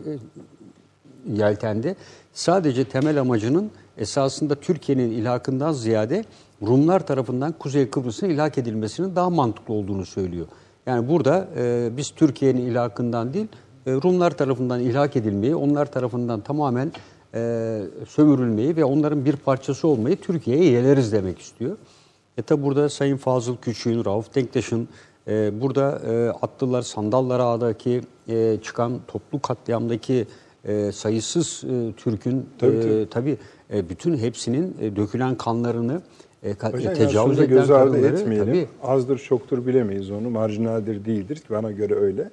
[1.33, 1.95] yeltendi.
[2.33, 6.23] Sadece temel amacının esasında Türkiye'nin ilhakından ziyade
[6.61, 10.47] Rumlar tarafından Kuzey Kıbrıs'ın ilhak edilmesinin daha mantıklı olduğunu söylüyor.
[10.85, 13.47] Yani burada e, biz Türkiye'nin ilhakından değil,
[13.85, 16.91] e, Rumlar tarafından ilhak edilmeyi, onlar tarafından tamamen
[17.33, 21.77] e, sömürülmeyi ve onların bir parçası olmayı Türkiye'ye yeleriz demek istiyor.
[22.37, 24.87] E tabi burada Sayın Fazıl Küçük'ün, Rauf Denktaş'ın
[25.27, 30.27] e, burada e, attılar Sandallar Ağa'daki e, çıkan toplu katliamdaki
[30.65, 33.07] e, sayısız e, Türk'ün Tabii, e, tabii.
[33.09, 33.37] tabii
[33.73, 36.01] e, bütün hepsinin e, dökülen kanlarını
[36.43, 38.45] e, Hocam tecavüz edilen göz ardı etmeyelim.
[38.45, 40.29] tabii Azdır çoktur bilemeyiz onu.
[40.29, 42.29] Marjinaldir değildir bana göre öyle.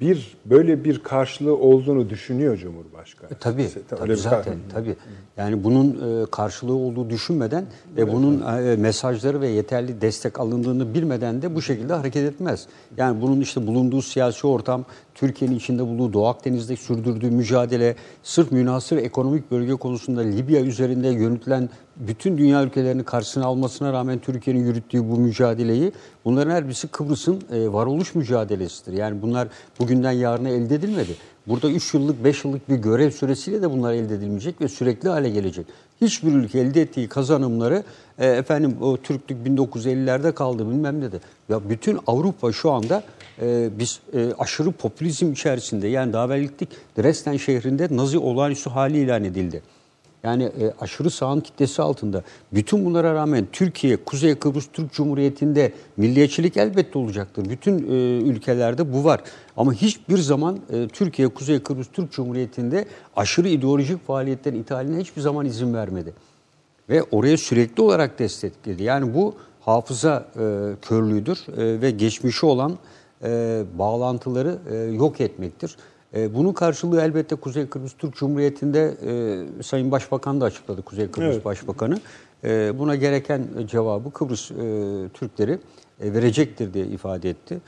[0.00, 3.30] Bir böyle bir karşılığı olduğunu düşünüyor Cumhurbaşkanı.
[3.30, 4.96] E, Tabii, Öyle tabii zaten tabii.
[5.36, 7.64] Yani bunun e, karşılığı olduğu düşünmeden
[7.96, 12.66] ve bunun e, mesajları ve yeterli destek alındığını bilmeden de bu şekilde hareket etmez.
[12.96, 14.84] Yani bunun işte bulunduğu siyasi ortam,
[15.14, 21.68] Türkiye'nin içinde bulunduğu Doğu Akdeniz'de sürdürdüğü mücadele, sırf münasır ekonomik bölge konusunda Libya üzerinde yönetilen
[21.98, 25.92] bütün dünya ülkelerini karşısına almasına rağmen Türkiye'nin yürüttüğü bu mücadeleyi
[26.24, 28.92] bunların her birisi Kıbrıs'ın e, varoluş mücadelesidir.
[28.92, 31.16] Yani bunlar bugünden yarına elde edilmedi.
[31.46, 35.30] Burada 3 yıllık, 5 yıllık bir görev süresiyle de bunlar elde edilmeyecek ve sürekli hale
[35.30, 35.66] gelecek.
[36.00, 37.82] Hiçbir ülke elde ettiği kazanımları
[38.18, 41.20] e, efendim o Türklük 1950'lerde kaldı bilmem ne de.
[41.48, 43.02] Ya bütün Avrupa şu anda
[43.42, 46.28] e, biz e, aşırı popülizm içerisinde yani daha
[46.98, 49.62] Dresden şehrinde Nazi olağanüstü hali ilan edildi.
[50.24, 52.22] Yani e, aşırı sağın kitlesi altında.
[52.52, 57.50] Bütün bunlara rağmen Türkiye, Kuzey Kıbrıs Türk Cumhuriyeti'nde milliyetçilik elbette olacaktır.
[57.50, 59.20] Bütün e, ülkelerde bu var.
[59.56, 62.84] Ama hiçbir zaman e, Türkiye, Kuzey Kıbrıs Türk Cumhuriyeti'nde
[63.16, 66.12] aşırı ideolojik faaliyetlerin ithaline hiçbir zaman izin vermedi.
[66.88, 68.82] Ve oraya sürekli olarak destekledi.
[68.82, 72.78] Yani bu hafıza e, körlüğüdür e, ve geçmişi olan
[73.22, 75.76] e, bağlantıları e, yok etmektir.
[76.16, 78.94] E, bunun karşılığı elbette Kuzey Kıbrıs Türk Cumhuriyeti'nde
[79.58, 81.44] e, Sayın Başbakan da açıkladı Kuzey Kıbrıs Evet.
[81.44, 81.98] Başbakanı.
[82.44, 84.54] E, buna gereken cevabı Kıbrıs e,
[85.14, 85.58] Türkleri
[86.00, 87.58] e, verecektir diye ifade etti.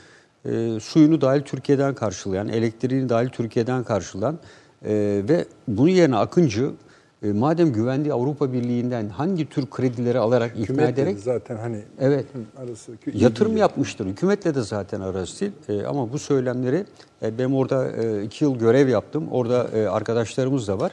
[0.45, 4.39] E, suyunu dahil Türkiye'den karşılayan, elektriğini dahil Türkiye'den karşılayan
[4.85, 6.71] e, ve bunun yerine Akıncı
[7.23, 11.81] e, madem güvendiği Avrupa Birliği'nden hangi tür kredileri alarak ikna Hükümet dedi ederek zaten hani
[11.99, 12.25] Evet.
[12.57, 13.59] arası yatırım değil.
[13.61, 14.05] yapmıştır.
[14.05, 15.81] Hükümetle de zaten arası değil.
[15.83, 16.85] E, ama bu söylemleri
[17.23, 19.27] e, ben orada e, iki yıl görev yaptım.
[19.31, 20.91] Orada e, arkadaşlarımız da var.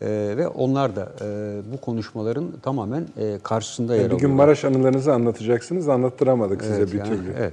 [0.00, 0.06] E,
[0.36, 4.30] ve onlar da e, bu konuşmaların tamamen e, karşısında yer Yani bir gün.
[4.30, 5.88] Maraş anılarınızı anlatacaksınız.
[5.88, 7.32] Anlattıramadık size Evet, bir yani, türlü.
[7.38, 7.52] Evet.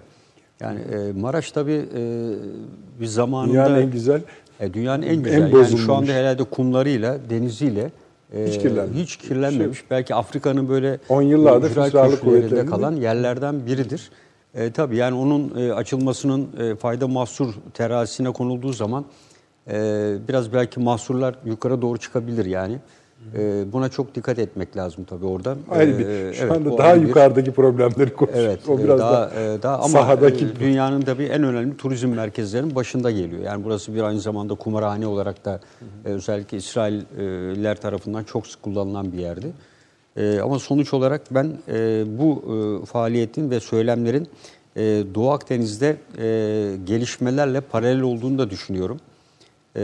[0.60, 2.32] Yani e, Maraş tabii e,
[3.02, 4.22] bir zamanında Dünyanın en güzel
[4.60, 5.40] e, dünyanın en en güzel.
[5.40, 5.86] yani bozulmuş.
[5.86, 7.90] şu anda herhalde kumlarıyla, deniziyle
[8.34, 9.02] Hiç kirlenmemiş.
[9.02, 9.84] Hiç kirlenmemiş.
[9.92, 14.10] Belki Afrika'nın böyle 10 yıllardır köşelerinde Kuvvetleri'nin- kalan yerlerden biridir.
[14.56, 19.06] E, tabii yani onun e, açılmasının e, fayda mahsur terazisine konulduğu zaman
[19.72, 19.74] e,
[20.28, 22.78] biraz belki mahsurlar yukarı doğru çıkabilir yani.
[23.38, 25.56] E, buna çok dikkat etmek lazım tabii orada.
[25.72, 28.46] Ayrı bir, E, şu evet, anda daha ayrı bir- yukarıdaki problemleri konuşuyoruz.
[28.46, 31.78] Evet, o e, biraz daha, daha, e, daha ama sahadaki e, dünyanın tabii en önemli
[31.78, 33.42] turizm merkezlerinin başında geliyor.
[33.44, 35.60] Yani burası bir aynı zamanda kumarhane olarak da
[36.06, 39.48] özellikle İsrailler tarafından çok sık kullanılan bir yerdi.
[40.18, 42.44] E, ama sonuç olarak ben e, bu
[42.84, 44.28] e, faaliyetin ve söylemlerin
[44.76, 44.82] e,
[45.16, 49.00] Doğu Akdeniz'de e, gelişmelerle paralel olduğunu da düşünüyorum.
[49.76, 49.82] Ee,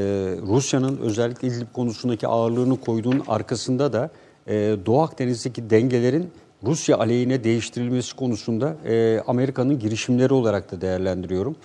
[0.48, 4.10] Rusya'nın özellikle İdlib konusundaki ağırlığını koyduğunun arkasında da
[4.48, 4.54] e,
[4.86, 6.30] Doğu Akdeniz'deki dengelerin
[6.64, 11.56] Rusya aleyhine değiştirilmesi konusunda e, Amerika'nın girişimleri olarak da değerlendiriyorum.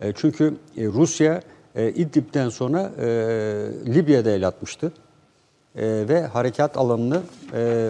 [0.00, 1.40] E, çünkü Rusya
[1.74, 2.92] e, İdlib'den sonra
[3.86, 4.92] Libya'da el atmıştı.
[5.76, 7.22] Ve harekat alanını,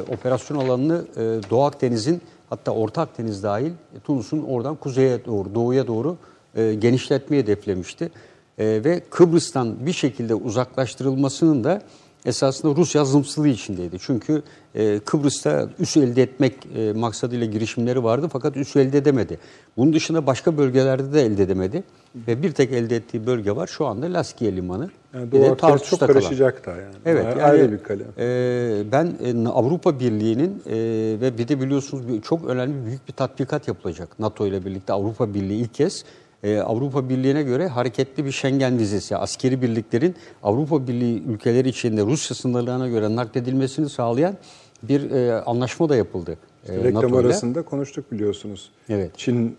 [0.08, 1.04] operasyon alanını
[1.50, 3.72] Doğu Akdeniz'in hatta Orta Akdeniz dahil
[4.04, 6.16] Tunus'un oradan kuzeye doğru, doğuya doğru
[6.56, 8.10] e, genişletmeyi hedeflemişti.
[8.58, 11.82] E, ve Kıbrıs'tan bir şekilde uzaklaştırılmasının da
[12.26, 13.96] esasında Rusya zımsılığı içindeydi.
[14.00, 14.42] Çünkü
[14.74, 19.38] e, Kıbrıs'ta üs elde etmek e, maksadıyla girişimleri vardı fakat üs elde edemedi.
[19.76, 21.82] Bunun dışında başka bölgelerde de elde edemedi.
[22.28, 24.90] Ve bir tek elde ettiği bölge var şu anda Laskiye Limanı.
[25.14, 26.94] yani Bir de Doğu Akdeniz çok karışacak da yani.
[27.04, 28.06] Evet yani ayrı bir kalem.
[28.18, 30.74] e, ben e, Avrupa Birliği'nin e,
[31.20, 35.60] ve bir de biliyorsunuz çok önemli büyük bir tatbikat yapılacak NATO ile birlikte Avrupa Birliği
[35.60, 36.04] ilk kez
[36.44, 42.36] e, Avrupa Birliği'ne göre hareketli bir Schengen vizesi askeri birliklerin Avrupa Birliği ülkeleri içinde Rusya
[42.36, 44.36] sınırlarına göre nakledilmesini sağlayan
[44.82, 46.36] bir e, anlaşma da yapıldı.
[46.68, 47.26] e, Reklam NATO ile.
[47.26, 48.70] arasında konuştuk biliyorsunuz.
[48.88, 49.10] Evet.
[49.16, 49.56] Çin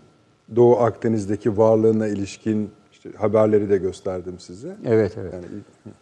[0.56, 4.76] Doğu Akdeniz'deki varlığına ilişkin işte haberleri de gösterdim size.
[4.86, 5.34] Evet evet.
[5.34, 5.44] Yani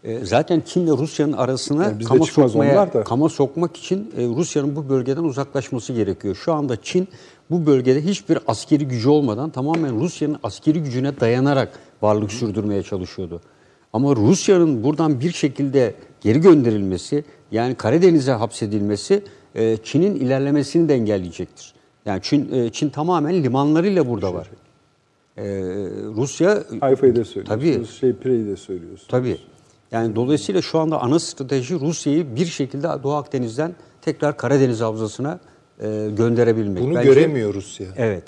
[0.04, 4.88] E, Zaten Çin ve Rusya'nın arasına Yani kama sokmaya, kama sokmak için e, Rusya'nın bu
[4.88, 6.34] bölgeden uzaklaşması gerekiyor.
[6.34, 7.08] Şu anda Çin
[7.50, 13.40] bu bölgede hiçbir askeri gücü olmadan tamamen Rusya'nın askeri gücüne dayanarak varlık sürdürmeye çalışıyordu.
[13.92, 19.22] Ama Rusya'nın buradan bir şekilde geri gönderilmesi, yani Karadeniz'e hapsedilmesi
[19.54, 21.74] e, Çin'in ilerlemesini de engelleyecektir.
[22.06, 24.50] Yani Çin, e, Çin tamamen limanlarıyla burada var.
[25.36, 25.44] E,
[26.16, 27.48] Rusya Hayfa'yı da söylüyorsunuz.
[27.48, 27.86] Tabii.
[28.00, 29.08] Şey Pire'yi de söylüyorsunuz.
[29.08, 29.38] Tabii.
[29.92, 35.40] Yani dolayısıyla şu anda ana strateji Rusya'yı bir şekilde Doğu Akdeniz'den tekrar Karadeniz havzasına
[35.82, 36.82] e, gönderebilmek.
[36.82, 37.86] Bunu Bence- göremiyor Rusya.
[37.96, 38.24] Evet.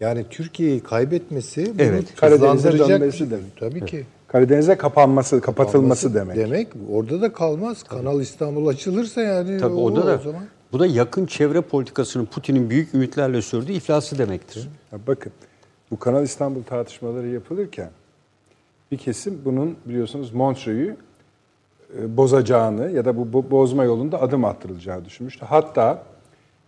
[0.00, 2.14] Yani Türkiye'yi kaybetmesi bunu Evet.
[2.16, 3.56] Karadeniz'e dönmesi demek.
[3.60, 4.06] Tabii ki.
[4.28, 6.36] Karadeniz'e kapanması, kapatılması demek.
[6.36, 7.82] Demek orada da kalmaz.
[7.82, 10.42] Kanal İstanbul açılırsa yani Tabii o, orada da o zaman.
[10.72, 14.68] bu da yakın çevre politikasının Putin'in büyük ümitlerle sürdüğü iflası demektir.
[14.92, 15.32] Ya bakın
[15.90, 17.90] bu Kanal İstanbul tartışmaları yapılırken
[18.92, 20.96] bir kesim bunun biliyorsunuz Montreux'u
[21.98, 25.44] e, bozacağını ya da bu bo- bozma yolunda adım attırılacağını düşünmüştü.
[25.48, 26.02] Hatta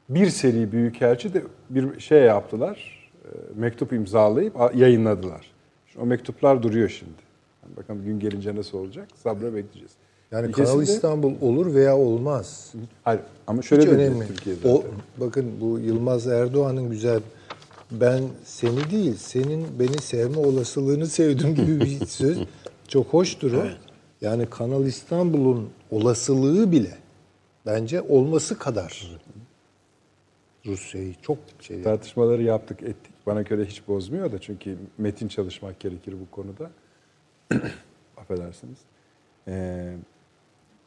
[0.09, 5.51] bir seri büyükelçi de bir şey yaptılar, e, mektup imzalayıp yayınladılar.
[5.86, 7.24] Şimdi o mektuplar duruyor şimdi.
[7.62, 9.09] Yani bakalım gün gelince nasıl olacak?
[9.22, 9.93] Sabra bekleyeceğiz.
[10.31, 12.72] Yani Bir Kanal İstanbul olur veya olmaz.
[13.05, 14.24] Hayır ama şöyle Hiç önemli.
[14.64, 14.85] O,
[15.20, 17.20] bakın bu Yılmaz Erdoğan'ın güzel
[17.90, 22.39] ben seni değil senin beni sevme olasılığını sevdim gibi bir söz.
[22.89, 23.62] Çok hoştur o.
[24.20, 26.98] Yani Kanal İstanbul'un olasılığı bile
[27.66, 29.20] bence olması kadar
[30.66, 33.12] Rusya'yı çok şey Tartışmaları yaptık, ettik.
[33.27, 36.70] Bana göre hiç bozmuyor da çünkü metin çalışmak gerekir bu konuda.
[38.16, 38.78] Affedersiniz.
[39.49, 39.95] Ee,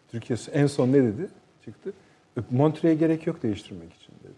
[0.08, 1.30] Türkiye en son ne dedi?
[1.66, 1.94] Çıktı.
[2.52, 4.34] Montreux'e gerek yok değiştirmek için dedi.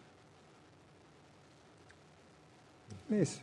[3.09, 3.39] Neyse.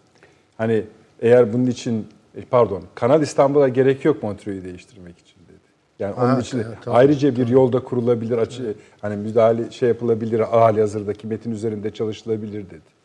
[0.57, 0.85] Hani
[1.21, 5.36] eğer bunun için e, pardon Kanal İstanbul'a gerek yok Montreux'u değiştirmek için
[5.99, 9.89] Yani onun Ha, için de evet, tamam, ayrıca bir yolda kurulabilir açı hani müdahale şey
[9.89, 12.97] yapılabilir hali hazırdaki metin üzerinde çalışılabilir dedi.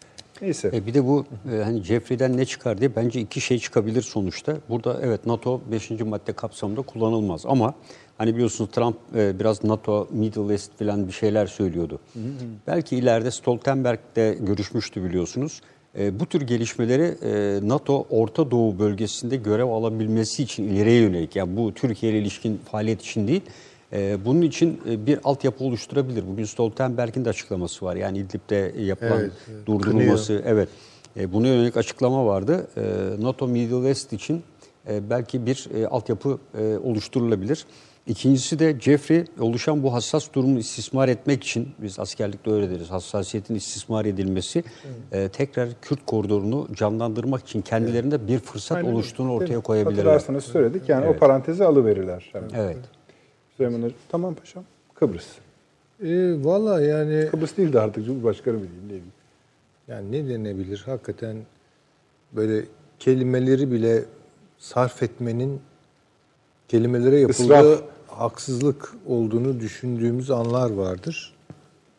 [0.42, 0.72] Neyse.
[0.74, 4.58] E bir de bu e, hani Jeffrey'den ne çıkar diye bence iki şey çıkabilir sonuçta.
[4.70, 5.92] Burada evet NATO 5.
[5.92, 7.74] madde kapsamında kullanılmaz ama
[8.18, 12.00] hani biliyorsunuz Trump e, biraz NATO, Middle East falan bir şeyler söylüyordu.
[12.68, 15.62] Belki ileride Stoltenberg'de görüşmüştü biliyorsunuz.
[16.00, 21.58] E, bu tür gelişmeleri e, NATO Orta Doğu bölgesinde görev alabilmesi için ileriye yönelik yani
[21.58, 23.42] bu Türkiye ile ilişkin faaliyet için değil
[23.94, 26.28] e, bunun için e, bir altyapı oluşturabilir.
[26.28, 27.96] Bugün Stoltenberg'in de açıklaması var.
[27.96, 29.68] Yani İdlib'de yapılan Evet, evet.
[29.68, 30.70] durdurulması, evet.
[31.18, 32.68] E, buna yönelik açıklama vardı.
[32.78, 32.82] E,
[33.24, 34.44] NATO Middle East için
[34.90, 37.66] e, belki bir e, altyapı e, oluşturulabilir.
[38.16, 43.56] İkincisi de Jeffrey oluşan bu hassas durumu istismar etmek için, biz askerlikte öyle deriz, hassasiyetin
[43.56, 44.64] istismar edilmesi,
[45.12, 50.04] e, tekrar Kürt koridorunu canlandırmak için kendilerinde bir fırsat Aynen oluştuğunu ortaya Değil koyabilirler.
[50.04, 52.30] Hatırlarsanız söyledik yani o parantezi alıverirler.
[52.34, 52.50] hemen.
[52.56, 52.78] Evet.
[53.58, 53.98] Süleyman Hocam.
[54.10, 54.64] Tamam paşam.
[54.94, 55.28] Kıbrıs.
[56.04, 59.12] E, Valla yani Kıbrıs değil de artık Cumhurbaşkanı mı diyeyim ne diyeyim.
[59.88, 60.84] yani ne denebilir?
[60.86, 61.38] Hakikaten
[62.32, 62.66] böyle
[63.00, 64.04] kelimeleri bile
[64.60, 65.62] sarf etmenin
[66.68, 67.82] kelimelere yapıldığı İsraf.
[68.18, 71.34] Haksızlık olduğunu düşündüğümüz anlar vardır.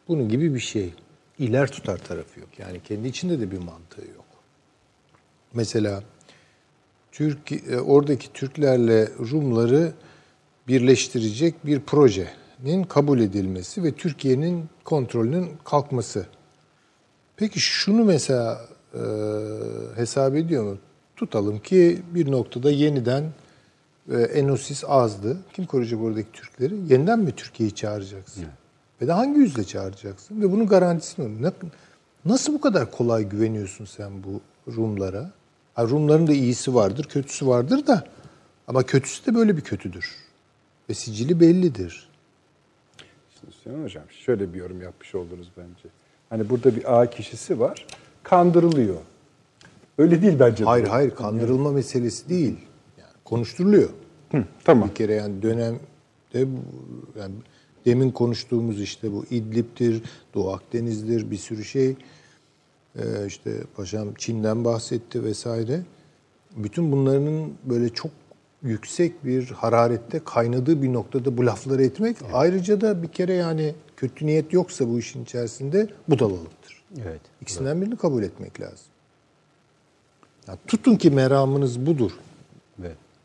[0.08, 0.94] Bunun gibi bir şey.
[1.38, 2.48] İler tutar tarafı yok.
[2.58, 4.24] Yani kendi içinde de bir mantığı yok.
[5.54, 6.02] Mesela
[7.12, 9.92] Türk e, oradaki Türklerle Rumları
[10.68, 16.26] birleştirecek bir projenin kabul edilmesi ve Türkiye'nin kontrolünün kalkması.
[17.36, 19.00] Peki şunu mesela e,
[19.96, 20.78] hesap ediyor mu?
[21.16, 23.24] Tutalım ki bir noktada yeniden
[24.10, 25.36] Enosis azdı.
[25.52, 26.74] Kim koruyacak oradaki Türkleri?
[26.88, 28.44] Yeniden mi Türkiye'yi çağıracaksın?
[29.02, 30.40] Ve de hangi yüzle çağıracaksın?
[30.42, 31.42] Ve bunun garantisi ne?
[31.48, 31.52] Ne-
[32.24, 34.40] Nasıl bu kadar kolay güveniyorsun sen bu
[34.72, 35.30] Rumlara?
[35.74, 38.04] Ha, Rumların da iyisi vardır, kötüsü vardır da
[38.68, 40.16] ama kötüsü de böyle bir kötüdür.
[40.90, 42.08] Ve sicili bellidir.
[43.40, 45.88] Şimdi Süleyman Hocam şöyle bir yorum yapmış oldunuz bence.
[46.30, 47.86] Hani burada bir A kişisi var,
[48.22, 48.96] kandırılıyor.
[49.98, 50.64] Öyle değil bence.
[50.64, 50.90] Hayır bu.
[50.92, 52.56] hayır kandırılma meselesi değil.
[53.22, 53.90] Yani konuşturuluyor.
[54.32, 54.88] Hı, tamam.
[54.88, 55.78] Bir kere yani dönemde
[57.18, 57.34] yani
[57.86, 60.02] demin konuştuğumuz işte bu İdlib'tir,
[60.34, 61.96] Doğu Akdeniz'dir bir sürü şey.
[62.98, 65.82] Ee, işte paşam Çin'den bahsetti vesaire.
[66.56, 68.10] Bütün bunların böyle çok
[68.62, 74.26] yüksek bir hararette kaynadığı bir noktada bu lafları etmek ayrıca da bir kere yani kötü
[74.26, 76.82] niyet yoksa bu işin içerisinde budalalıktır.
[77.02, 77.20] Evet.
[77.40, 78.86] İkisinden birini kabul etmek lazım.
[80.48, 82.12] Ya tutun ki meramınız budur.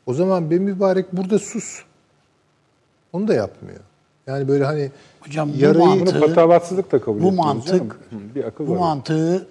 [0.07, 0.09] Evet.
[0.09, 1.81] O zaman bir mübarek burada sus.
[3.13, 3.79] Onu da yapmıyor.
[4.27, 7.95] Yani böyle hani Hocam bu yarayı mantığı- Bunu patavatsızlık da kabul Bu mantık-
[8.35, 8.77] bir akıl Bu var.
[8.77, 9.47] mantığı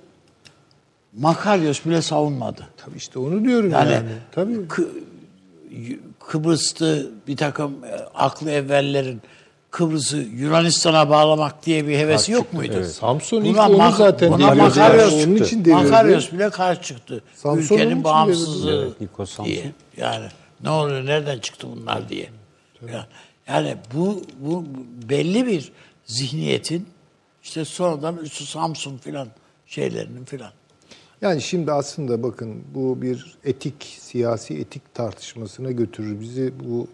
[1.19, 2.67] Makaryos bile savunmadı.
[2.77, 3.93] tabii işte onu diyorum yani.
[3.93, 4.53] Yani Tabii.
[4.55, 4.89] Kı-
[6.27, 6.97] Kıbrıs'ta
[7.29, 9.21] bir takım e, aklı evvellerin
[9.71, 12.85] Kıbrıs'ı Yunanistan'a bağlamak diye bir hevesi yok muydu?
[12.85, 14.55] Samson ilk onu Mak- zaten buna.
[14.55, 14.77] Makaryos,
[15.13, 15.83] Yani onun için devirdi.
[15.83, 17.21] Makaryos bile karşı çıktı.
[17.35, 18.83] Samson Ülkenin bağımsızlığı.
[18.87, 19.45] Evet, Nikos Samson.
[19.53, 19.73] diye.
[19.97, 20.25] Yani
[20.63, 22.31] ne oluyor, nereden çıktı bunlar diye.
[22.93, 23.07] Ya-
[23.49, 24.65] Yani bu, bu
[25.09, 25.73] belli bir
[26.05, 26.87] zihniyetin
[27.43, 29.29] işte sonradan üstü Samsun filan
[29.67, 30.51] şeylerinin filan.
[31.21, 36.53] Yani şimdi aslında bakın bu bir etik, siyasi etik tartışmasına götürür bizi.
[36.65, 36.89] Bu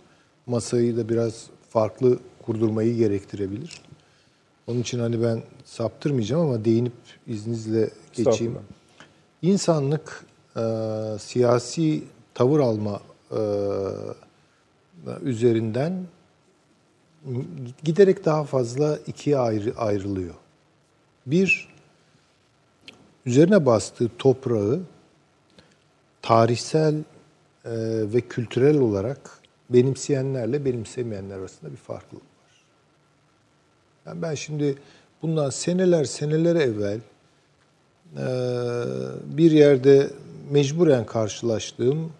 [0.46, 3.80] masayı da biraz farklı kurdurmayı gerektirebilir.
[4.66, 6.92] Onun için hani ben saptırmayacağım ama değinip
[7.26, 8.58] izninizle geçeyim.
[9.42, 10.24] İnsanlık
[10.56, 10.62] e,
[11.18, 13.00] siyasi tavır alma
[13.32, 13.40] e,
[15.22, 16.06] üzerinden
[17.84, 20.34] giderek daha fazla ikiye ayrı, ayrılıyor.
[21.26, 21.68] Bir,
[23.26, 24.80] üzerine bastığı toprağı
[26.22, 27.02] tarihsel e,
[28.12, 29.40] ve kültürel olarak
[29.70, 32.64] benimseyenlerle benimsemeyenler arasında bir farklılık var.
[34.06, 34.78] Yani ben şimdi
[35.22, 37.00] bundan seneler seneler evvel
[38.18, 38.26] e,
[39.24, 40.10] bir yerde
[40.50, 42.12] mecburen karşılaştığım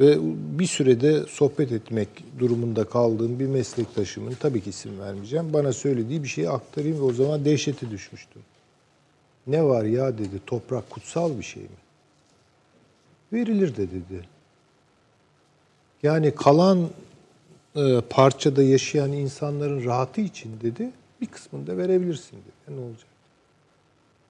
[0.00, 0.18] ve
[0.58, 2.08] bir sürede sohbet etmek
[2.38, 7.12] durumunda kaldığım bir meslektaşımın tabii ki isim vermeyeceğim bana söylediği bir şeyi aktarayım ve o
[7.12, 8.42] zaman dehşete düşmüştüm.
[9.46, 11.68] Ne var ya dedi toprak kutsal bir şey mi?
[13.32, 14.28] Verilir de dedi.
[16.02, 16.88] Yani kalan
[17.76, 20.90] e, parçada yaşayan insanların rahatı için dedi
[21.20, 22.78] bir kısmını da verebilirsin dedi.
[22.78, 23.10] Ne olacak?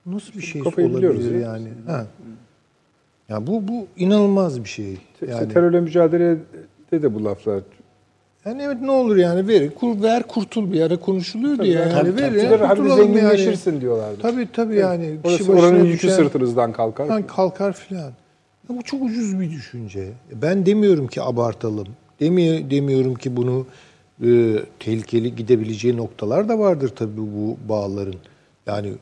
[0.06, 1.40] Nasıl bir şey olabilir ya.
[1.40, 1.68] yani?
[1.86, 2.06] Ha.
[3.30, 4.92] Ya bu bu inanılmaz bir şey.
[4.92, 6.38] İşte Yani terörle mücadelede
[6.92, 7.62] de bu laflar.
[8.44, 11.92] yani evet ne olur yani ver, kur, ver kurtul bir ara konuşuluyordu Tabii, yani.
[11.92, 12.38] tabii, ver tabii.
[12.38, 14.18] ya, kurtulalım zenginleşirsin diyorlardı.
[14.22, 15.16] Tabii tabii yani.
[15.24, 17.08] Orası, kişi başına oranın yükü düşen- sırtınızdan kalkar.
[17.08, 18.12] Ha, kalkar filan.
[18.70, 20.08] Ya bu çok ucuz bir düşünce.
[20.42, 21.86] Ben demiyorum ki abartalım.
[22.20, 23.66] Demiyor, demiyorum ki bunu
[24.26, 28.14] e, tehlikeli gidebileceği noktalar da vardır tabii bu bağların.
[28.66, 28.92] Yani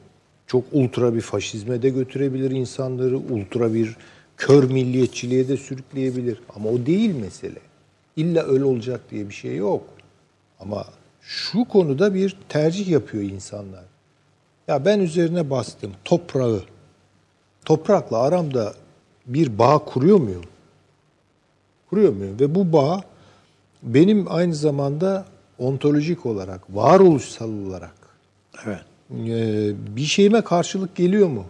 [0.47, 3.97] çok ultra bir faşizme de götürebilir insanları, ultra bir
[4.39, 6.41] kör milliyetçiliğe de sürükleyebilir.
[6.57, 7.59] Ama o değil mesele.
[8.17, 9.85] İlla öyle olacak diye bir şey yok.
[10.61, 10.85] Ama
[11.23, 13.85] şu konuda bir tercih yapıyor insanlar.
[14.69, 16.63] Ya ben üzerine bastım toprağı.
[17.65, 18.75] Toprakla aramda
[19.27, 20.45] bir bağ kuruyor muyum?
[21.91, 22.41] Kuruyor muyum?
[22.41, 23.01] Ve bu bağ
[23.83, 25.25] benim aynı zamanda
[25.59, 27.95] ontolojik olarak, varoluşsal olarak
[28.65, 28.81] Evet.
[29.13, 31.45] e, bir şeyime karşılık geliyor mu?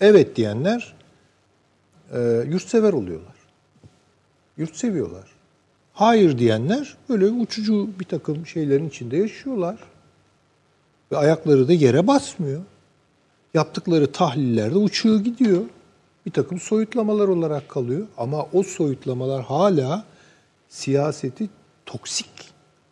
[0.00, 0.94] Evet diyenler
[2.12, 3.34] e, yurtsever oluyorlar.
[4.56, 5.24] Yurt seviyorlar.
[5.92, 9.76] Hayır diyenler böyle uçucu bir takım şeylerin içinde yaşıyorlar.
[11.12, 12.60] Ve ayakları da yere basmıyor.
[13.54, 15.62] Yaptıkları tahlillerde uçuyor gidiyor.
[16.26, 18.06] Bir takım soyutlamalar olarak kalıyor.
[18.16, 20.04] Ama o soyutlamalar hala
[20.68, 21.48] siyaseti
[21.86, 22.30] toksik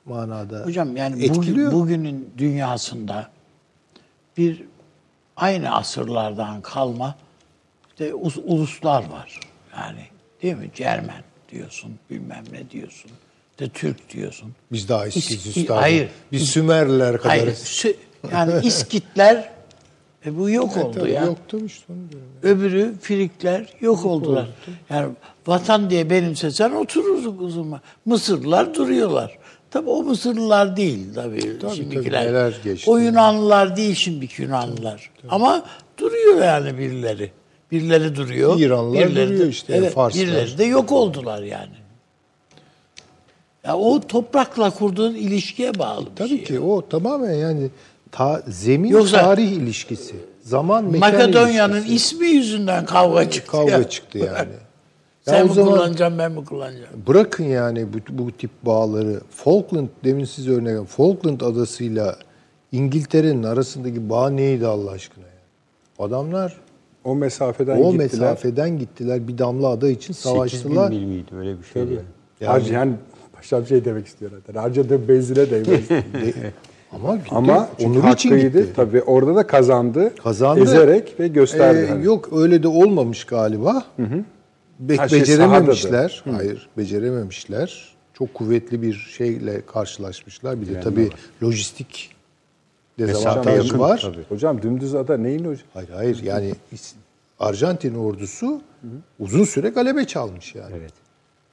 [0.04, 1.72] manada Hocam yani etkiliyor.
[1.72, 3.30] bugün, bugünün dünyasında
[4.36, 4.64] bir
[5.36, 7.14] aynı asırlardan kalma
[7.98, 9.40] işte us- uluslar var.
[9.78, 10.00] Yani
[10.42, 10.70] değil mi?
[10.74, 13.10] Cermen diyorsun, bilmem ne diyorsun.
[13.60, 14.52] De Türk diyorsun.
[14.72, 15.76] Biz daha eskiyiz İs- üstadım.
[15.82, 16.08] Hayır.
[16.32, 17.40] Biz Sümerliler Hayır.
[17.40, 17.58] kadarız.
[17.64, 17.94] sü-
[18.32, 19.50] Yani İskitler
[20.26, 21.24] e bu yok oldu Tabii ya.
[21.24, 22.28] Yoktu işte onu diyorum.
[22.42, 24.46] Öbürü Frikler yok oldular.
[24.90, 25.12] Yani
[25.46, 27.80] vatan diye benimsesen otururduk o zaman.
[28.04, 29.38] Mısırlılar duruyorlar.
[29.70, 32.24] Tabii o Mısırlılar değil tabii, Tabii, şimdikiler.
[32.52, 32.90] tabii, geçti.
[32.90, 35.10] o Yunanlılar değil şimdiki Yunanlılar.
[35.28, 35.62] Ama
[35.98, 37.30] duruyor yani birileri.
[37.70, 38.60] Birileri duruyor.
[38.60, 40.22] İranlılar birileri duruyor işte, Evet, Farslar.
[40.22, 41.72] birileri de yok oldular yani.
[43.64, 46.44] Ya o toprakla kurduğun ilişkiye bağlı bir Tabii şey.
[46.44, 47.70] ki o tamamen yani
[48.12, 50.14] ta, zemin Yoksa- tarih ilişkisi.
[50.42, 53.50] Zaman mekan Makedonya'nın ismi yüzünden kavga çıktı.
[53.52, 53.88] kavga ya.
[53.88, 54.48] çıktı yani.
[55.24, 56.88] Sen Ya o mi zaman- kullanacaksın ben mi kullanacağım?
[57.06, 59.20] Bırakın yani bu, bu tip bağları.
[59.30, 62.16] Falkland demin siz örnek Falkland adasıyla
[62.72, 66.06] İngiltere'nin arasındaki bağ neydi Allah aşkına ya?
[66.06, 66.56] Adamlar
[67.06, 67.98] O mesafeden o gittiler.
[68.02, 70.90] mesafeden gittiler bir damla ada için 8000 savaştılar.
[70.90, 71.98] mil miydi öyle bir şey yani.
[72.40, 72.92] Yani, yani
[73.36, 74.60] başka bir şey demek istiyor zaten.
[74.60, 75.80] Harcadığı benzine değmez.
[76.92, 77.28] Ama gitti.
[77.30, 78.60] Ama onur için hakkıydı.
[78.60, 78.72] gitti.
[78.76, 80.12] Tabii orada da kazandı.
[80.22, 80.60] Kazandı.
[80.60, 81.84] Ezerek ve gösterdi.
[81.86, 82.04] Ee, hani.
[82.04, 83.84] Yok öyle de olmamış galiba.
[84.78, 86.24] Be- Ha, şey, becerememişler.
[86.30, 87.96] Hayır, becerememişler.
[88.14, 90.60] Çok kuvvetli bir şeyle karşılaşmışlar.
[90.60, 91.08] Bir de tabii
[91.42, 92.15] lojistik
[92.98, 93.98] dezavantajı yakın, var.
[94.02, 94.24] tabii.
[94.28, 95.66] Hocam dümdüz ada neyin hocam?
[95.74, 96.52] Hayır hayır yani
[97.38, 98.60] Arjantin ordusu
[99.18, 100.74] uzun süre galebe çalmış yani.
[100.80, 100.92] Evet.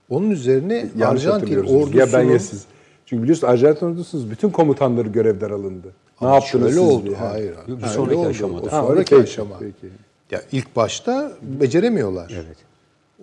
[0.10, 1.95] Onun üzerine Yanlış Arjantin hatırlıyorsunuz.
[1.95, 2.65] Ya ben ordusunun ya siz.
[3.06, 5.88] Çünkü biliyorsunuz Arjantin ordusunuz bütün komutanları görevden alındı.
[6.22, 7.06] Ne Ama yaptınız şöyle siz oldu.
[7.06, 7.15] diye.
[7.15, 7.53] Hayır.
[7.68, 8.28] Bir öyle sonraki oldu.
[8.28, 8.65] aşamada.
[8.68, 9.56] O Ha, sonraki peki, aşama.
[9.60, 9.94] peki.
[10.32, 12.32] Ya ilk başta beceremiyorlar.
[12.36, 12.57] Evet.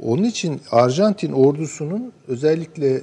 [0.03, 3.03] Onun için Arjantin ordusunun özellikle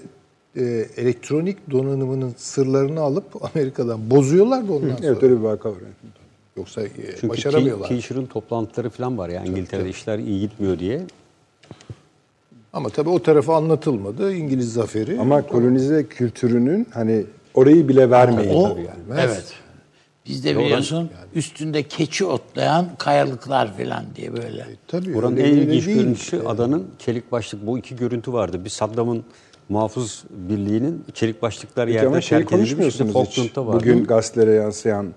[0.57, 3.25] e, elektronik donanımının sırlarını alıp
[3.55, 5.07] Amerika'dan bozuyorlar da ondan sonra.
[5.07, 5.77] Evet öyle bir vaka var.
[6.57, 7.87] Yoksa e, Çünkü başaramıyorlar.
[7.87, 11.01] Teacher'ın toplantıları falan var ya İngiltere'de işler iyi gitmiyor diye.
[12.73, 14.33] Ama tabii o tarafa anlatılmadı.
[14.33, 15.19] İngiliz zaferi.
[15.19, 19.19] Ama kolonize kültürünün hani orayı bile vermeyin O, tabii yani.
[19.19, 19.53] evet.
[20.25, 24.65] Bizde biliyorsun üstünde keçi otlayan kayalıklar falan diye böyle.
[24.87, 27.67] tabii Oranın en ilginç görüntüsü adanın çelik başlık.
[27.67, 28.65] Bu iki görüntü vardı.
[28.65, 29.23] Bir Saddam'ın
[29.69, 33.57] muhafız birliğinin çelik başlıklar Peki yerde ama şey konuşmuyorsunuz hiç.
[33.57, 33.73] Vardı.
[33.73, 35.13] Bugün gazetelere yansıyan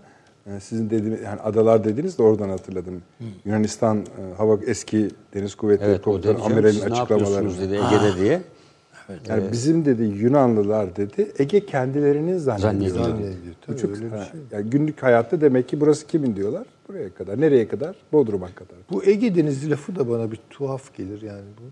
[0.47, 3.03] e, sizin dediğiniz yani adalar dediniz de oradan hatırladım.
[3.45, 7.59] Yunanistan e, hava eski deniz kuvvetleri evet komutanı amiralin açıklamaları.
[7.59, 8.41] dedi Ege'de diye.
[9.29, 12.97] Yani bizim dedi Yunanlılar dedi Ege kendilerinin zannediyor.
[13.05, 13.55] Zannediyor.
[13.67, 14.41] Tabii Çok, öyle bir şey.
[14.53, 16.67] yani günlük hayatta demek ki burası kimin diyorlar?
[16.89, 17.41] Buraya kadar.
[17.41, 17.97] Nereye kadar?
[18.13, 18.77] Bodrum'a kadar.
[18.91, 21.63] Bu Ege Denizi lafı da bana bir tuhaf gelir yani bu.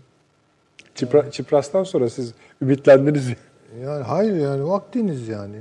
[0.99, 3.27] Çipra, Çipras'tan sonra siz ümitlendiniz.
[3.83, 5.57] Yani hayır yani Akdeniz yani.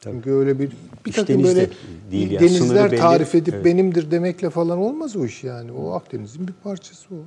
[0.00, 0.70] Çünkü öyle bir
[1.06, 1.70] bir takım deniz de böyle
[2.10, 3.00] değil yani, sınırı denizler belli.
[3.00, 3.64] tarif edip Evet.
[3.64, 5.72] benimdir demekle falan olmaz o iş yani.
[5.72, 7.18] O Akdeniz'in bir parçası o.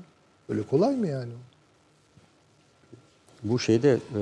[0.49, 1.31] Öyle kolay mı yani?
[3.43, 4.21] Bu şeyde e,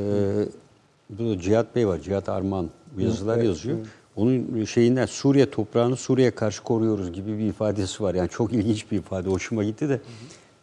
[1.10, 3.78] bu Cihat Bey var, Cihat Arman yazılar yazıyor.
[4.16, 8.16] Onun şeyinden Suriye toprağını Suriye'ye karşı koruyoruz gibi bir ifadesi var.
[8.16, 10.02] Yani çok ilginç bir ifade, hoşuma gitti de.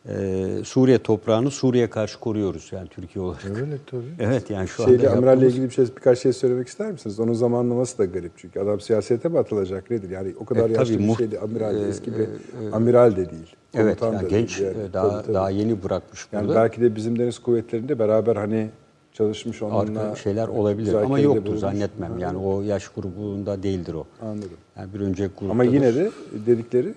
[0.08, 3.44] E, Suriye toprağını Suriye'ye karşı koruyoruz yani Türkiye olarak.
[3.44, 4.02] Öyle tabii.
[4.18, 7.20] Evet yani şu anda Şeyde amiralle yaptığımız- ilgili bir şey birkaç şey söylemek ister misiniz?
[7.20, 10.10] Onun zamanlaması da garip çünkü adam siyasete mi atılacak nedir?
[10.10, 12.26] Yani o kadar E, yaşlı tabii, bir muht- şeydi amiral e, eski bir
[12.72, 13.54] amiral de değil.
[13.74, 14.88] Evet yani da genç değil yani.
[14.88, 15.34] e, daha Tabii, tabii.
[15.34, 16.60] daha yeni bırakmış Yani burada.
[16.60, 18.70] belki de bizim deniz kuvvetlerinde beraber hani
[19.12, 21.60] çalışmış onunla Arka şeyler olabilir ama yoktur bulunmuş.
[21.60, 22.18] zannetmem.
[22.18, 24.06] Yani o yaş grubunda değildir o.
[24.22, 24.50] Anladım.
[24.78, 25.52] Yani bir önceki grupta.
[25.52, 26.10] Ama yine de
[26.46, 26.94] dedikleri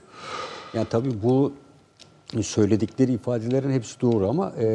[0.74, 1.52] Yani tabii bu
[2.40, 4.66] söyledikleri ifadelerin hepsi doğru ama e,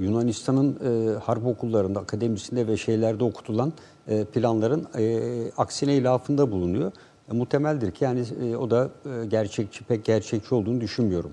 [0.00, 3.72] Yunanistan'ın e, harp okullarında, akademisinde ve şeylerde okutulan
[4.08, 5.20] e, planların e,
[5.56, 6.92] aksine ilafında bulunuyor.
[7.32, 11.30] E, muhtemeldir ki yani e, o da e, gerçekçi, pek gerçekçi olduğunu düşünmüyorum.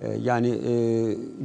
[0.00, 0.72] E, yani e,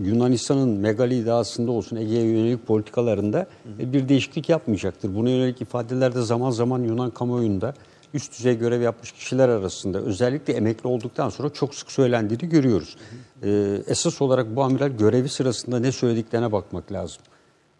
[0.04, 3.48] Yunanistan'ın megali iddiasında olsun Ege'ye yönelik politikalarında
[3.80, 5.16] e, bir değişiklik yapmayacaktır.
[5.16, 7.74] Buna yönelik ifadelerde zaman zaman Yunan kamuoyunda
[8.14, 12.98] üst düzey görev yapmış kişiler arasında özellikle emekli olduktan sonra çok sık söylendiğini görüyoruz.
[13.44, 17.22] Ee, esas olarak bu amiral görevi sırasında ne söylediklerine bakmak lazım.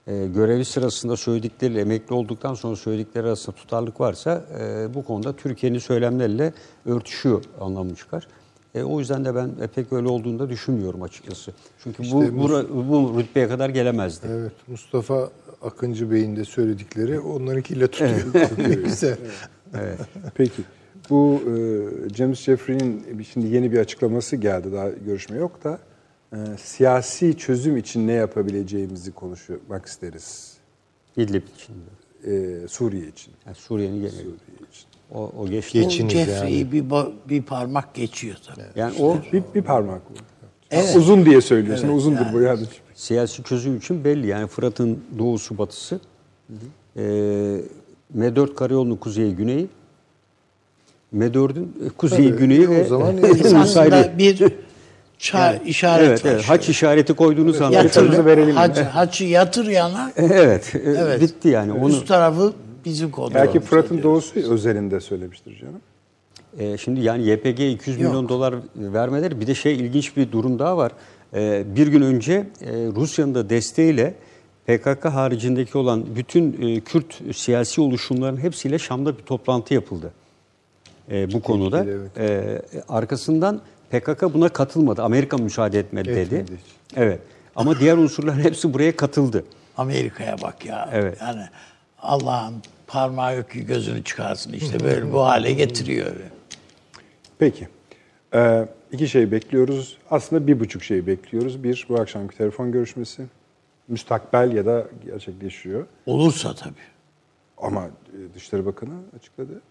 [0.08, 5.80] Ee, görevi sırasında söyledikleri emekli olduktan sonra söyledikleri arasında tutarlık varsa e, bu konuda Türkiye'nin
[5.80, 6.54] söylemleriyle
[6.86, 8.28] örtüşüyor anlamı çıkar.
[8.76, 11.52] E, o yüzden de ben e, pek öyle olduğunu da düşünmüyorum açıkçası.
[11.84, 14.28] Çünkü bu, İşte bu, bu rütbeye kadar gelemezdi.
[14.30, 14.54] Evet.
[14.68, 15.30] Mustafa
[15.62, 18.12] Akıncı Bey'in de söyledikleri onlarınkiyle tutuyor.
[18.86, 19.18] Güzel.
[20.36, 20.62] Peki.
[21.10, 21.54] Bu e,
[22.16, 24.72] James Jeffrey'nin bir- şimdi yeni bir açıklaması geldi.
[24.74, 25.80] Daha görüşme yok da
[26.34, 30.54] e, siyasi çözüm için ne yapabileceğimizi konuşmak isteriz.
[31.18, 31.76] İdlib için.
[32.26, 33.34] e, Suriye için.
[33.46, 34.12] Yani Suriye'nin geneli.
[34.12, 34.30] Suriye
[34.72, 34.88] için.
[35.14, 35.82] O, o geçti.
[35.82, 38.66] Geçiniz Jeffrey'i bir, ba- bir parmak geçiyor tabii.
[38.76, 40.14] Yani o Bir, bir parmak bu.
[40.72, 40.96] Evet.
[40.96, 41.88] Uzun diye söylüyorsun.
[41.88, 42.34] Evet, Uzundur yani.
[42.34, 42.66] bu yani.
[42.94, 44.28] siyasi çözüm için belli.
[44.28, 46.00] Yani Fırat'ın doğusu batısı,
[46.98, 47.02] e,
[48.18, 49.68] M4 karayolunun kuzeyi güneyi,
[51.18, 53.58] M4'ün kuzeyi Tabii, güneyi o zaman Nusayri.
[53.96, 54.52] Aslında bir
[55.20, 56.32] ça- işaret Evet, var.
[56.32, 56.44] evet.
[56.50, 58.56] Haç işareti koyduğunuz anda Yatır, verelim.
[58.56, 61.22] hac, haçı yatır yana, evet, e, Evet.
[61.22, 61.72] bitti yani.
[61.74, 62.54] Onu üst tarafı
[62.86, 63.54] bizim kontrolümüzde.
[63.56, 65.82] Belki Fırat'ın doğusu özelinde söylemiştir canım.
[66.60, 68.10] E, şimdi yani YPG 200 Yok.
[68.12, 70.92] milyon dolar vermeleri bir de şey ilginç bir durum daha var.
[71.34, 74.14] E, bir gün önce e, Rusya'nın da desteğiyle
[74.68, 80.12] PKK haricindeki olan bütün e, Kürt siyasi oluşumların hepsiyle Şam'da bir toplantı yapıldı.
[81.12, 81.86] E, bu konuda.
[82.18, 83.62] E, arkasından
[83.92, 85.02] PKK buna katılmadı.
[85.04, 86.36] Amerika müsaade etmedi dedi.
[86.36, 86.60] Etmedi.
[86.96, 87.20] Evet.
[87.56, 89.46] Ama diğer unsurların hepsi buraya katıldı.
[89.78, 90.90] Amerika'ya bak ya.
[90.94, 91.18] Evet.
[91.22, 91.42] Yani
[92.02, 92.56] Allah'ın
[92.88, 96.12] parmağı yok ki gözünü çıkarsın işte böyle bu hale getiriyor.
[97.40, 97.68] Peki.
[98.34, 99.98] Ee, iki şey bekliyoruz.
[100.12, 101.64] Aslında bir buçuk şey bekliyoruz.
[101.64, 103.26] Bir, bu akşamki telefon görüşmesi.
[103.88, 105.86] Müstakbel ya da gerçekleşiyor.
[106.06, 106.74] Olursa tabii.
[107.58, 109.62] Ama e, Dışişleri Bakanı açıkladı.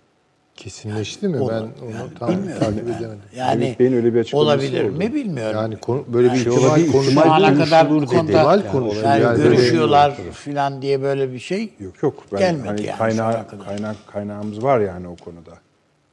[0.57, 1.39] Kesinleşti mi?
[1.41, 1.53] Olur.
[1.53, 2.97] Ben onu Yani tam bilmiyorum takip yani.
[2.97, 3.19] edemedim.
[3.37, 4.93] Yani Ümit Bey'in öyle bir açıklaması olabilir oldu.
[4.99, 5.57] mi bilmiyorum.
[5.61, 6.77] Yani konu, böyle bir Şey ihtimal.
[6.77, 9.05] Şu ihtimal ana kadar bu konuşulur konuda yani, konuşulur.
[9.05, 12.25] yani Yani görüşüyorlar filan diye böyle bir şey Yok yok.
[12.33, 15.51] Ben, Gelmedi hani yani kaynağı, kaynak, kaynağımız var yani o konuda.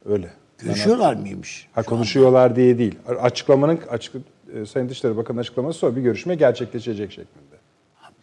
[0.06, 0.30] Öyle.
[0.58, 1.68] görüşüyorlar mıymış?
[1.72, 2.94] Ha konuşuyorlar diye değil.
[3.22, 4.14] Açıklamanın açık
[4.54, 7.50] e, Sayın Dışişleri Bakanı açıklaması sonra bir görüşme gerçekleşecek şeklinde.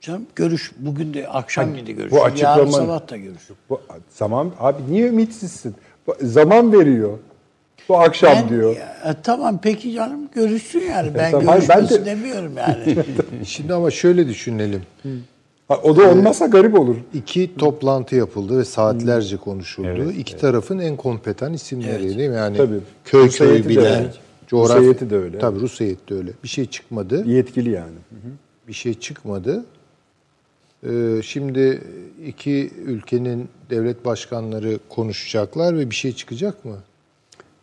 [0.01, 2.11] Canım görüş bugün de akşam yedi görüş.
[2.11, 3.41] bu Yarın açıklamanın- sabah da görüş.
[3.69, 5.75] Bu zaman abi niye ümitsizsin?
[6.21, 7.17] Zaman veriyor.
[7.89, 8.75] Bu akşam Ben- diyor.
[8.75, 11.11] Ya, tamam peki canım görüşsün yani.
[11.15, 12.97] Ben Tamam, hayır, ben de- demiyorum yani.
[13.45, 14.81] Şimdi ama şöyle düşünelim.
[15.67, 16.95] Ha, o da olmazsa garip olur.
[17.13, 20.11] İki toplantı yapıldı ve saatlerce konuşuldu.
[20.11, 22.35] İki tarafın en kompetan isimleri değil mi?
[22.35, 22.79] Yani Tabii.
[23.05, 24.13] köy Rus köy heyeti de bilen, öyle.
[24.47, 24.75] coğrafya...
[24.77, 25.39] Rus heyeti de öyle.
[25.39, 26.31] Tabii Rus heyeti de öyle.
[26.43, 27.23] Bir şey çıkmadı.
[27.25, 27.97] Yetkili yani.
[28.67, 29.65] Bir şey çıkmadı.
[30.83, 31.81] Ee, şimdi
[32.25, 36.77] iki ülkenin devlet başkanları konuşacaklar ve bir şey çıkacak mı?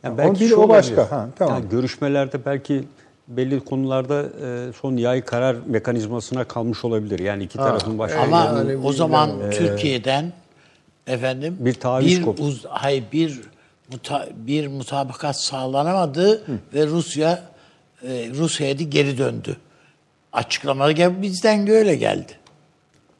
[0.02, 1.54] Yani Ama biri şu o başka, ha, tamam.
[1.54, 2.84] Yani görüşmelerde belki
[3.28, 7.18] belli konularda e, son nihai karar mekanizmasına kalmış olabilir.
[7.18, 10.32] Yani iki tarafın başka Ama Yani o zaman Türkiye'den
[11.06, 12.44] efendim Bir taviz bir koptu.
[12.44, 13.40] uz, hayır bir
[13.92, 16.42] muta, bir mutabakat sağlanamadı
[16.74, 17.42] ve Rusya
[18.02, 19.56] e, Rus heyeti geri döndü.
[20.32, 22.32] Açıklamaları bizden öyle geldi.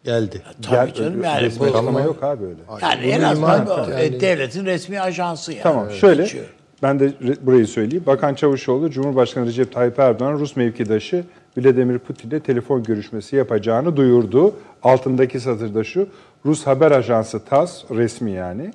[0.04, 0.42] Geldi.
[0.62, 2.56] Tabii Gel- canım yani resmi bu, açıklama yok abi öyle.
[2.82, 5.62] yani Bunu en azından bu, e, Yani- devletin resmi ajansı yani.
[5.62, 6.44] Tamam Öyle şöyle geçiyor.
[6.82, 8.04] ben de re- burayı söyleyeyim.
[8.06, 11.24] Bakan Çavuşoğlu Cumhurbaşkanı Recep Tayyip Erdoğan Rus mevkidaşı
[11.58, 14.54] Vladimir Putin'le telefon görüşmesi yapacağını duyurdu.
[14.82, 16.06] Altındaki satırda şu
[16.46, 18.72] Rus haber ajansı TASS resmi yani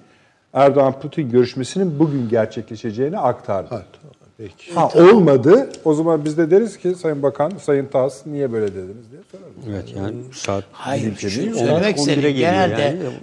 [0.54, 3.84] Erdoğan Putin görüşmesinin bugün gerçekleşeceğini aktardı.
[4.40, 4.74] Peki.
[4.74, 5.70] Ha olmadı.
[5.86, 9.56] O zaman biz de deriz ki Sayın Bakan, Sayın TASS niye böyle dediniz diye sorarız.
[9.70, 12.22] Evet yani saat Hayır, değil, söylemek 11'e istedim.
[12.22, 12.82] geliyor Genelde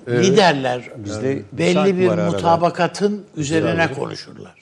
[0.09, 0.23] yani.
[0.27, 2.31] liderler Bizde belli bir var arada.
[2.31, 4.55] mutabakatın üzerine konuşurlar.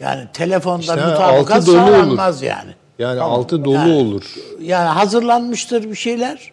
[0.00, 1.76] Yani telefonda İşte mutabakat olur.
[1.78, 2.70] sağlanmaz yani.
[2.98, 4.24] Yani altı dolu Yani- olur.
[4.60, 6.52] Yani hazırlanmıştır bir şeyler.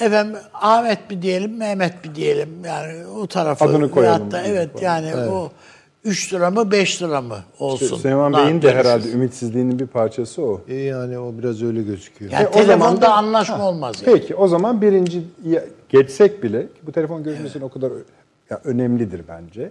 [0.00, 3.64] Efendim Ahmet mi diyelim, Mehmet mi diyelim yani o tarafı.
[3.64, 4.30] Adını koyalım.
[4.30, 5.50] da evet yani o
[6.08, 7.96] 3 lira mı 5 lira mı olsun.
[7.96, 8.84] Süleyman Daha Bey'in de görüşürüz.
[8.86, 10.60] herhalde ümitsizliğinin bir parçası o.
[10.68, 12.32] E yani o biraz öyle gözüküyor.
[12.32, 14.14] Yani E, o zaman da- anlaşma olmaz yani.
[14.18, 15.22] Peki o zaman birinci
[15.88, 17.90] geçsek bile bu telefon görüşmesinin o kadar
[18.50, 19.70] ya, önemlidir bence.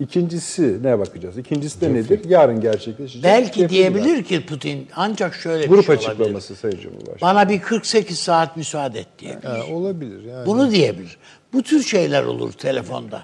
[0.00, 1.38] İkincisi ne bakacağız?
[1.38, 2.20] İkincisi de nedir?
[2.28, 3.24] Yarın gerçekleşecek.
[3.24, 6.10] Belki diyebilir ki Putin ancak şöyle bir Grup şey olabilir.
[6.10, 7.20] açıklaması Sayın Cumhurbaşkanı.
[7.20, 9.46] Bana bir 48 saat müsaade et diyebilir.
[9.48, 10.46] Ha, olabilir yani.
[10.46, 11.16] Bunu diyebilir.
[11.52, 13.22] Bu tür şeyler olur telefonda.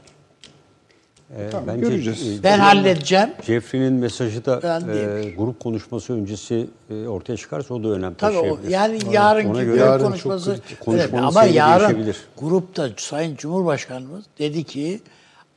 [1.39, 2.39] E, Tamam, bence göreceğiz.
[2.41, 3.29] e, Ben halledeceğim.
[3.47, 8.41] Jeffrey'nin mesajı da e, grup konuşması öncesi e, ortaya çıkarsa o da önemli Tabii o,
[8.41, 8.71] taşıyabilir.
[8.71, 10.51] yani yarınki Ona grup göre yarın konuşması
[10.87, 11.19] önemli.
[11.19, 12.17] ama yarın değişebilir.
[12.39, 15.01] grupta Sayın Cumhurbaşkanımız dedi ki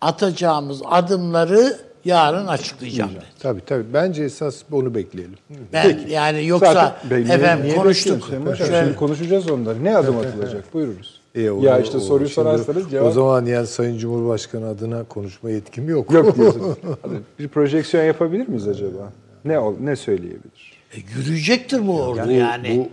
[0.01, 3.25] atacağımız adımları yarın açıklayacağım dedi.
[3.39, 3.93] Tabii tabii.
[3.93, 5.35] Bence esas onu bekleyelim.
[5.73, 8.29] Ben yani yoksa Zaten efendim konuştuk.
[8.57, 9.83] Şöyle- Şimdi konuşacağız onları.
[9.83, 10.73] Ne adım atılacak?
[10.73, 11.16] Buyurunuz.
[11.37, 15.49] E, o- ya işte o- soruyu sorarsanız cevap O zaman yani Sayın Cumhurbaşkanı adına konuşma
[15.49, 16.11] yetkim yok.
[16.11, 16.77] yok diyorsunuz.
[17.01, 19.11] Hadi, bir projeksiyon yapabilir miyiz acaba?
[19.45, 20.73] Ne ol, ne söyleyebilir?
[20.93, 22.89] E, yürüyecektir bu ordu yani.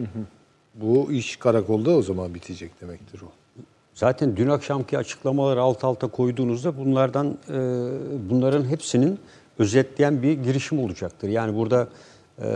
[0.74, 3.26] Bu, bu iş karakolda o zaman bitecek demektir o.
[3.94, 7.58] Zaten dün akşamki açıklamaları alt alta koyduğunuzda bunlardan e,
[8.30, 9.18] bunların hepsinin
[9.58, 11.28] özetleyen bir girişim olacaktır.
[11.28, 11.88] Yani burada
[12.42, 12.46] e,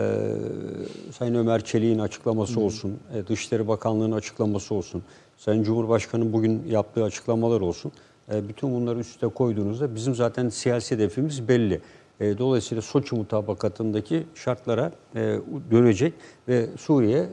[1.18, 5.02] Sayın Ömer Çelik'in açıklaması olsun, e, Dışişleri Bakanlığı'nın açıklaması olsun,
[5.38, 7.92] Sayın Cumhurbaşkanı bugün yaptığı açıklamalar olsun.
[8.32, 11.80] E, bütün bunları üst üste koyduğunuzda bizim zaten siyasi hedefimiz belli.
[12.20, 15.38] E, dolayısıyla Soçi mutabakatındaki şartlara e,
[15.70, 16.14] dönecek
[16.48, 17.26] ve Suriye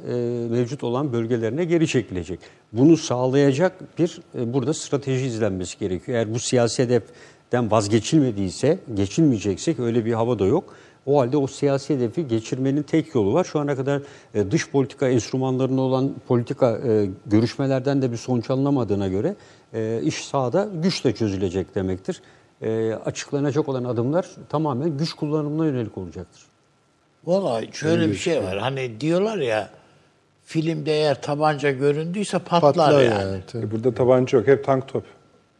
[0.49, 2.39] mevcut olan bölgelerine geri çekilecek.
[2.73, 6.17] Bunu sağlayacak bir burada strateji izlenmesi gerekiyor.
[6.17, 10.75] Eğer bu siyasi hedeften vazgeçilmediyse, geçilmeyeceksek öyle bir hava da yok.
[11.05, 13.43] O halde o siyasi hedefi geçirmenin tek yolu var.
[13.43, 14.01] Şu ana kadar
[14.33, 19.35] e, dış politika enstrümanlarında olan politika e, görüşmelerden de bir sonuç alınamadığına göre
[19.73, 22.21] e, iş sahada güçle çözülecek demektir.
[22.61, 26.41] E, açıklanacak olan adımlar tamamen güç kullanımına yönelik olacaktır.
[27.25, 28.57] Vallahi şöyle bir şey var.
[28.57, 29.69] Hani diyorlar ya
[30.45, 33.41] filmde eğer tabanca göründüyse patlar, Patlar yani.
[33.53, 33.65] yani.
[33.65, 35.03] E, burada tabanca yok, hep tank top.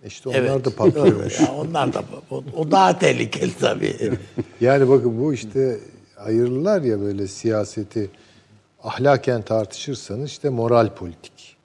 [0.06, 0.66] İşte onlar Evet.
[0.66, 1.40] da patlıyormuş.
[1.40, 4.18] Ya onlar da o, o daha tehlikeli tabii.
[4.62, 5.80] Yani bakın bu işte
[6.18, 8.10] ayırırlar ya böyle siyaseti
[8.84, 11.56] ahlaken tartışırsanız işte moral politik.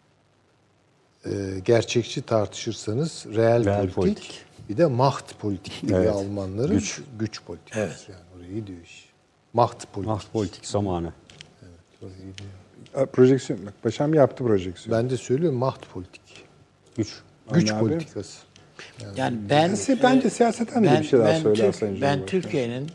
[1.27, 1.31] Ee,
[1.65, 4.45] gerçekçi tartışırsanız reel, Reel politik, politik.
[4.69, 6.11] Bir de maht politik gibi Evet.
[6.13, 7.01] Almanların Güç.
[7.19, 7.73] güç, politik.
[7.77, 8.07] Evet.
[8.09, 9.05] Yani oraya gidiyor iş.
[9.53, 10.09] Maht politik.
[10.13, 11.13] Maht politik zamanı.
[12.03, 13.07] Oraya gidiyor.
[13.07, 14.99] Projeksiyon, bak Paşam yaptı projeksiyon.
[14.99, 16.23] Ben de söylüyorum maht politik.
[16.97, 17.15] Güç.
[17.55, 17.81] Güç abi?
[17.81, 18.39] politikası.
[19.17, 22.27] Yani ben Siz bence siyaseten de bir şey daha ben söyler Türk- Sayın Ben.
[22.27, 22.91] Türkiye'nin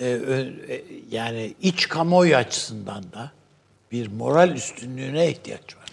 [0.00, 0.52] e, e,
[1.10, 3.30] yani iç kamuoyu açısından da
[3.92, 5.86] bir moral üstünlüğüne ihtiyaç var.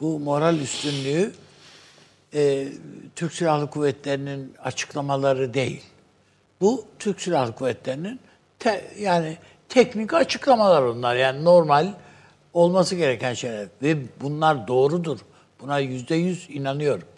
[0.00, 1.32] Bu moral üstünlüğü
[2.34, 2.68] e,
[3.16, 5.82] Türk Silahlı Kuvvetleri'nin açıklamaları değil.
[6.60, 8.20] Bu Türk Silahlı Kuvvetleri'nin
[8.58, 9.36] te- yani
[9.68, 11.16] teknik açıklamalar onlar.
[11.16, 11.86] Yani normal
[12.52, 13.66] olması gereken şeyler.
[13.82, 15.18] Ve bunlar doğrudur.
[15.62, 17.08] Buna yüzde yüz inanıyorum.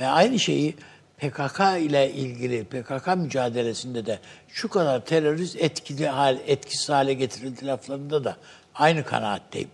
[0.00, 0.74] Ve aynı şeyi
[1.18, 8.24] PKK ile ilgili PKK mücadelesinde de şu kadar terörist etkili hal, etkisiz hale getirildi laflarında
[8.24, 8.36] da
[8.74, 9.68] aynı kanaatteyim.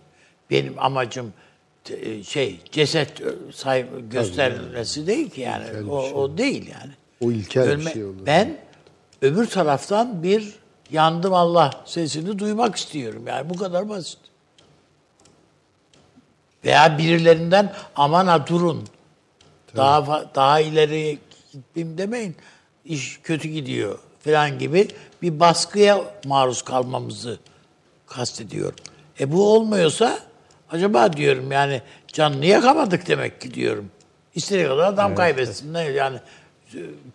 [0.49, 1.33] Benim amacım
[1.83, 3.21] te- şey ceset
[3.53, 6.13] say gösterilmesi değil ki yani İlkel bir o, şey.
[6.13, 6.91] o değil yani.
[7.21, 8.25] O ilkel bir Ölme- şey olur.
[8.25, 8.57] Ben
[9.21, 10.53] öbür taraftan bir
[10.91, 14.19] yandım Allah sesini duymak istiyorum yani bu kadar basit.
[16.65, 18.87] Veya birilerinden aman ha durun.
[19.75, 21.19] Daha daha ileri
[21.53, 22.35] gitmeyeyim demeyin.
[22.85, 24.87] İş kötü gidiyor falan gibi
[25.21, 27.39] bir baskıya maruz kalmamızı
[28.07, 28.79] kastediyorum.
[29.19, 30.19] E bu olmuyorsa
[30.71, 33.89] acaba diyorum yani canını yakamadık demek ki diyorum.
[34.35, 35.73] İstediği kadar adam kaybetsin.
[35.73, 36.19] Ne yani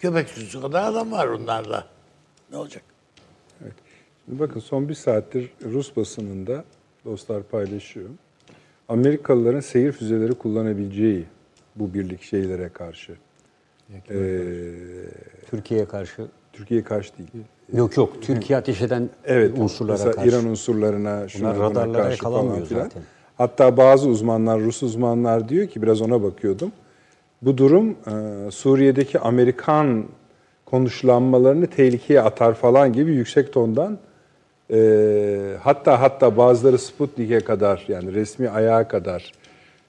[0.00, 1.84] köpek sürüsü kadar adam var onlarda.
[2.50, 2.82] Ne olacak?
[4.26, 6.64] Şimdi bakın son bir saattir Rus basınında
[7.04, 8.08] dostlar paylaşıyor.
[8.88, 11.24] Amerikalıların seyir füzeleri kullanabileceği
[11.76, 13.12] bu birlik şeylere karşı.
[14.10, 14.34] Ee,
[15.50, 17.44] Türkiye'ye karşı Türkiye'ye karşı değil.
[17.72, 18.22] Yok yok.
[18.22, 19.58] Türkiye ateş eden Evet.
[19.58, 20.28] unsurlara mesela karşı.
[20.28, 22.82] İran unsurlarına, şuna buna radarlara karşı falan filan.
[22.82, 23.02] zaten.
[23.38, 26.72] Hatta bazı uzmanlar, Rus uzmanlar diyor ki biraz ona bakıyordum.
[27.42, 27.96] Bu durum
[28.50, 30.04] Suriye'deki Amerikan
[30.66, 33.98] konuşlanmalarını tehlikeye atar falan gibi yüksek tondan
[34.72, 39.32] e, hatta hatta bazıları Sputnik'e kadar yani resmi ayağa kadar.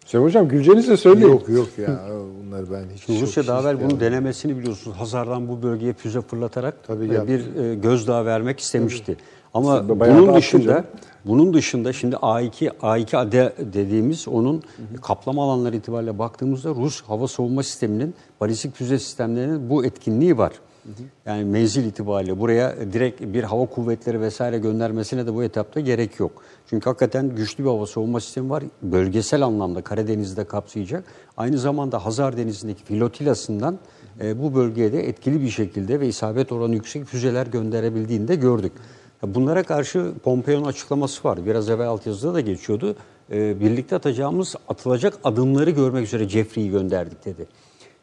[0.05, 1.27] Hüseyin Hocam güleceğinizi söyleyin.
[1.27, 1.99] Yok yok ya
[2.45, 4.97] bunlar ben hiç Rusya daha evvel bunun denemesini biliyorsunuz.
[4.97, 9.17] Hazar'dan bu bölgeye füze fırlatarak Tabii bir e, gözdağı vermek istemişti.
[9.53, 10.85] Ama Tabii, da bunun dışında canım.
[11.25, 14.63] bunun dışında şimdi A2 A2 AD dediğimiz onun
[15.01, 20.51] kaplama alanları itibariyle baktığımızda Rus hava savunma sisteminin balistik füze sistemlerinin bu etkinliği var.
[21.25, 26.43] Yani menzil itibariyle buraya direkt bir hava kuvvetleri vesaire göndermesine de bu etapta gerek yok.
[26.69, 28.63] Çünkü hakikaten güçlü bir hava savunma sistemi var.
[28.81, 31.03] Bölgesel anlamda Karadeniz'i de kapsayacak.
[31.37, 33.79] Aynı zamanda Hazar Denizi'ndeki filotilasından
[34.21, 38.71] e, bu bölgeye de etkili bir şekilde ve isabet oranı yüksek füzeler gönderebildiğini de gördük.
[39.23, 41.45] Bunlara karşı Pompeo'nun açıklaması var.
[41.45, 42.95] Biraz evvel altyazıda da geçiyordu.
[43.31, 47.47] E, birlikte atacağımız atılacak adımları görmek üzere Jeffrey'i gönderdik dedi.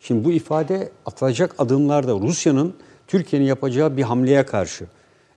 [0.01, 2.75] Şimdi bu ifade atılacak adımlarda Rusya'nın
[3.07, 4.85] Türkiye'nin yapacağı bir hamleye karşı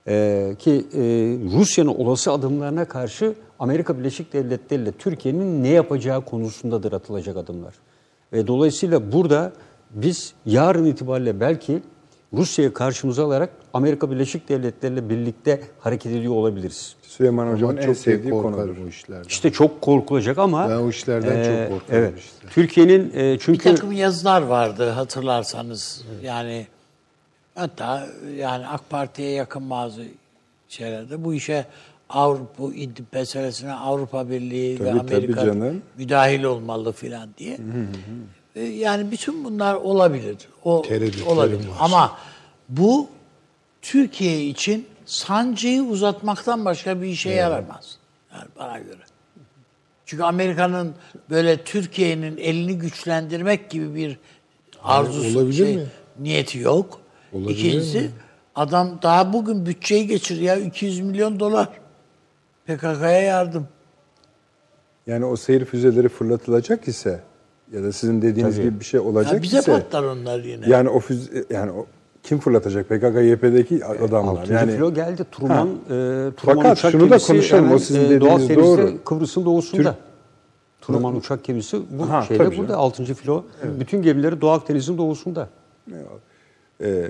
[0.07, 1.01] e, ki e,
[1.57, 7.73] Rusya'nın olası adımlarına karşı Amerika Birleşik Devletleri ile Türkiye'nin ne yapacağı konusundadır atılacak adımlar.
[8.33, 9.53] Ve dolayısıyla burada
[9.91, 11.81] biz yarın itibariyle belki
[12.33, 16.95] Rusya'yı karşımıza alarak Amerika Birleşik Devletleri ile birlikte hareket ediyor olabiliriz.
[17.17, 18.75] Süleyman Hocam'ın en sevdiği konudur.
[18.85, 19.27] bu işlerden.
[19.27, 22.19] İşte çok korkulacak ama Ben o işlerden çok korkarım Evet.
[22.19, 22.47] işte.
[22.51, 26.03] Türkiye'nin e, Bir çünkü takım yazılar vardı hatırlarsanız.
[26.23, 26.67] Yani
[27.55, 28.07] hatta
[28.37, 30.01] yani AK Parti'ye yakın bazı
[30.69, 31.65] şeylerde bu işe
[32.09, 35.81] Avrupa bu İdlib meselesine Avrupa Birliği ve Tabii, Amerika tabii canım.
[35.97, 37.57] müdahil olmalı filan diye.
[38.55, 40.37] E, Yani bütün bunlar olabilir.
[40.63, 40.83] O
[41.25, 41.67] olabilir.
[41.67, 41.75] var.
[41.79, 42.17] Ama
[42.69, 43.07] bu
[43.81, 47.97] Türkiye için sancıyı uzatmaktan başka bir işe yaramaz.
[48.33, 49.01] Yani bana göre.
[50.05, 50.93] Çünkü Amerika'nın
[51.29, 54.17] böyle Türkiye'nin elini güçlendirmek gibi bir
[54.83, 55.85] arzusu, olabilir şey, mi?
[56.19, 56.99] niyeti yok.
[57.33, 58.11] Olabilir İkincisi mi?
[58.55, 61.69] adam daha bugün bütçeyi geçir ya 200 milyon dolar.
[62.65, 63.67] PKK'ya yardım.
[65.07, 67.23] Yani o seyir füzeleri fırlatılacak ise
[67.73, 68.65] ya da sizin dediğiniz Tabii.
[68.65, 70.65] gibi bir şey olacak Ya bize ise patlar onlar yine.
[70.69, 71.85] yani o füze yani o
[72.23, 72.89] kim fırlatacak?
[72.89, 74.31] PKK YP'deki adamlar.
[74.31, 75.25] Altıncı Yani filo geldi.
[75.31, 79.03] Truman, e, Truman Fakat uçak şunu da konuşalım, o sizin e, dediğiniz Doğu doğru.
[79.05, 79.95] Kıbrıs'ın doğusunda.
[80.81, 82.81] Truman uçak gemisi bu Ha, şeyde tabii burada canım.
[82.85, 83.13] 6.
[83.13, 83.43] filo.
[83.79, 85.49] Bütün gemileri Doğu Akdeniz'in doğusunda.
[86.81, 87.07] Ee,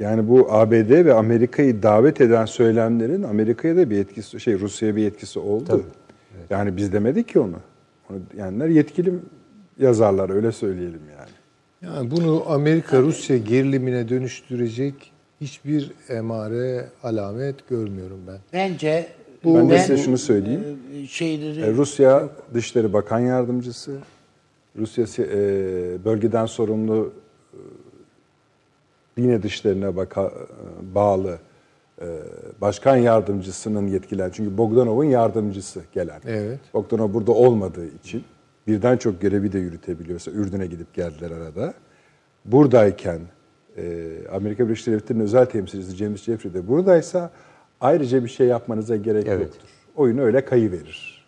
[0.00, 5.06] yani bu ABD ve Amerika'yı davet eden söylemlerin Amerika'ya da bir etkisi, şey Rusya'ya bir
[5.06, 5.82] etkisi oldu.
[6.50, 7.56] Yani biz demedik ki onu.
[8.10, 9.14] Onu diyenler yetkili
[9.78, 11.30] yazarlar öyle söyleyelim yani.
[11.82, 18.38] Yani bunu Amerika-Rusya gerilimine dönüştürecek hiçbir emare, alamet görmüyorum ben.
[18.52, 19.06] Bence
[19.44, 20.78] Ben de size şunu söyleyeyim.
[20.94, 23.98] e, şeyleri Ee, Rusya Dışişleri Bakan Yardımcısı,
[24.78, 27.12] Rusya e, bölgeden sorumlu
[27.52, 27.58] e,
[29.22, 31.38] yine dışlarına baka, e, bağlı
[32.02, 32.06] e,
[32.60, 34.30] başkan yardımcısının yetkiler.
[34.32, 36.20] Çünkü Bogdanov'un yardımcısı gelen.
[36.26, 36.60] Evet.
[36.74, 38.24] Bogdanov burada olmadığı için
[38.66, 41.74] birden çok görevi de yürütebiliyorsa Ürdün'e gidip geldiler arada.
[42.44, 43.20] Buradayken
[43.76, 47.30] e, Amerika Birleşik Devletleri'nin özel temsilcisi James Jeffrey de buradaysa
[47.80, 49.40] ayrıca bir şey yapmanıza gerek Evet.
[49.46, 49.68] yoktur.
[49.96, 51.26] Oyun öyle kayıverir.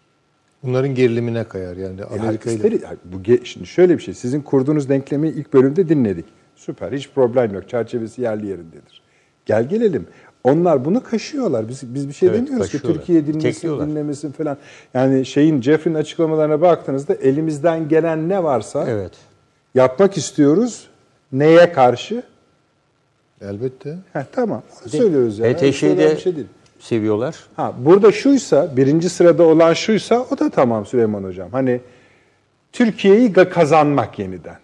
[0.63, 2.81] Bunların gerilimine kayar yani Amerika Ya ile.
[3.05, 4.15] bu şimdi şöyle bir şey.
[4.15, 6.25] Sizin kurduğunuz denklemi ilk bölümde dinledik.
[6.57, 6.93] Süper.
[6.93, 7.69] Hiç problem yok.
[7.69, 9.03] Çerçevesi yerli yerindedir.
[9.47, 10.07] Gel gelelim.
[10.45, 11.69] Onlar bunu kaşıyorlar.
[11.69, 12.83] Biz biz bir şey Evet, demiyoruz ki.
[12.83, 14.57] Türkiye dinlesin, dinlemesin falan.
[14.95, 19.13] Yani şeyin Jeffrey'nin açıklamalarına baktığınızda elimizden gelen ne varsa Evet.
[19.75, 20.87] yapmak istiyoruz.
[21.33, 22.23] Neye karşı?
[23.41, 23.99] Elbette.
[24.13, 24.63] Heh, tamam.
[24.83, 25.55] Onu söylüyoruz yani.
[25.55, 26.47] HTŞ'yi de bir şey değil.
[26.81, 27.37] seviyorlar.
[27.57, 31.49] Ha, burada şuysa, birinci sırada olan şuysa o da tamam Süleyman Hocam.
[31.53, 31.81] Hani
[32.73, 34.57] Türkiye'yi kazanmak yeniden.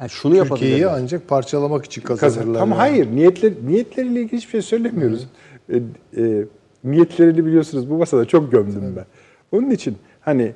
[0.00, 0.48] Yani şunu Türkiye'yi
[0.80, 1.02] yapabilirler.
[1.02, 2.20] ancak parçalamak için Kazan.
[2.20, 2.60] kazanırlar.
[2.60, 2.80] Ama yani.
[2.80, 5.26] hayır, niyetler, niyetleriyle ilgili hiçbir şey söylemiyoruz.
[5.72, 5.76] E,
[6.16, 6.44] e,
[6.84, 9.06] niyetlerini biliyorsunuz bu masada çok gömdüm ben.
[9.58, 10.52] Onun için hani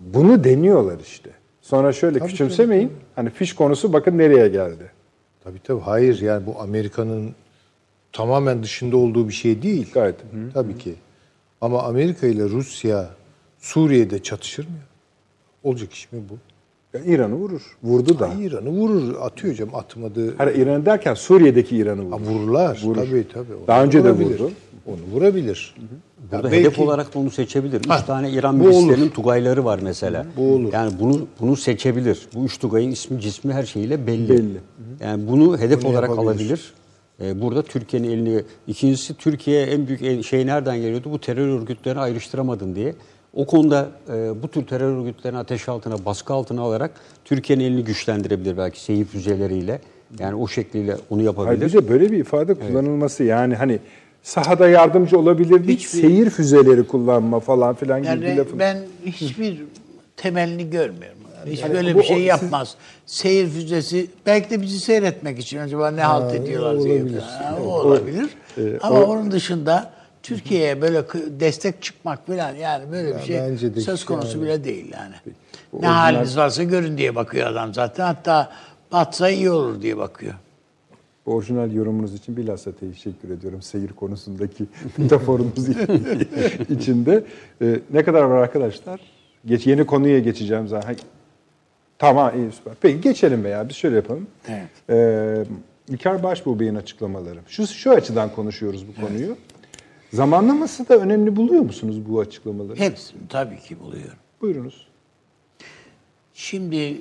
[0.00, 1.30] bunu deniyorlar işte.
[1.60, 2.92] Sonra şöyle Tabii, küçümsemeyin.
[3.16, 4.90] Hani fiş konusu bakın nereye geldi.
[5.44, 5.80] Tabii tabii.
[5.80, 7.34] Hayır yani bu Amerika'nın
[8.12, 9.90] tamamen dışında olduğu bir şey değil.
[9.94, 10.16] Gayet.
[10.54, 10.94] Tabii ki.
[11.60, 13.10] Ama Amerika ile Rusya
[13.58, 14.76] Suriye'de çatışır mı?
[15.64, 16.38] Olacak iş mi bu?
[16.96, 17.62] Yani İran'ı vurur.
[17.82, 18.30] Vurdu da.
[18.40, 19.14] İran'ı vurur.
[19.20, 20.34] Atıyor hocam atmadı.
[20.38, 22.10] Hani İran'ı derken Suriye'deki İran'ı vurur.
[22.10, 22.80] Ha, vururlar.
[22.84, 22.96] Vurur.
[22.96, 23.54] Tabii tabii.
[23.60, 24.50] Onu Daha önce de vurdu.
[24.86, 25.74] Onu vurabilir.
[26.32, 27.78] Burada belki- hedef olarak da onu seçebilir.
[27.80, 30.26] Üç Ha, tane İran milislerinin tugayları var mesela.
[30.36, 30.72] Bu olur.
[30.72, 32.28] Yani bunu bunu seçebilir.
[32.34, 34.28] Bu üç tugayın ismi, cismi her şeyiyle belli.
[34.28, 34.60] Belli.
[35.00, 36.30] Yani bunu hedef Bunu olarak yapabilir.
[36.32, 36.72] alabilir.
[37.20, 41.10] Ee, burada Türkiye'nin elini ikincisi Türkiye en büyük şey nereden geliyordu?
[41.12, 42.94] Bu terör örgütlerini ayrıştıramadın diye.
[43.34, 46.90] O konuda e, bu tür terör örgütlerini ateş altına, baskı altına alarak
[47.24, 49.80] Türkiye'nin elini güçlendirebilir belki seyir füzeleriyle.
[50.18, 51.50] Yani o şekliyle onu yapabilir.
[51.62, 53.78] Ayrıca böyle bir ifade kullanılması yani hani
[54.22, 58.58] sahada yardımcı olabilir Hiçbir- seyir füzeleri kullanma falan filan gibi bir Yani lafın.
[58.58, 59.62] ben hiçbir
[60.16, 61.18] temelini görmüyorum.
[61.46, 62.74] Hiç Yani böyle bu- bir şey o- siz- yapmaz.
[63.06, 66.94] Seyir füzesi belki de bizi seyretmek için acaba ne halt ediyorlar diye.
[67.02, 67.20] olabilir.
[67.20, 68.28] Ha, o olabilir.
[68.58, 69.92] e, Ama o- onun dışında
[70.26, 71.02] Türkiye'ye böyle
[71.40, 74.44] destek çıkmak falan yani böyle bir şey söz konusu yani.
[74.46, 75.14] bile değil yani.
[75.72, 78.04] Bu Ne orijinal- haliniz varsa görün diye bakıyor adam zaten.
[78.06, 78.52] Hatta
[78.92, 80.34] batsa iyi olur diye bakıyor.
[81.26, 84.64] Orijinal yorumunuz için bilhassa teşekkür ediyorum seyir konusundaki
[84.98, 85.68] metaforunuz
[86.70, 87.24] içinde.
[87.62, 89.00] Ee, ne kadar var arkadaşlar?
[89.46, 90.96] Geç, yeni konuya geçeceğim zaten.
[91.98, 92.74] Tamam iyi süper.
[92.80, 94.26] Peki geçelim veya biz şöyle yapalım.
[94.48, 94.68] Evet.
[94.90, 95.44] Ee,
[95.88, 97.38] İlker Başbuğ Bey'in açıklamaları.
[97.48, 99.36] Şu, şu açıdan konuşuyoruz bu konuyu.
[100.16, 102.78] Zamanlaması da önemli buluyor musunuz bu açıklamaları?
[102.78, 104.18] Hepsini tabii ki buluyorum.
[104.40, 104.86] Buyurunuz.
[106.34, 107.00] Şimdi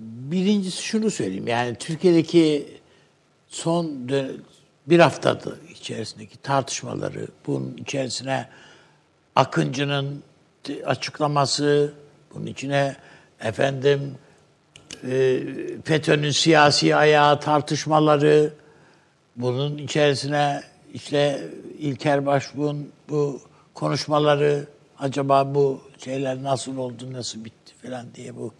[0.00, 1.48] birincisi şunu söyleyeyim.
[1.48, 2.68] Yani Türkiye'deki
[3.48, 4.08] son
[4.86, 8.48] bir haftadır içerisindeki tartışmaları, bunun içerisine
[9.36, 10.22] Akıncı'nın
[10.84, 11.92] açıklaması,
[12.34, 12.96] bunun içine
[13.40, 14.14] efendim
[15.04, 15.40] e,
[15.84, 18.52] FETÖ'nün siyasi ayağı tartışmaları,
[19.36, 21.48] bunun içerisine işte
[21.78, 23.40] İlker Başbuğ'un bu
[23.74, 24.66] konuşmaları,
[24.98, 28.52] acaba bu şeyler nasıl oldu, nasıl bitti falan diye bu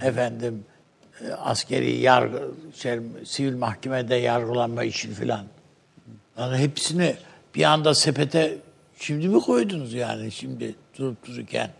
[0.00, 0.64] efendim
[1.20, 5.44] e, askeri yargı, şey, sivil mahkemede yargılanma işi falan.
[6.38, 7.16] Yani hepsini
[7.54, 8.58] bir anda sepete
[8.98, 11.70] şimdi mi koydunuz yani şimdi durup dururken?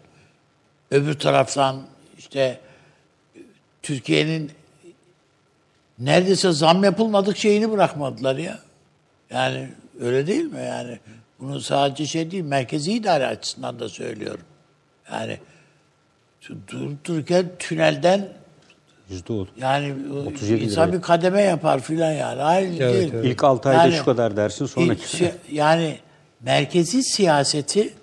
[0.90, 1.82] Öbür taraftan
[2.18, 2.60] işte
[3.82, 4.50] Türkiye'nin
[5.98, 8.58] neredeyse zam yapılmadık şeyini bırakmadılar ya.
[9.30, 9.70] Yani
[10.00, 10.98] öyle değil mi yani?
[11.40, 14.44] Bunu sadece şey değil, merkezi idare açısından da söylüyorum.
[15.12, 15.38] Yani
[16.68, 18.28] durup dururken tünelden
[19.10, 19.50] Yüzde oldu.
[19.60, 19.94] yani
[20.28, 20.96] 37 insan liraya.
[20.96, 22.40] bir kademe yapar filan yani.
[22.42, 23.12] Hayır değil.
[23.14, 25.98] İlk 6 ayda Yani- şu kadar dersin sonra İlk si- yani
[26.40, 27.94] merkezi siyaseti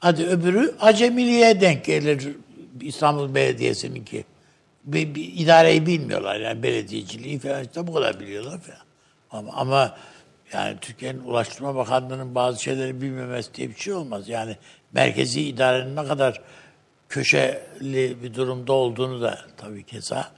[0.00, 2.28] hadi öbürü acemiliğe denk gelir
[2.80, 4.24] İstanbul Belediyesi'ninki.
[4.84, 8.78] Bir, bir idareyi bilmiyorlar yani belediyeciliği falan işte bu kadar biliyorlar falan.
[9.30, 9.96] Ama, ama
[10.54, 14.28] yani Türkiye'nin Ulaştırma Bakanlığı'nın bazı şeyleri bilmemesi diye bir şey olmaz.
[14.28, 14.56] Yani
[14.92, 16.40] merkezi idarenin ne kadar
[17.08, 20.30] köşeli bir durumda olduğunu da tabii keza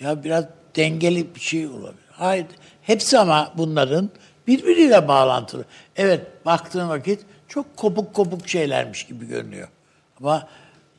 [0.00, 0.44] ya biraz
[0.76, 2.04] dengeli bir şey olabilir.
[2.10, 2.46] Hayır.
[2.82, 4.10] Hepsi ama bunların
[4.46, 5.64] birbiriyle bağlantılı.
[5.96, 9.68] Evet baktığın vakit çok kopuk kopuk şeylermiş gibi görünüyor.
[10.20, 10.48] Ama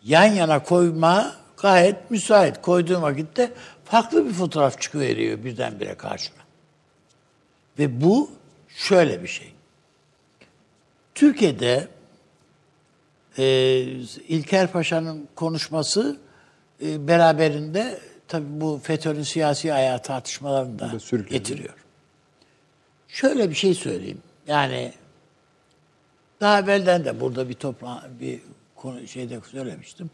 [0.03, 2.61] yan yana koyma gayet müsait.
[2.61, 3.51] Koyduğun vakitte
[3.85, 6.40] farklı bir fotoğraf çıkıveriyor birdenbire karşına.
[7.79, 8.31] Ve bu
[8.67, 9.53] şöyle bir şey.
[11.15, 11.87] Türkiye'de
[13.37, 13.45] e,
[14.27, 16.17] İlker Paşa'nın konuşması
[16.83, 20.91] e, beraberinde tabii bu FETÖ'nün siyasi ayağı tartışmalarını da
[21.29, 21.73] getiriyor.
[23.07, 24.21] Şöyle bir şey söyleyeyim.
[24.47, 24.93] Yani
[26.41, 28.41] daha evvelden de burada bir topla bir
[28.75, 30.09] konu şeyde söylemiştim.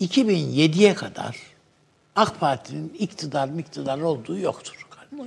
[0.00, 1.36] 2007'ye kadar
[2.16, 4.86] AK Parti'nin iktidar iktidar olduğu yoktur.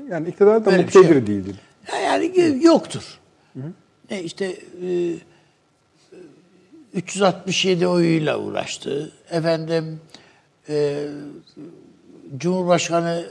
[0.09, 1.55] Yani iktidar da Böyle bir muktedir şey değildir.
[1.93, 3.19] Ya Yani yoktur.
[4.09, 5.15] Ne işte e,
[6.93, 9.11] 367 oyuyla uğraştı.
[9.29, 10.01] Efendim
[10.69, 11.07] e,
[12.37, 13.25] Cumhurbaşkanı'na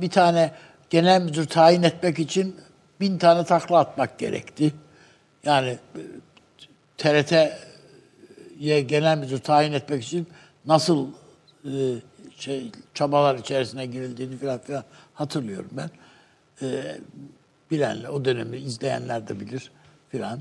[0.00, 0.52] bir tane
[0.90, 2.56] genel müdür tayin etmek için
[3.00, 4.72] bin tane takla atmak gerekti.
[5.44, 6.00] Yani e,
[6.98, 10.26] TRT'ye genel müdür tayin etmek için
[10.66, 11.08] nasıl
[11.64, 11.70] e,
[12.38, 14.84] şey çabalar içerisine girildiğini falan filan
[15.14, 15.90] hatırlıyorum ben.
[16.62, 16.96] E,
[17.70, 19.70] bilenler, o dönemi izleyenler de bilir
[20.08, 20.40] filan.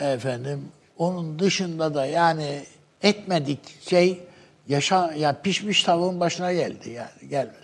[0.00, 2.64] Efendim, onun dışında da yani
[3.02, 4.20] etmedik şey
[4.68, 7.58] yaşa ya pişmiş tavuğun başına geldi yani gelmedi.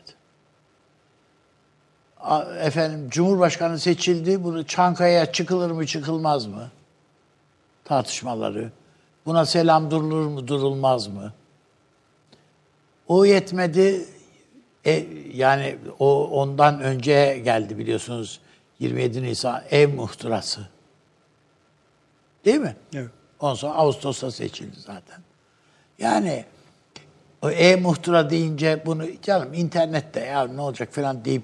[2.21, 4.45] A- Efendim Cumhurbaşkanı seçildi.
[4.45, 6.69] Bunu Çankaya'ya çıkılır mı çıkılmaz mı?
[7.85, 8.71] Tartışmaları.
[9.27, 11.33] Buna selam durulur mu durulmaz mı?
[13.11, 14.05] O yetmedi.
[14.87, 18.41] E, yani o ondan önce geldi biliyorsunuz
[18.79, 20.61] 27 Nisan ev muhtırası.
[22.45, 22.77] Değil mi?
[22.95, 23.11] Evet.
[23.41, 25.19] Ondan sonra Ağustos'ta seçildi zaten.
[25.99, 26.45] Yani
[27.43, 31.43] o e-muhtıra deyince bunu canım internette ya ne olacak falan deyip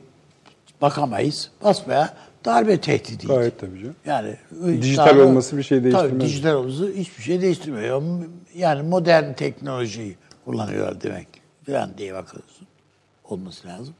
[0.83, 1.51] bakamayız.
[1.65, 2.15] Basmaya
[2.45, 3.27] darbe tehdidi.
[3.27, 3.97] Gayet tabii canım.
[4.07, 4.37] Yani
[4.83, 6.11] Dijital darbe- olması bir şey değiştirmez.
[6.11, 8.03] Tabii dijital olması hiçbir şey değiştirmiyor.
[8.55, 11.36] Yani modern teknolojiyi kullanıyorlar demek
[11.67, 12.67] falan diye bakıyorsun.
[13.25, 13.95] Olması lazım.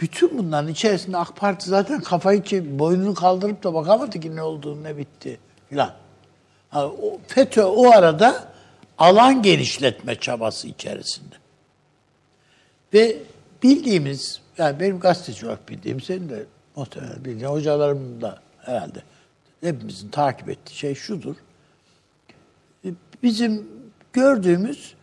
[0.00, 4.82] Bütün bunların içerisinde AK Parti zaten kafayı çe- boynunu kaldırıp da bakamadı ki ne olduğunu
[4.82, 5.38] ne bitti
[5.68, 5.94] filan.
[6.74, 8.52] O FETÖ o arada
[8.98, 11.34] alan genişletme çabası içerisinde.
[12.94, 13.16] Ve
[13.62, 16.46] bildiğimiz, yani benim gazeteci olarak bildiğim, senin de
[16.76, 19.02] muhtemelen bildiğin, hocalarım da herhalde
[19.60, 21.36] hepimizin takip ettiği şey şudur.
[23.22, 23.68] Bizim
[24.12, 24.94] gördüğümüz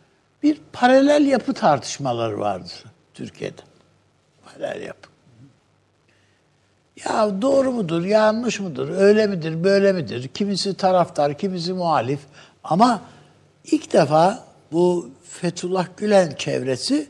[0.43, 2.69] bir paralel yapı tartışmaları vardı
[3.13, 3.61] Türkiye'de.
[4.45, 5.09] Paralel yapı.
[7.05, 10.27] Ya doğru mudur, yanlış mıdır, öyle midir, böyle midir?
[10.27, 12.19] Kimisi taraftar, kimisi muhalif.
[12.63, 13.01] Ama
[13.65, 17.09] ilk defa bu Fethullah Gülen çevresi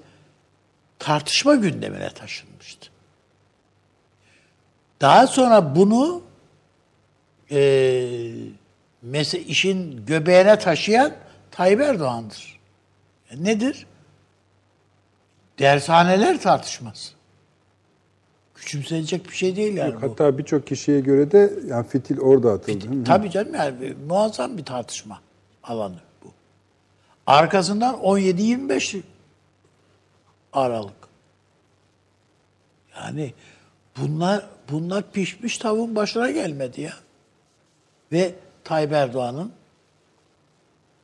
[1.00, 2.90] tartışma gündemine taşınmıştı.
[5.02, 6.22] Daha sonra bunu
[7.52, 7.60] e,
[9.02, 11.12] mese işin göbeğine taşıyan
[11.52, 12.59] Tayyip Erdoğan'dır.
[13.30, 13.86] E, nedir?
[15.60, 17.14] Dershaneler tartışması.
[18.56, 20.02] Küçümsenecek bir şey değil yani bu.
[20.02, 22.86] Hatta birçok kişiye göre de yani fitil orada atıldı.
[22.88, 23.04] Hı.
[23.04, 25.22] Tabii canım yani muazzam bir tartışma
[25.64, 26.28] alanı bu.
[27.28, 29.02] Arkasından 17-25
[30.54, 30.94] Aralık.
[32.98, 33.34] Yani
[33.98, 36.94] bunlar bunlar pişmiş tavuğun başına gelmedi ya.
[38.12, 38.34] Ve
[38.64, 39.52] Tayyip Erdoğan'ın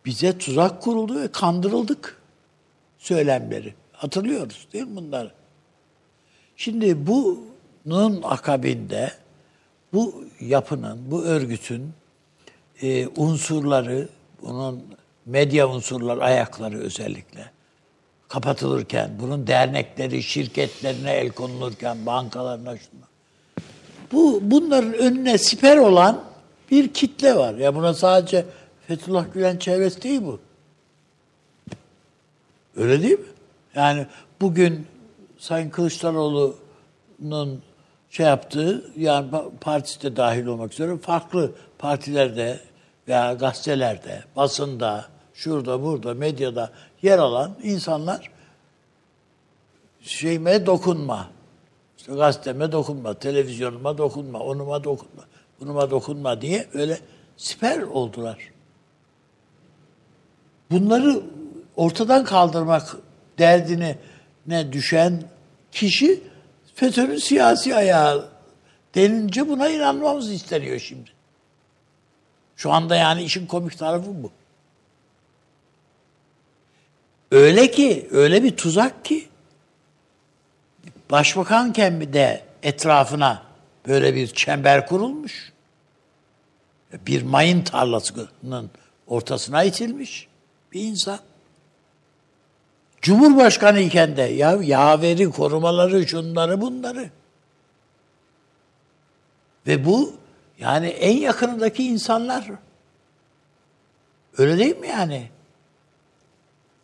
[0.05, 2.21] bize tuzak kuruldu ve kandırıldık
[2.97, 3.73] söylemleri.
[3.91, 5.31] Hatırlıyoruz değil mi bunları?
[6.57, 9.11] Şimdi bunun akabinde
[9.93, 11.93] bu yapının, bu örgütün
[12.81, 14.09] e, unsurları,
[14.41, 14.83] bunun
[15.25, 17.51] medya unsurları, ayakları özellikle
[18.27, 23.05] kapatılırken, bunun dernekleri, şirketlerine el konulurken, bankalarına şuna.
[24.11, 26.23] Bu bunların önüne siper olan
[26.71, 27.53] bir kitle var.
[27.53, 28.45] Ya buna sadece
[28.87, 30.39] Fethullah Gülen çevresi değil bu.
[32.75, 33.25] Öyle değil mi?
[33.75, 34.07] Yani
[34.41, 34.87] bugün
[35.37, 37.61] Sayın Kılıçdaroğlu'nun
[38.09, 42.59] şey yaptığı, yani pa- partisi de dahil olmak üzere farklı partilerde
[43.07, 46.71] veya gazetelerde, basında, şurada, burada, medyada
[47.01, 48.31] yer alan insanlar
[50.01, 51.29] şeyime dokunma.
[51.97, 55.23] İşte gazeteme dokunma, televizyonuma dokunma, onuma dokunma,
[55.59, 56.99] bunuma dokunma diye öyle
[57.37, 58.54] siper oldular.
[60.71, 61.21] Bunları
[61.75, 62.97] ortadan kaldırmak
[63.39, 63.97] derdine
[64.47, 65.23] ne düşen
[65.71, 66.23] kişi
[66.75, 68.29] FETÖ'nün siyasi ayağı
[68.95, 71.09] denince buna inanmamız isteniyor şimdi.
[72.55, 74.31] Şu anda yani işin komik tarafı bu.
[77.31, 79.27] Öyle ki, öyle bir tuzak ki
[81.11, 83.43] başbakanken de etrafına
[83.87, 85.53] böyle bir çember kurulmuş.
[86.93, 88.69] Bir mayın tarlasının
[89.07, 90.27] ortasına itilmiş
[90.75, 91.19] bir insan.
[93.01, 97.09] Cumhurbaşkanı iken de ya yaveri korumaları şunları bunları.
[99.67, 100.13] Ve bu
[100.59, 102.51] yani en yakınındaki insanlar.
[104.37, 105.29] Öyle değil mi yani?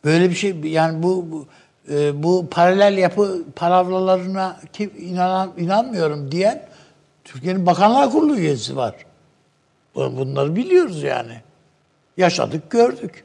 [0.04, 1.48] Böyle bir şey yani bu bu,
[1.94, 6.70] e, bu paralel yapı palavralarına kim inanan inanmıyorum diyen
[7.24, 8.96] Türkiye'nin Bakanlar Kurulu üyesi var.
[9.96, 11.42] Bunları biliyoruz yani.
[12.18, 13.24] Yaşadık, gördük.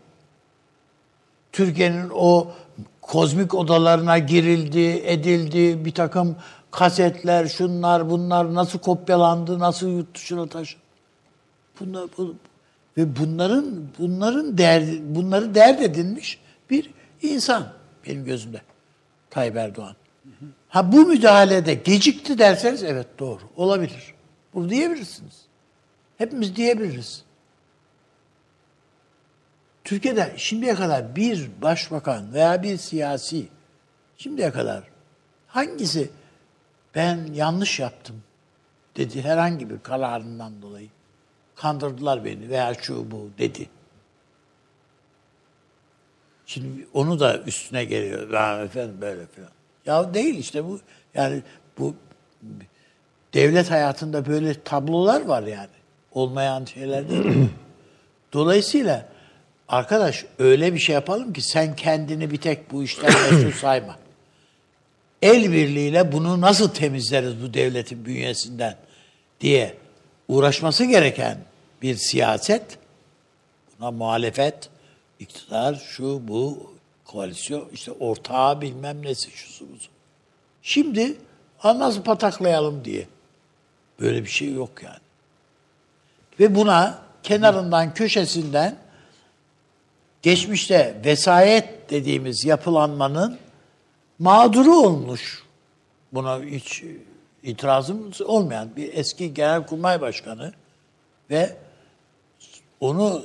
[1.56, 2.52] Türkiye'nin o
[3.00, 6.36] kozmik odalarına girildi, edildi, bir takım
[6.70, 10.82] kasetler, şunlar, bunlar nasıl kopyalandı, nasıl yurt dışına taşındı.
[11.80, 12.34] Bunlar, bu,
[12.96, 16.90] ve bunların bunların derdi, bunları dert edinmiş bir
[17.22, 17.68] insan
[18.06, 18.60] benim gözümde.
[19.30, 19.96] Tayyip Erdoğan.
[20.68, 24.14] Ha bu müdahalede gecikti derseniz evet doğru olabilir.
[24.54, 25.34] Bunu diyebilirsiniz.
[26.18, 27.22] Hepimiz diyebiliriz.
[29.86, 33.48] Türkiye'de şimdiye kadar bir başbakan veya bir siyasi
[34.16, 34.82] şimdiye kadar
[35.46, 36.10] hangisi
[36.94, 38.22] ben yanlış yaptım
[38.96, 40.88] dedi herhangi bir kararından dolayı
[41.54, 43.68] kandırdılar beni veya şu bu dedi.
[46.46, 48.30] Şimdi onu da üstüne geliyor.
[48.30, 49.50] Ya efendim böyle falan.
[49.86, 50.80] Ya değil işte bu
[51.14, 51.42] yani
[51.78, 51.94] bu
[53.34, 55.68] devlet hayatında böyle tablolar var yani.
[56.12, 57.48] Olmayan şeyler değil.
[58.32, 59.15] Dolayısıyla
[59.68, 63.98] arkadaş öyle bir şey yapalım ki sen kendini bir tek bu işten mesul sayma.
[65.22, 68.76] El birliğiyle bunu nasıl temizleriz bu devletin bünyesinden
[69.40, 69.74] diye
[70.28, 71.38] uğraşması gereken
[71.82, 72.78] bir siyaset,
[73.78, 74.68] buna muhalefet,
[75.18, 76.72] iktidar, şu bu,
[77.04, 79.88] koalisyon, işte ortağı bilmem nesi, şusu busu.
[80.62, 81.16] Şimdi
[81.64, 83.06] nasıl pataklayalım diye.
[84.00, 84.98] Böyle bir şey yok yani.
[86.40, 88.76] Ve buna kenarından, köşesinden
[90.26, 93.38] geçmişte vesayet dediğimiz yapılanmanın
[94.18, 95.42] mağduru olmuş.
[96.12, 96.82] Buna hiç
[97.42, 100.52] itirazım olmayan bir eski genelkurmay başkanı
[101.30, 101.56] ve
[102.80, 103.22] onu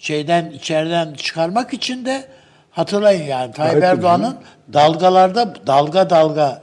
[0.00, 2.28] şeyden içeriden çıkarmak için de
[2.70, 4.36] hatırlayın yani Tayyip Erdoğan'ın
[4.72, 6.62] dalgalarda dalga dalga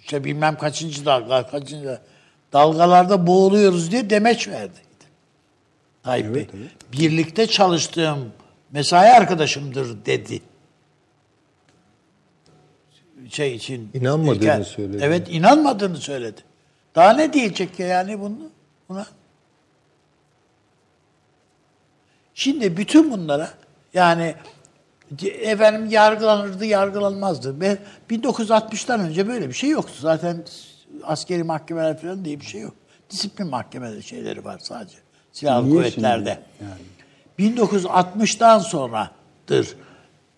[0.00, 1.98] işte bilmem kaçıncı dalga kaçıncı
[2.52, 4.78] dalgalarda boğuluyoruz diye demeç verdi.
[6.02, 6.60] Tayyip evet, Bey.
[6.60, 6.70] Evet.
[6.92, 8.32] Birlikte çalıştığım
[8.72, 10.40] mesai arkadaşımdır dedi.
[13.30, 13.90] Şey için.
[13.94, 14.64] İnanmadığını ilkel.
[14.64, 15.02] söyledi.
[15.04, 16.40] Evet inanmadığını söyledi.
[16.94, 18.38] Daha ne diyecek yani bunu
[18.88, 19.06] buna?
[22.34, 23.50] Şimdi bütün bunlara
[23.94, 24.34] yani
[25.22, 27.60] efendim yargılanırdı, yargılanmazdı.
[27.60, 27.78] Ve
[28.10, 29.94] 1960'tan önce böyle bir şey yoktu.
[30.00, 30.44] Zaten
[31.02, 32.74] askeri mahkemeler falan diye bir şey yok.
[33.10, 34.96] Disiplin mahkemeleri şeyleri var sadece.
[35.32, 36.40] Silahlı Niye kuvvetlerde.
[36.60, 36.72] Yani?
[37.38, 39.76] 1960'tan sonradır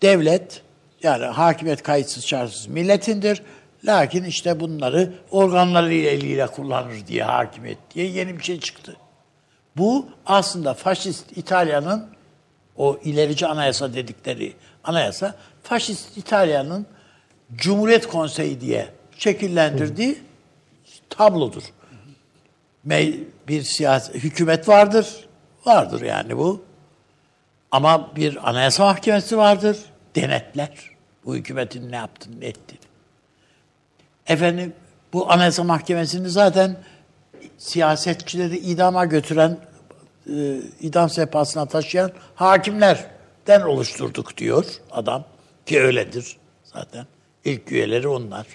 [0.01, 0.61] devlet
[1.03, 3.41] yani hakimiyet kayıtsız şartsız milletindir.
[3.83, 8.95] Lakin işte bunları organları eliyle kullanır diye hakimiyet diye yeni bir şey çıktı.
[9.77, 12.05] Bu aslında faşist İtalya'nın
[12.77, 14.53] o ilerici anayasa dedikleri
[14.83, 16.85] anayasa faşist İtalya'nın
[17.55, 20.17] Cumhuriyet Konseyi diye şekillendirdiği
[21.09, 21.63] tablodur.
[23.47, 25.25] Bir siyasi hükümet vardır.
[25.65, 26.70] Vardır yani bu.
[27.71, 29.77] Ama bir anayasa mahkemesi vardır.
[30.15, 30.69] Denetler.
[31.25, 32.81] Bu hükümetin ne yaptığını, ne ettiğini.
[34.27, 34.73] Efendim
[35.13, 36.77] bu anayasa mahkemesini zaten
[37.57, 39.57] siyasetçileri idama götüren,
[40.27, 45.23] e, idam sehpasına taşıyan hakimlerden oluşturduk diyor adam.
[45.65, 47.05] Ki öyledir zaten.
[47.45, 48.47] İlk üyeleri onlar.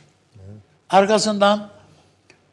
[0.90, 1.68] Arkasından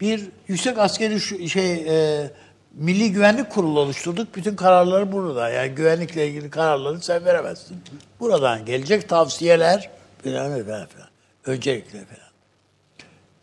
[0.02, 2.32] bir yüksek askeri şey e,
[2.74, 4.36] Milli Güvenlik Kurulu oluşturduk.
[4.36, 5.50] Bütün kararları burada.
[5.50, 7.78] Yani güvenlikle ilgili kararları sen veremezsin.
[8.20, 9.90] Buradan gelecek tavsiyeler
[10.24, 11.08] falan falan.
[11.46, 12.30] Öncelikle falan.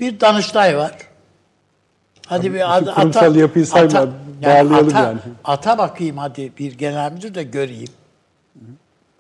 [0.01, 0.93] Bir Danıştay var.
[2.27, 4.09] Hadi bir bütün ad- kurumsal yapıyı sayma,
[4.43, 5.19] bağlayalım ata, yani.
[5.45, 7.91] Ata bakayım hadi bir genel müdür de göreyim.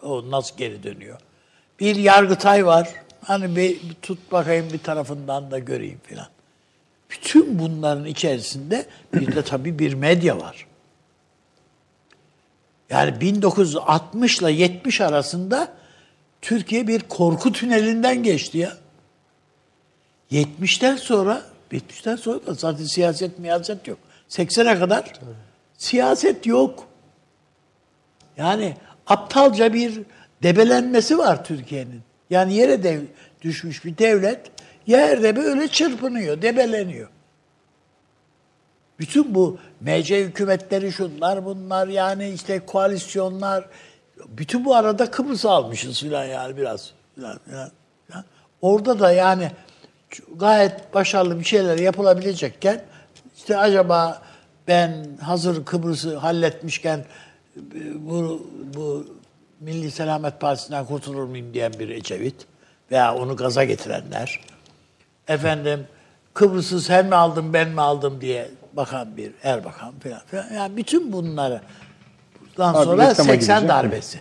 [0.02, 1.18] O nasıl geri dönüyor.
[1.80, 2.88] Bir yargıtay var.
[3.24, 6.26] Hani bir bir tut bakayım bir tarafından da göreyim filan.
[7.10, 10.66] Bütün bunların içerisinde bir de tabii bir medya var.
[12.90, 15.72] Yani 1960 ile 70 arasında
[16.42, 18.76] Türkiye bir korku tünelinden geçti ya.
[20.32, 21.42] 70'ten sonra
[21.72, 23.98] 70'ten sonra da zaten siyaset miyaset yok.
[24.28, 25.12] 80'e kadar
[25.78, 26.86] siyaset yok.
[28.36, 28.76] Yani
[29.06, 30.00] aptalca bir
[30.42, 32.00] debelenmesi var Türkiye'nin.
[32.30, 33.00] Yani yere dev,
[33.42, 34.40] düşmüş bir devlet
[34.90, 37.08] yerde böyle çırpınıyor, debeleniyor.
[38.98, 43.64] Bütün bu MC hükümetleri şunlar bunlar yani işte koalisyonlar
[44.28, 47.70] bütün bu arada Kıbrıs almışız filan yani biraz filan filan.
[48.62, 49.50] Orada da yani
[50.36, 52.84] gayet başarılı bir şeyler yapılabilecekken
[53.36, 54.22] işte acaba
[54.68, 57.04] ben hazır Kıbrıs'ı halletmişken
[57.94, 59.06] bu, bu
[59.60, 62.46] Milli Selamet Partisi'nden kurtulur muyum diyen bir Ecevit
[62.90, 64.40] veya onu gaza getirenler
[65.30, 65.86] efendim
[66.34, 70.52] Kıbrıs'ı sen mi aldın ben mi aldım diye bakan bir Erbakan falan filan.
[70.54, 71.60] Yani bütün bunları
[72.40, 73.68] buradan Abi, sonra reklama 80 gideceğim.
[73.68, 74.20] darbesi.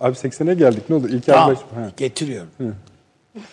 [0.00, 1.08] Abi 80'e geldik ne oldu?
[1.08, 1.56] İlker Tamam.
[1.74, 1.90] Ha.
[1.96, 2.50] getiriyorum.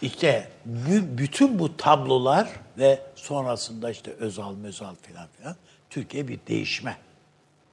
[0.02, 0.48] İşte
[0.90, 5.56] bü- bütün bu tablolar ve sonrasında işte Özal, Mözal filan filan
[5.90, 6.98] Türkiye bir değişme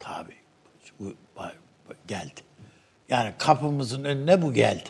[0.00, 0.32] tabi
[2.08, 2.40] geldi.
[3.08, 4.88] Yani kapımızın önüne bu geldi.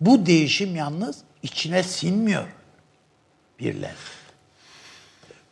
[0.00, 2.44] Bu değişim yalnız içine sinmiyor
[3.62, 3.94] birler.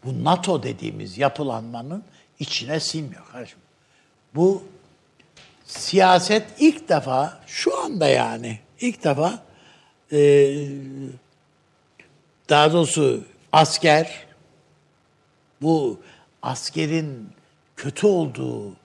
[0.04, 2.04] Bu NATO dediğimiz yapılanmanın
[2.38, 3.58] içine sinmiyor kardeşim.
[4.34, 4.62] Bu
[5.66, 9.42] siyaset ilk defa şu anda yani ilk defa
[10.12, 10.18] e,
[12.48, 14.26] daha doğrusu asker
[15.62, 16.00] bu
[16.42, 17.28] askerin
[17.76, 18.76] kötü olduğu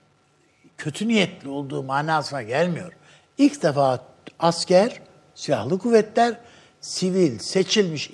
[0.77, 2.93] kötü niyetli olduğu manasına gelmiyor.
[3.37, 4.05] İlk defa
[4.39, 5.01] asker,
[5.35, 6.37] silahlı kuvvetler,
[6.81, 8.09] sivil, seçilmiş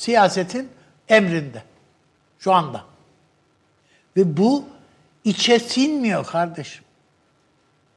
[0.00, 0.68] siyasetin
[1.08, 1.62] emrinde.
[2.38, 2.84] Şu anda.
[4.16, 4.64] Ve bu
[5.24, 6.84] içe sinmiyor kardeşim.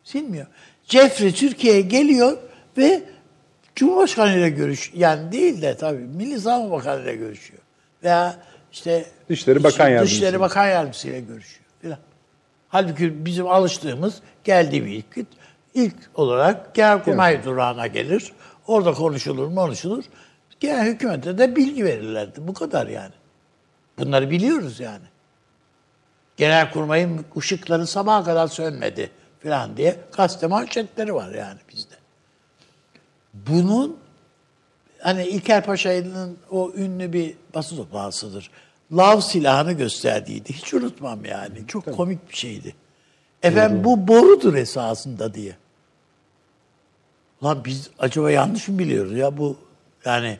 [0.04, 0.48] Sinmiyor.
[0.88, 2.38] Jeffrey Türkiye'ye geliyor
[2.78, 3.04] ve
[3.76, 7.62] Cumhurbaşkanı ile görüş yani değil de tabii Milli Savunma Bakanı ile görüşüyor.
[8.04, 8.36] Veya
[8.72, 10.12] işte Dışişleri Bakan Yardımcısı.
[10.12, 11.66] Dışişleri Bakan Yardımcısı ile görüşüyor.
[11.82, 12.00] Filan.
[12.70, 15.28] Halbuki bizim alıştığımız geldiği bir ilk,
[15.74, 18.34] ilk olarak Genelkurmay durağına gelir.
[18.68, 20.04] Orada konuşulur, konuşulur.
[20.64, 22.48] Genel hükümete de bilgi verirlerdi.
[22.48, 23.14] Bu kadar yani.
[24.00, 25.06] Bunları biliyoruz yani.
[26.38, 29.12] Genelkurmay'ın ışıkları sabaha kadar sönmedi
[29.44, 31.96] falan diye gazete manşetleri var yani bizde.
[33.34, 33.98] Bunun
[35.00, 38.52] hani İlker Paşa'nın o ünlü bir basın toplantısıdır.
[38.92, 40.54] Lav silahını gösterdiydi.
[40.54, 41.68] Hiç unutmam yani.
[41.68, 42.76] Çok komik bir şeydi.
[43.44, 45.56] Efendim bu borudur esasında diye.
[47.44, 49.58] Lan biz acaba yanlış mı biliyoruz ya bu
[50.06, 50.38] yani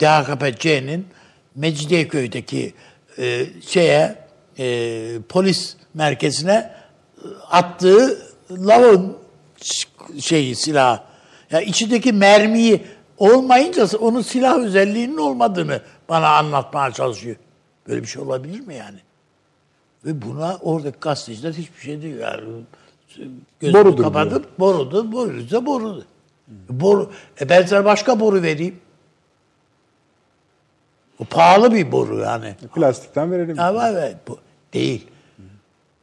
[0.00, 1.06] DHKPC'nin
[1.54, 2.74] Mecidiyeköy'deki
[3.18, 4.18] e, şeye
[4.58, 8.18] e, polis merkezine e, attığı
[8.50, 9.16] lavın
[10.20, 11.02] şeyi silah.
[11.50, 12.82] Ya içindeki mermiyi
[13.18, 17.36] olmayınca onun silah özelliğinin olmadığını bana anlatmaya çalışıyor.
[17.88, 18.98] Böyle bir şey olabilir mi yani?
[20.04, 22.18] Ve buna oradaki gazeteciler hiçbir şey diyor.
[22.18, 22.42] Yani
[23.60, 26.02] gözünü Borudur kapatıp borudur, boruysa borudur.
[26.68, 27.10] Boru,
[27.40, 28.80] e ben sana başka boru vereyim.
[31.22, 32.54] Bu pahalı bir boru yani.
[32.74, 33.60] Plastikten verelim.
[33.60, 34.38] Ama evet bu
[34.72, 35.08] değil.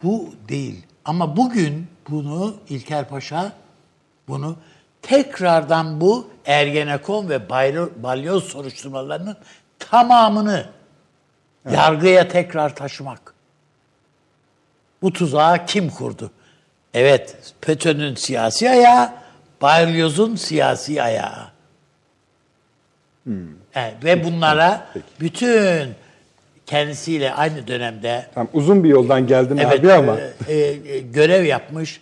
[0.04, 0.86] Bu değil.
[1.06, 3.52] Ama bugün bunu İlker Paşa
[4.28, 4.56] bunu
[5.02, 7.50] tekrardan bu Ergenekon ve
[8.04, 9.38] Balyoz soruşturmalarının
[9.80, 10.70] tamamını
[11.72, 13.34] yargıya tekrar taşımak.
[15.02, 16.32] Bu tuzağı kim kurdu?
[16.94, 19.14] Evet, FETÖ'nün siyasi ayağı,
[19.62, 21.52] Balyoz'un siyasi ayağı.
[23.76, 24.88] Evet, ve bunlara
[25.20, 25.90] bütün
[26.66, 30.18] kendisiyle aynı dönemde Tamam, uzun bir yoldan geldin evet, abi ama
[30.48, 32.02] e, e, görev yapmış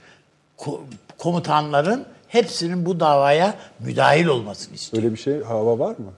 [0.57, 0.79] ko-
[1.17, 5.03] komutanların hepsinin bu davaya müdahil olmasını istiyor.
[5.03, 6.11] öyle bir şey hava var mı?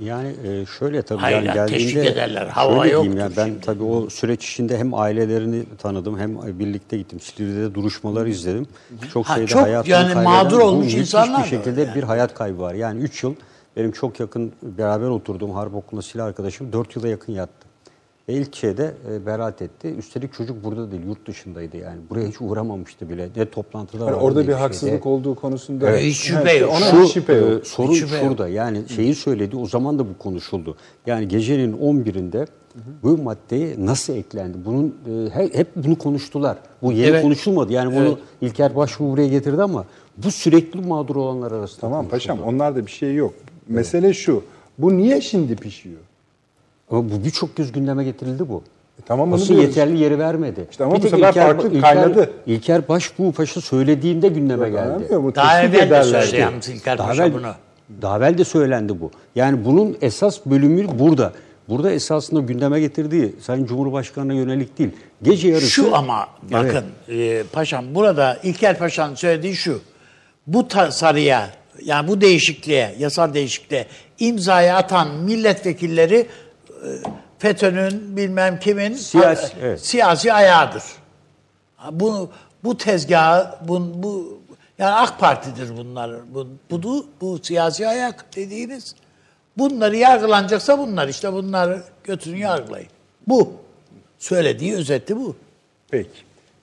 [0.00, 2.46] Yani e, şöyle tabii Hayır, yani yani geldiğinde teşvik ederler.
[2.46, 3.60] Hava şöyle diyeyim yoktur yani ben şimdi.
[3.66, 7.20] tabii o süreç içinde hem ailelerini tanıdım hem birlikte gittim.
[7.20, 8.66] Silivri'de duruşmaları izledim.
[9.12, 11.94] Çok Ha, sayıda çok hayatını yani kaybeden, mağdur olmuş insanlar bir şekilde yani.
[11.94, 12.74] bir hayat kaybı var.
[12.74, 13.34] Yani 3 yıl
[13.76, 17.66] benim çok yakın beraber oturduğum harp okulunda silah arkadaşım 4 yıla yakın yattı.
[18.28, 19.88] Ve ilk şeyde e, beraat etti.
[19.98, 21.98] Üstelik çocuk burada değil, yurt dışındaydı yani.
[22.10, 23.28] Buraya hiç uğramamıştı bile.
[23.36, 24.58] Ne toplantıda Yani vardı, orada bir şeyde.
[24.58, 26.70] haksızlık olduğu konusunda Evet, hiç şüphe işte yok.
[26.76, 27.62] Ona Şu, şüphe yok.
[27.62, 28.24] e, sorun Hiç şüphe yok.
[28.24, 30.76] şurada yani şeyi söyledi o zaman da bu konuşuldu.
[31.06, 32.46] Yani gecenin 11'inde
[33.02, 34.58] bu maddeye nasıl eklendi?
[34.64, 34.94] Bunun
[35.26, 36.56] e, he- hep bunu konuştular.
[36.82, 37.22] Bu yeni Evet.
[37.22, 37.72] konuşulmadı.
[37.72, 39.84] Yani bunu İlker Başbuğ buraya getirdi ama
[40.16, 42.10] bu sürekli mağdur olanlar arasında Tamam konuşuldu.
[42.34, 43.34] paşam onlarda bir şey yok.
[43.68, 44.44] Mesele şu.
[44.78, 46.00] Bu niye şimdi pişiyor?
[46.90, 48.62] Ama bu birçok kez gündeme getirildi bu.
[48.98, 49.64] E tamam onu Asıl diyoruz.
[49.64, 50.66] yeterli yeri vermedi.
[50.70, 52.30] İşte ama Bir bu tek sefer farklı, kaynadı.
[52.46, 54.80] İlker Başbuğ Paşa söylediğinde gündeme geldi.
[54.80, 55.34] Anlamıyor mu?
[55.34, 57.52] Daha evvel de söyledi yalnız İlker Daha Paşa evvel, bunu.
[58.02, 59.10] daha evvel de söylendi bu.
[59.36, 61.32] Yani bunun esas bölümü burada.
[61.68, 64.90] Burada esasında gündeme getirdiği Sayın Cumhurbaşkanı'na yönelik değil.
[65.22, 65.66] Gece yarısı...
[65.70, 66.52] Şu ama Evet.
[66.74, 69.80] bakın e, paşam burada İlker Paşa'nın söylediği şu.
[70.46, 71.50] Bu tasarıya
[71.84, 73.86] yani bu değişikliğe, yasal değişikliğe
[74.18, 76.26] imzayı atan milletvekilleri e,
[77.38, 79.86] FETÖ'nün bilmem kimin Siyasi, a- evet.
[79.86, 80.82] siyasi ayağıdır.
[81.76, 82.30] Ha, Bu
[82.64, 84.40] bu tezgahı bu, bu
[84.78, 86.10] yani AK Parti'dir bunlar.
[86.34, 88.94] Bu, bu, bu siyasi ayak dediğiniz.
[89.58, 92.88] Bunları yargılanacaksa bunlar işte bunları götürün yargılayın.
[93.26, 93.52] Bu.
[94.18, 95.36] Söylediği özeti bu.
[95.90, 96.08] Peki.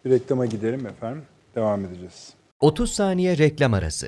[0.05, 1.23] Bir reklama gidelim efendim.
[1.55, 2.33] Devam edeceğiz.
[2.59, 4.07] 30 saniye reklam arası.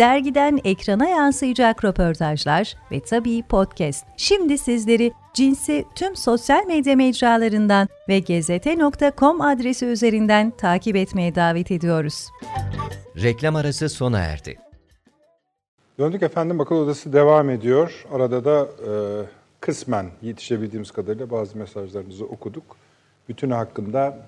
[0.00, 4.06] dergiden ekrana yansıyacak röportajlar ve tabii podcast.
[4.16, 12.28] Şimdi sizleri Cins'i tüm sosyal medya mecralarından ve gezete.com adresi üzerinden takip etmeye davet ediyoruz.
[13.22, 14.58] Reklam arası sona erdi.
[15.98, 18.04] Döndük efendim akıl odası devam ediyor.
[18.12, 18.92] Arada da e,
[19.60, 22.76] kısmen yetişebildiğimiz kadarıyla bazı mesajlarınızı okuduk.
[23.28, 24.18] Bütünü hakkında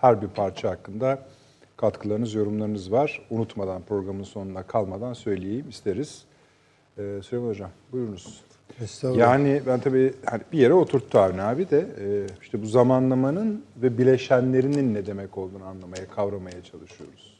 [0.00, 1.18] her bir parça hakkında
[1.84, 3.20] katkılarınız, yorumlarınız var.
[3.30, 6.22] Unutmadan programın sonuna kalmadan söyleyeyim isteriz.
[6.98, 8.40] E, Süleyman Hocam buyurunuz.
[9.14, 13.98] Yani ben tabii hani bir yere oturttu Avni abi de e, işte bu zamanlamanın ve
[13.98, 17.34] bileşenlerinin ne demek olduğunu anlamaya, kavramaya çalışıyoruz.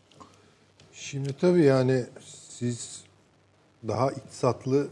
[0.92, 2.04] Şimdi tabii yani
[2.48, 3.04] siz
[3.88, 4.86] daha iktisatlı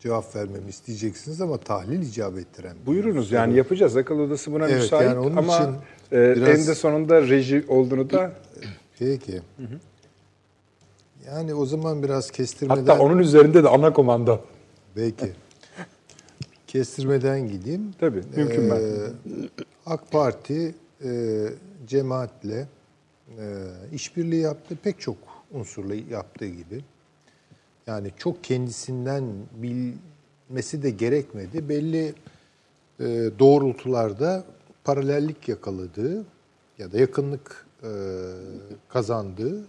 [0.00, 2.76] cevap vermemi isteyeceksiniz ama tahlil icap ettiren.
[2.86, 3.96] Buyurunuz yani yapacağız.
[3.96, 5.72] Akıl odası buna Evet, müsait yani onun ama için
[6.12, 8.32] e, biraz- eninde sonunda reji olduğunu da
[8.98, 9.42] Peki.
[11.26, 12.80] Yani o zaman biraz kestirmeden...
[12.80, 14.40] hatta onun üzerinde de ana komanda.
[14.96, 15.32] Belki.
[16.66, 17.94] Kestirmeden gideyim.
[18.00, 19.10] Tabii, mümkün Ee, mertebe.
[19.86, 20.74] AK Parti
[21.04, 21.44] e,
[21.86, 22.66] cemaatle
[23.38, 23.44] e,
[23.92, 24.76] işbirliği yaptı.
[24.82, 25.16] Pek çok
[25.52, 26.84] unsurla yaptığı gibi.
[27.86, 29.24] Yani çok kendisinden
[29.54, 31.68] bilmesi de gerekmedi.
[31.68, 32.14] Belli
[33.00, 33.04] e,
[33.38, 34.44] doğrultularda
[34.84, 36.24] paralellik yakaladığı
[36.78, 37.88] ya da yakınlık e,
[38.88, 39.64] kazandığı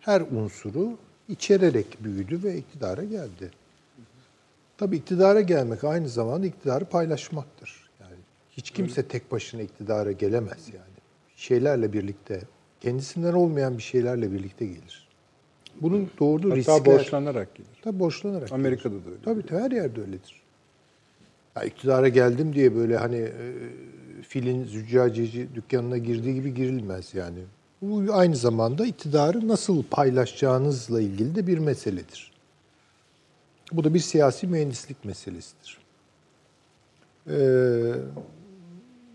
[0.00, 0.98] her unsuru
[1.28, 3.50] içererek büyüdü ve iktidara geldi.
[4.78, 7.90] Tabii iktidara gelmek aynı zamanda iktidarı paylaşmaktır.
[8.00, 8.16] Yani
[8.50, 10.92] hiç kimse tek başına iktidara gelemez yani.
[11.36, 12.40] Şeylerle birlikte,
[12.80, 15.08] kendisinden olmayan bir şeylerle birlikte gelir.
[15.80, 16.84] Bunun doğurduğu Hatta riskler...
[16.84, 17.70] borçlanarak gelir.
[17.82, 18.52] Tabii borçlanarak.
[18.52, 19.22] Amerika'da da öyle.
[19.24, 20.41] Tabii, her yerde öyledir.
[21.56, 23.52] Ya iktidara geldim diye böyle hani e,
[24.28, 27.38] filin züccaciyeci dükkanına girdiği gibi girilmez yani.
[27.82, 32.32] Bu aynı zamanda iktidarı nasıl paylaşacağınızla ilgili de bir meseledir.
[33.72, 35.78] Bu da bir siyasi mühendislik meselesidir.
[37.30, 37.92] Ee,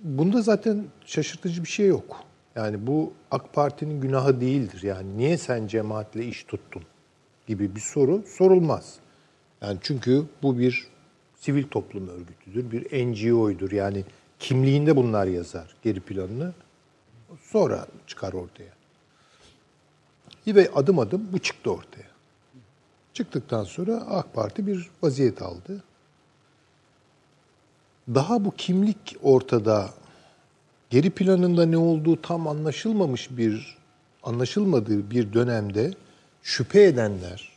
[0.03, 2.23] bunda zaten şaşırtıcı bir şey yok.
[2.55, 4.83] Yani bu AK Parti'nin günahı değildir.
[4.83, 6.83] Yani niye sen cemaatle iş tuttun
[7.47, 8.95] gibi bir soru sorulmaz.
[9.61, 10.87] Yani çünkü bu bir
[11.37, 13.71] sivil toplum örgütüdür, bir NGO'ydur.
[13.71, 14.03] Yani
[14.39, 16.53] kimliğinde bunlar yazar geri planını.
[17.41, 18.77] Sonra çıkar ortaya.
[20.47, 22.07] Ve adım adım bu çıktı ortaya.
[23.13, 25.83] Çıktıktan sonra AK Parti bir vaziyet aldı.
[28.07, 29.89] Daha bu kimlik ortada
[30.89, 33.77] geri planında ne olduğu tam anlaşılmamış bir
[34.23, 35.93] anlaşılmadığı bir dönemde
[36.43, 37.51] şüphe edenler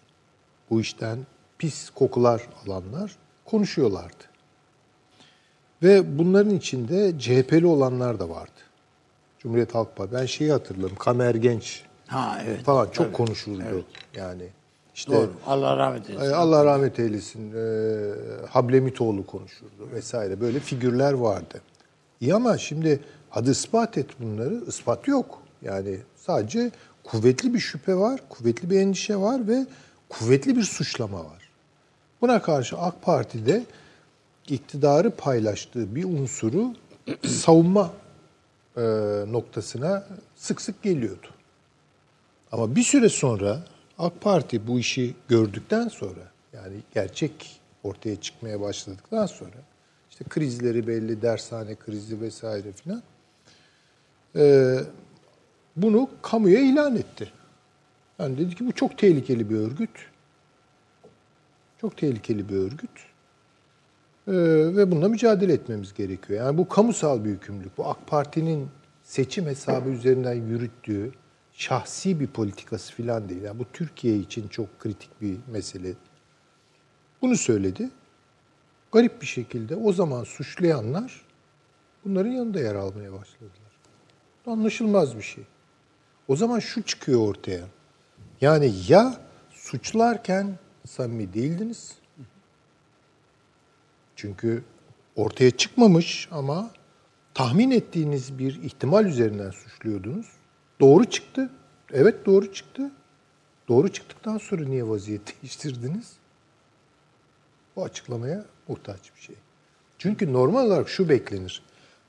[0.71, 1.19] bu işten
[1.59, 3.17] pis kokular alanlar
[3.51, 4.25] konuşuyorlardı.
[5.83, 8.51] Ve bunların içinde CHP'li olanlar da vardı.
[9.39, 10.21] Cumhuriyet Halk Partisi.
[10.21, 10.97] Ben şeyi hatırlarım.
[10.97, 12.63] Kamer Genç Ha evet.
[12.63, 13.85] falan çok konuşuldu.
[14.17, 14.43] Yani
[14.95, 15.33] işte Doğru.
[15.47, 16.33] Allah rahmet eylesin.
[16.33, 17.53] Allah rahmet eylesin.
[17.53, 20.41] E, Hablemitoğlu konuşurdu vesaire.
[20.41, 21.61] Böyle figürler vardı.
[22.21, 23.01] İyi ama şimdi
[23.31, 24.55] hadi ispat et bunları.
[24.67, 25.43] Ispat yok.
[25.63, 26.71] Yani sadece
[27.05, 29.67] kuvvetli bir şüphe var, kuvvetli bir endişe var ve
[30.09, 31.40] kuvvetli bir suçlama var.
[32.21, 33.65] Buna karşı AK Parti'de
[34.49, 36.75] iktidarı paylaştığı bir unsuru
[37.27, 37.93] savunma
[38.77, 38.81] e,
[39.29, 40.07] noktasına
[40.37, 41.27] sık sık geliyordu.
[42.53, 43.59] Ama bir süre sonra
[43.99, 46.21] AK Parti bu işi gördükten sonra
[46.53, 49.57] yani gerçek ortaya çıkmaya başladıktan sonra
[50.11, 53.03] işte krizleri belli, dershane krizi vesaire filan
[54.37, 54.77] e,
[55.77, 57.33] bunu kamuya ilan etti.
[58.19, 60.10] Yani dedi ki bu çok tehlikeli bir örgüt.
[61.81, 62.91] Çok tehlikeli bir örgüt.
[64.29, 64.33] Ee,
[64.77, 66.45] ve bununla mücadele etmemiz gerekiyor.
[66.45, 67.79] Yani bu kamusal bir yükümlülük.
[67.79, 68.69] Bu AK Parti'nin
[69.03, 71.13] seçim hesabı üzerinden yürüttüğü
[71.53, 73.43] şahsi bir politikası falan değil.
[73.43, 75.93] Yani bu Türkiye için çok kritik bir mesele.
[77.23, 77.91] Bunu söyledi.
[78.93, 81.23] Garip bir şekilde o zaman suçlayanlar
[82.05, 83.73] bunların yanında yer almaya başladılar.
[84.47, 85.45] Anlaşılmaz bir şey.
[86.29, 87.65] O zaman şu çıkıyor ortaya.
[88.41, 89.15] Yani ya
[89.51, 90.59] suçlarken
[90.91, 91.95] samimi değildiniz.
[94.17, 94.65] Çünkü
[95.17, 96.71] ortaya çıkmamış ama
[97.35, 100.27] tahmin ettiğiniz bir ihtimal üzerinden suçluyordunuz.
[100.81, 101.51] Doğru çıktı.
[101.93, 102.91] Evet doğru çıktı.
[103.69, 106.13] Doğru çıktıktan sonra niye vaziyet değiştirdiniz?
[107.77, 109.37] Bu açıklamaya muhtaç bir şey.
[109.99, 111.63] Çünkü normal olarak şu beklenir.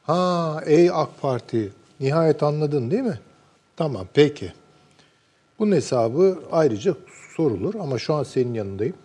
[0.03, 3.19] Ha ey AK Parti nihayet anladın değil mi?
[3.75, 4.53] Tamam peki.
[5.61, 6.95] Bunun hesabı ayrıca
[7.35, 8.95] sorulur ama şu an senin yanındayım.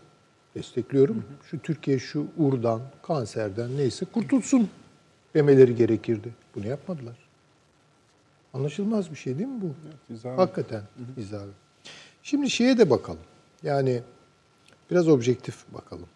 [0.55, 1.25] Destekliyorum.
[1.51, 4.69] Şu Türkiye şu urdan, kanserden neyse kurtulsun
[5.35, 6.35] demeleri gerekirdi.
[6.55, 7.17] Bunu yapmadılar.
[8.55, 9.75] Anlaşılmaz bir şey değil mi bu?
[10.15, 10.83] izah- Hakikaten
[11.17, 11.43] izah.
[12.23, 13.21] Şimdi şeye de bakalım.
[13.63, 14.03] Yani
[14.91, 16.07] biraz objektif bakalım.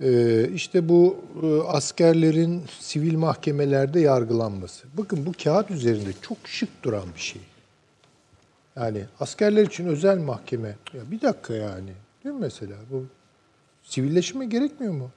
[0.00, 4.86] Ee, işte bu e, askerlerin sivil mahkemelerde yargılanması.
[4.98, 7.42] Bakın bu kağıt üzerinde çok şık duran bir şey.
[8.78, 10.76] Yani askerler için özel mahkeme.
[10.94, 11.92] Ya bir dakika yani.
[12.24, 12.76] Değil mi mesela?
[12.90, 13.04] Bu
[13.82, 15.10] sivilleşme gerekmiyor mu?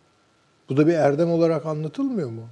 [0.70, 2.48] Bu da bir erdem olarak anlatılmıyor mu?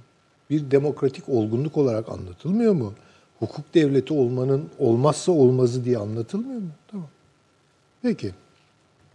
[0.50, 2.94] Bir demokratik olgunluk olarak anlatılmıyor mu?
[3.38, 6.70] Hukuk devleti olmanın olmazsa olmazı diye anlatılmıyor mu?
[6.88, 7.08] Tamam.
[8.02, 8.34] Peki.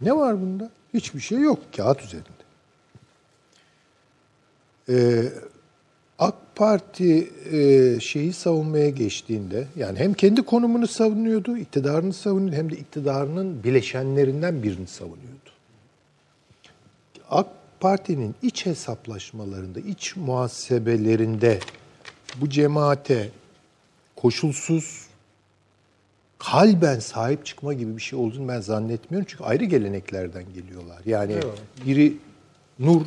[0.00, 0.70] Ne var bunda?
[0.94, 2.28] Hiçbir şey yok kağıt üzerinde.
[4.88, 5.32] Ee,
[6.18, 12.76] AK Parti e, şeyi savunmaya geçtiğinde yani hem kendi konumunu savunuyordu, iktidarını savunuyordu hem de
[12.76, 15.50] iktidarının bileşenlerinden birini savunuyordu.
[17.30, 17.46] AK
[17.80, 21.58] Parti'nin iç hesaplaşmalarında, iç muhasebelerinde
[22.40, 23.30] bu cemaate
[24.16, 25.06] koşulsuz
[26.38, 29.26] kalben sahip çıkma gibi bir şey olduğunu ben zannetmiyorum.
[29.30, 30.98] Çünkü ayrı geleneklerden geliyorlar.
[31.06, 31.36] Yani
[31.86, 32.16] biri
[32.78, 33.02] nur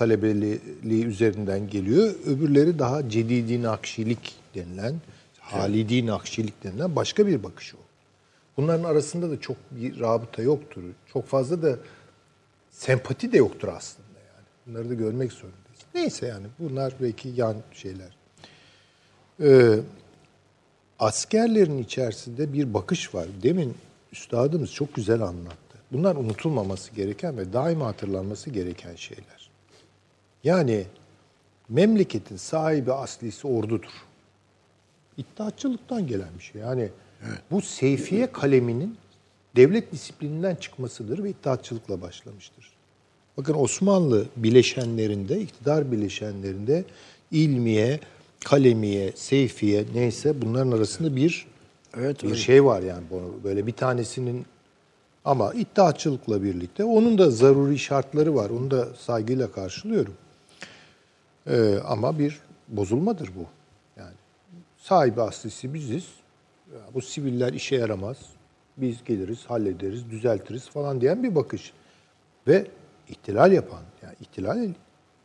[0.00, 2.14] talebeliği üzerinden geliyor.
[2.26, 4.94] Öbürleri daha cedidi nakşilik denilen,
[5.40, 7.78] halidi nakşilik denilen başka bir bakış o.
[8.56, 10.82] Bunların arasında da çok bir rabıta yoktur.
[11.12, 11.76] Çok fazla da
[12.70, 14.46] sempati de yoktur aslında yani.
[14.66, 15.80] Bunları da görmek zorundayız.
[15.94, 18.16] Neyse yani bunlar belki yan şeyler.
[19.42, 19.78] Ee,
[20.98, 23.26] askerlerin içerisinde bir bakış var.
[23.42, 23.74] Demin
[24.12, 25.78] üstadımız çok güzel anlattı.
[25.92, 29.39] Bunlar unutulmaması gereken ve daima hatırlanması gereken şeyler.
[30.44, 30.84] Yani
[31.68, 33.90] memleketin sahibi aslisi ordudur.
[35.16, 36.62] İttihatçılıktan gelen bir şey.
[36.62, 36.88] Yani
[37.50, 38.96] bu Seyfiye kaleminin
[39.56, 42.70] devlet disiplininden çıkmasıdır ve ittihatçılıkla başlamıştır.
[43.36, 46.84] Bakın Osmanlı bileşenlerinde, iktidar bileşenlerinde
[47.30, 48.00] ilmiye,
[48.44, 51.46] kalemiye, seyfiye neyse bunların arasında bir
[51.96, 52.36] Evet, bir öyle.
[52.38, 53.04] şey var yani
[53.44, 54.46] böyle bir tanesinin
[55.24, 58.50] ama iddiaçılıkla birlikte onun da zaruri şartları var.
[58.50, 60.14] Onu da saygıyla karşılıyorum.
[61.46, 62.38] Ee, ama bir
[62.68, 63.46] bozulmadır bu.
[64.00, 64.14] Yani
[64.76, 66.08] sahibi aslisi biziz.
[66.94, 68.16] Bu siviller işe yaramaz.
[68.76, 71.72] Biz geliriz, hallederiz, düzeltiriz falan diyen bir bakış.
[72.46, 72.66] Ve
[73.08, 74.68] ihtilal yapan, yani ihtilal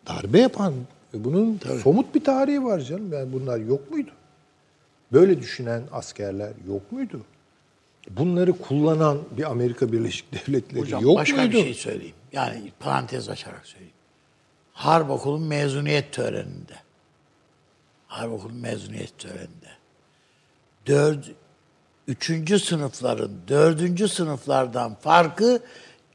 [0.08, 0.74] darbe yapan
[1.14, 3.14] ve bunun somut bir tarihi var canım.
[3.14, 4.12] Yani bunlar yok muydu?
[5.12, 7.22] Böyle düşünen askerler yok muydu?
[8.10, 11.54] Bunları kullanan bir Amerika Birleşik Devletleri Hocam yok başka muydu?
[11.54, 12.16] bir şey söyleyeyim.
[12.32, 13.95] Yani parantez açarak söyleyeyim.
[14.76, 16.76] Harp okulun mezuniyet töreninde.
[18.08, 19.70] Harp okulun mezuniyet töreninde.
[20.88, 21.32] Dört,
[22.08, 25.60] üçüncü sınıfların dördüncü sınıflardan farkı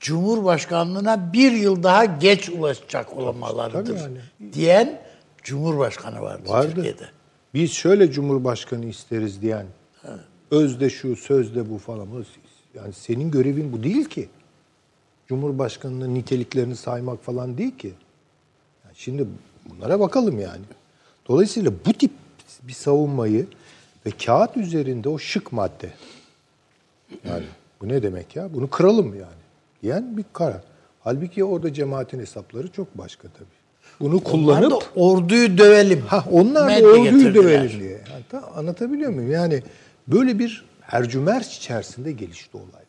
[0.01, 3.97] Cumhurbaşkanlığına bir yıl daha geç ulaşacak olmalarıdır.
[3.97, 4.19] Yani.
[4.53, 5.03] Diyen
[5.43, 6.73] Cumhurbaşkanı vardı, Vardı.
[6.74, 7.09] Türkiye'de.
[7.55, 9.66] Biz şöyle Cumhurbaşkanı isteriz diyen,
[10.51, 12.09] özde şu, sözde bu falan.
[12.74, 14.28] Yani senin görevin bu değil ki.
[15.27, 17.95] Cumhurbaşkanının niteliklerini saymak falan değil ki.
[19.01, 19.27] Şimdi
[19.70, 20.62] bunlara bakalım yani.
[21.28, 22.10] Dolayısıyla bu tip
[22.62, 23.47] bir savunmayı
[24.06, 25.93] ve kağıt üzerinde o şık madde,
[27.24, 27.44] Yani
[27.81, 28.55] bu ne demek ya?
[28.55, 29.40] Bunu kıralım yani.
[29.82, 30.60] Diyen bir karar.
[31.01, 33.47] Halbuki orada cemaatin hesapları çok başka tabii.
[34.01, 36.01] Bunu Onlar kullanıp da orduyu dövelim.
[36.01, 37.35] Ha onlar da orduyu getirdiler.
[37.35, 37.90] dövelim diye.
[38.12, 39.31] Yani ta- anlatabiliyor muyum?
[39.31, 39.62] Yani
[40.09, 42.81] böyle bir hercümerç içerisinde gelişti olaylar.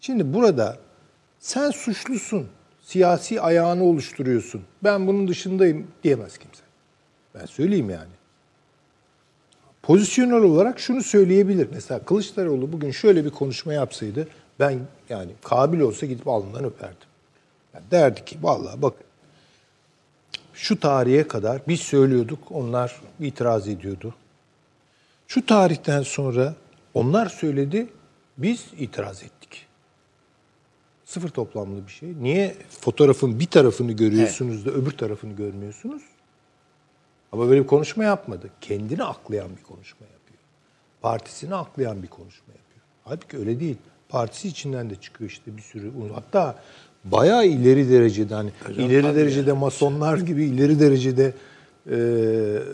[0.00, 0.76] Şimdi burada
[1.40, 2.46] sen suçlusun.
[2.88, 4.62] Siyasi ayağını oluşturuyorsun.
[4.84, 6.62] Ben bunun dışındayım diyemez kimse.
[7.34, 8.12] Ben söyleyeyim yani.
[9.82, 11.68] Pozisyonel olarak şunu söyleyebilir.
[11.72, 14.28] Mesela Kılıçdaroğlu bugün şöyle bir konuşma yapsaydı
[14.60, 14.78] ben
[15.08, 17.08] yani kabil olsa gidip alnından öperdim.
[17.74, 18.94] Yani derdi ki vallahi bak
[20.54, 24.14] şu tarihe kadar biz söylüyorduk, onlar itiraz ediyordu.
[25.26, 26.54] Şu tarihten sonra
[26.94, 27.86] onlar söyledi,
[28.38, 29.37] biz itiraz ettik.
[31.08, 32.14] Sıfır toplamlı bir şey.
[32.20, 36.02] Niye fotoğrafın bir tarafını görüyorsunuz da öbür tarafını görmüyorsunuz?
[37.32, 38.50] Ama böyle bir konuşma yapmadı.
[38.60, 40.38] Kendini aklayan bir konuşma yapıyor.
[41.00, 42.84] Partisini aklayan bir konuşma yapıyor.
[43.04, 43.76] Halbuki öyle değil.
[44.08, 45.92] Partisi içinden de çıkıyor işte bir sürü.
[46.14, 46.58] Hatta
[47.04, 51.34] bayağı ileri derecede hani ileri derecede masonlar gibi ileri derecede
[51.86, 51.94] e,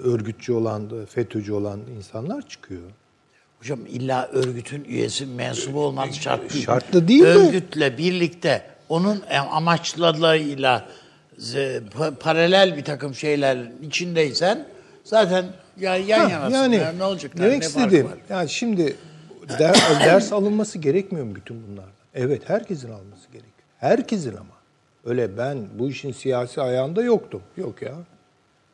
[0.05, 2.90] örgütçü olan, FETÖ'cü olan insanlar çıkıyor.
[3.64, 6.64] Hocam illa örgütün üyesi mensubu olması şart değil.
[6.64, 7.26] Şartlı değil de.
[7.26, 10.88] Örgütle birlikte onun amaçlarıyla
[11.38, 14.66] z- pa- paralel bir takım şeylerin içindeysen
[15.04, 15.44] zaten
[15.80, 16.54] ya yan Ha, yanasın.
[16.56, 17.32] yani ya, ne olacak?
[17.38, 18.18] demek ne farkı istediğim var?
[18.30, 18.96] yani şimdi
[19.58, 19.74] der-
[20.04, 21.92] ders alınması gerekmiyor mu bütün bunlardan?
[22.14, 23.52] Evet herkesin alması gerekiyor.
[23.78, 24.54] Herkesin ama.
[25.04, 27.42] Öyle ben bu işin siyasi ayağında yoktum.
[27.56, 27.94] Yok ya.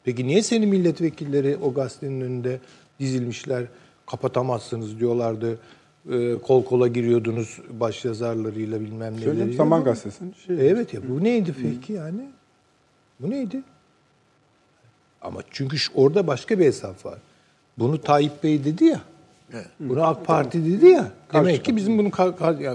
[0.04, 2.58] Peki niye senin milletvekilleri o gazetenin önünde
[3.00, 3.64] dizilmişler
[4.10, 5.58] kapatamazsınız diyorlardı.
[6.10, 9.56] Ee, kol kola giriyordunuz başyazarlarıyla bilmem Söyleyeyim neleriyle.
[9.56, 10.70] Zaman Gazetesi'nin şey.
[10.70, 12.30] Evet ya bu neydi peki yani?
[13.20, 13.62] Bu neydi?
[15.22, 17.18] Ama çünkü orada başka bir hesap var.
[17.78, 19.00] Bunu Tayyip Bey dedi ya.
[19.80, 21.10] Bunu AK Parti dedi ya.
[21.32, 22.10] Demek ki bizim bunu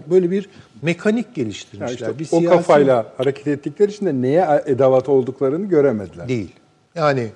[0.09, 0.49] böyle bir
[0.81, 1.95] mekanik geliştirmişler.
[1.95, 6.27] işte bir o siyasi- kafayla hareket ettikleri için de neye edavat olduklarını göremediler.
[6.27, 6.51] değil.
[6.95, 7.31] Yani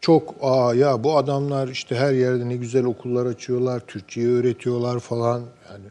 [0.00, 5.42] çok aa ya bu adamlar işte her yerde ne güzel okullar açıyorlar, Türkçeyi öğretiyorlar falan.
[5.70, 5.84] Yani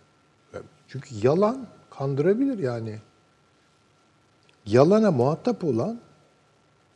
[0.87, 2.99] çünkü yalan kandırabilir yani.
[4.65, 5.99] Yalana muhatap olan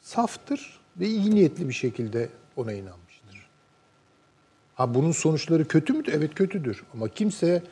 [0.02, 3.48] saftır ve iyi niyetli bir şekilde ona inanmıştır.
[4.76, 6.04] Ha bunun sonuçları kötü mü?
[6.12, 6.84] Evet kötüdür.
[6.94, 7.64] Ama kimse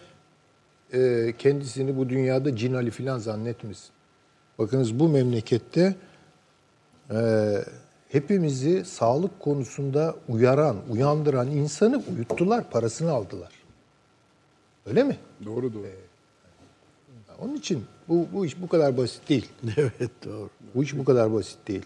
[0.94, 3.90] e, kendisini bu dünyada cin Ali falan zannetmesin.
[4.60, 5.96] Bakınız bu memlekette
[7.12, 7.18] e,
[8.10, 13.52] hepimizi sağlık konusunda uyaran, uyandıran insanı uyuttular, parasını aldılar.
[14.86, 15.18] Öyle mi?
[15.46, 15.86] Doğru doğru.
[17.42, 19.50] Onun için bu, bu iş bu kadar basit değil.
[19.78, 20.50] Evet doğru.
[20.76, 21.86] Bu iş bu kadar basit değil.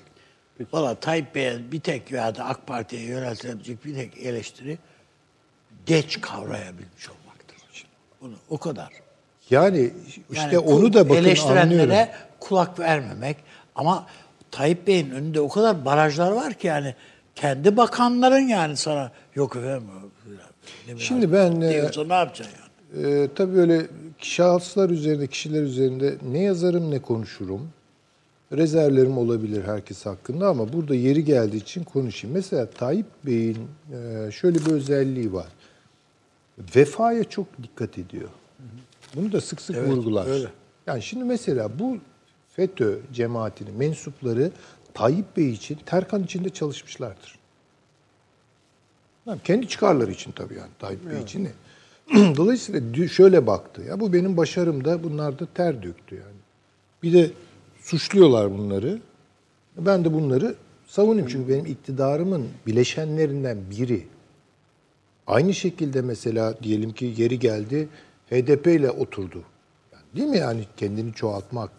[0.73, 4.77] Valla Tayyip Bey'e bir tek veya da AK Parti'ye yöneltilebilecek bir tek eleştiri
[5.85, 7.57] geç kavrayabilmiş olmaktır.
[8.21, 8.89] Bunu o kadar.
[9.49, 9.93] Yani
[10.31, 12.13] işte Yani onu da bakın eleştirenlere anlıyorum.
[12.39, 13.37] kulak vermemek
[13.75, 14.07] ama
[14.53, 16.95] Tayyip Bey'in önünde o kadar barajlar var ki yani
[17.35, 19.87] kendi bakanların yani sana yok efendim
[20.97, 23.07] Şimdi ben, e, diyorsa ne yapacaksın yani?
[23.07, 27.69] Ee, tabii böyle şahıslar üzerinde, kişiler üzerinde ne yazarım ne konuşurum.
[28.51, 32.35] Rezervlerim olabilir herkes hakkında ama burada yeri geldiği için konuşayım.
[32.35, 35.47] Mesela Tayyip Bey'in e, şöyle bir özelliği var.
[36.75, 38.29] Vefaya çok dikkat ediyor.
[39.15, 40.27] Bunu da sık sık vurgular.
[40.27, 40.47] öyle.
[40.87, 41.97] Yani şimdi mesela bu
[42.55, 44.51] FETÖ cemaatinin mensupları
[44.93, 47.39] Tayyip Bey için Terkan içinde çalışmışlardır.
[49.25, 51.49] Yani kendi çıkarları için tabii yani Tayyip Bey için.
[52.37, 53.81] Dolayısıyla şöyle baktı.
[53.81, 56.37] Ya bu benim başarım da bunlar da ter döktü yani.
[57.03, 57.31] Bir de
[57.81, 59.01] suçluyorlar bunları.
[59.77, 60.55] Ben de bunları
[60.87, 64.07] savunayım çünkü benim iktidarımın bileşenlerinden biri.
[65.27, 67.89] Aynı şekilde mesela diyelim ki yeri geldi
[68.29, 69.43] HDP ile oturdu.
[69.93, 71.71] Yani değil mi yani kendini çoğaltmak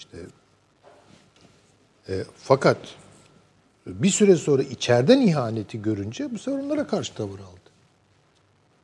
[0.00, 0.18] işte
[2.08, 2.76] e, fakat
[3.86, 7.70] bir süre sonra içeriden ihaneti görünce bu sefer onlara karşı tavır aldı.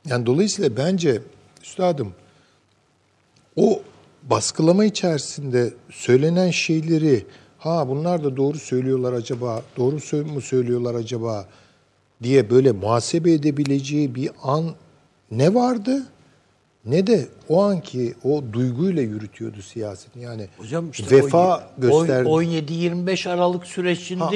[0.06, 1.22] Yani dolayısıyla bence
[1.62, 2.12] üstadım
[3.56, 3.82] o
[4.22, 7.26] baskılama içerisinde söylenen şeyleri
[7.58, 11.48] ha bunlar da doğru söylüyorlar acaba, doğru mu söylüyorlar acaba
[12.22, 14.74] diye böyle muhasebe edebileceği bir an
[15.30, 16.06] ne vardı
[16.86, 20.22] ne de o anki o duyguyla yürütüyordu siyasetini.
[20.22, 22.28] Yani Hocam işte vefa o- gösterdi.
[22.28, 24.30] o- 17-25 Aralık sürecinde Ha,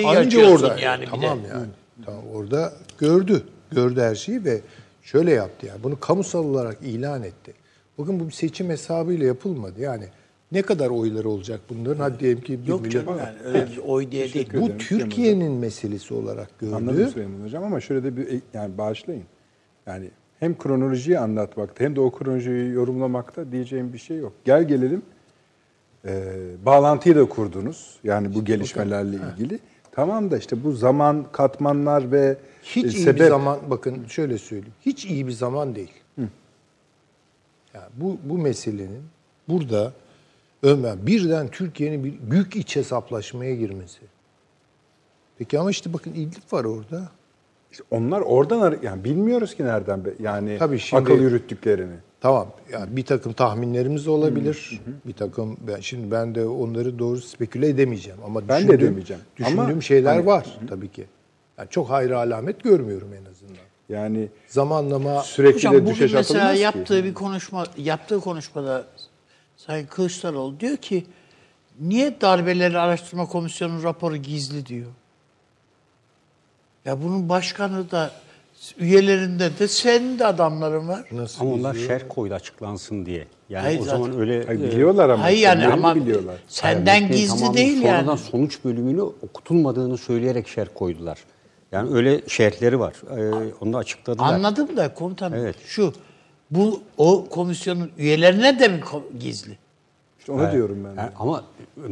[0.52, 0.78] orada.
[0.81, 1.48] yani tamam de.
[1.48, 1.66] yani.
[2.05, 3.43] Tamam, orada gördü.
[3.72, 4.60] Gördü her şeyi ve
[5.02, 5.82] şöyle yaptı yani.
[5.82, 7.52] Bunu kamusal olarak ilan etti.
[7.98, 9.81] Bugün bu bir seçim hesabıyla yapılmadı.
[9.81, 10.05] Yani
[10.52, 12.01] ne kadar oyları olacak bunların?
[12.02, 13.05] Hadi diyelim ki bir Yok milyon.
[13.06, 14.48] canım yani öyle bir oy diye değil.
[14.60, 14.78] Bu.
[14.78, 16.74] Türkiye'nin meselesi olarak gördü.
[16.74, 19.24] Anladım Süleyman Hocam ama şöyle de bir yani bağışlayın.
[19.86, 20.10] Yani
[20.40, 24.32] hem kronolojiyi anlatmakta hem de o kronolojiyi yorumlamakta diyeceğim bir şey yok.
[24.44, 25.02] Gel gelelim
[26.04, 26.34] e,
[26.64, 27.98] bağlantıyı da kurdunuz.
[28.04, 29.58] Yani bu gelişmelerle ilgili.
[29.92, 34.38] Tamam da işte bu zaman katmanlar ve Hiç e, iyi sebep bir zaman bakın şöyle
[34.38, 34.74] söyleyeyim.
[34.86, 35.92] Hiç iyi bir zaman değil.
[37.74, 39.02] Ya bu bu meselenin
[39.48, 39.92] burada
[40.62, 44.00] Ömer birden Türkiye'nin bir büyük iç hesaplaşmaya girmesi.
[45.38, 47.08] Peki ama işte bakın İdlib var orada.
[47.72, 51.94] İşte onlar oradan ar- yani bilmiyoruz ki nereden be- yani Tabii şimdi- akıl yürüttüklerini.
[52.20, 52.47] Tamam.
[52.72, 54.80] Yani bir takım tahminlerimiz de olabilir.
[55.06, 59.22] Bir takım ben şimdi ben de onları doğru speküle edemeyeceğim ama Ben de edemeyeceğim.
[59.36, 61.05] Düşündüğüm Ama şeyler hani- var tabii ki.
[61.59, 63.56] Yani çok hayır alamet görmüyorum en azından.
[63.88, 67.05] Yani Zamanlama sürekli Hocam de bugün düşeş mesela yaptığı ki.
[67.05, 68.84] bir konuşma, yaptığı konuşmada
[69.56, 71.06] Sayın Kılıçdaroğlu diyor ki
[71.80, 74.86] niye darbeleri araştırma komisyonu raporu gizli diyor.
[76.85, 78.11] Ya bunun başkanı da
[78.78, 81.05] üyelerinde de senin de adamların var.
[81.12, 83.27] nasıl Ama onlar şerh koydu açıklansın diye.
[83.48, 85.23] Yani Hayır, o zaten- zaman öyle Hayır, e, biliyorlar ama.
[85.24, 86.36] Hayır yani ama biliyorlar.
[86.48, 88.19] senden metnin gizli değil sonradan yani.
[88.19, 91.19] sonuç bölümünü okutulmadığını söyleyerek şerh koydular.
[91.73, 92.94] Yani öyle şerhleri var.
[93.19, 94.35] Ee, onu da açıkladılar.
[94.35, 95.57] Anladım da komutanım Evet.
[95.66, 95.93] şu
[96.51, 98.81] bu o komisyonun üyelerine de mi
[99.20, 99.59] gizli?
[100.20, 100.97] İşte onu diyorum ben.
[100.97, 101.01] de.
[101.01, 101.44] Yani ama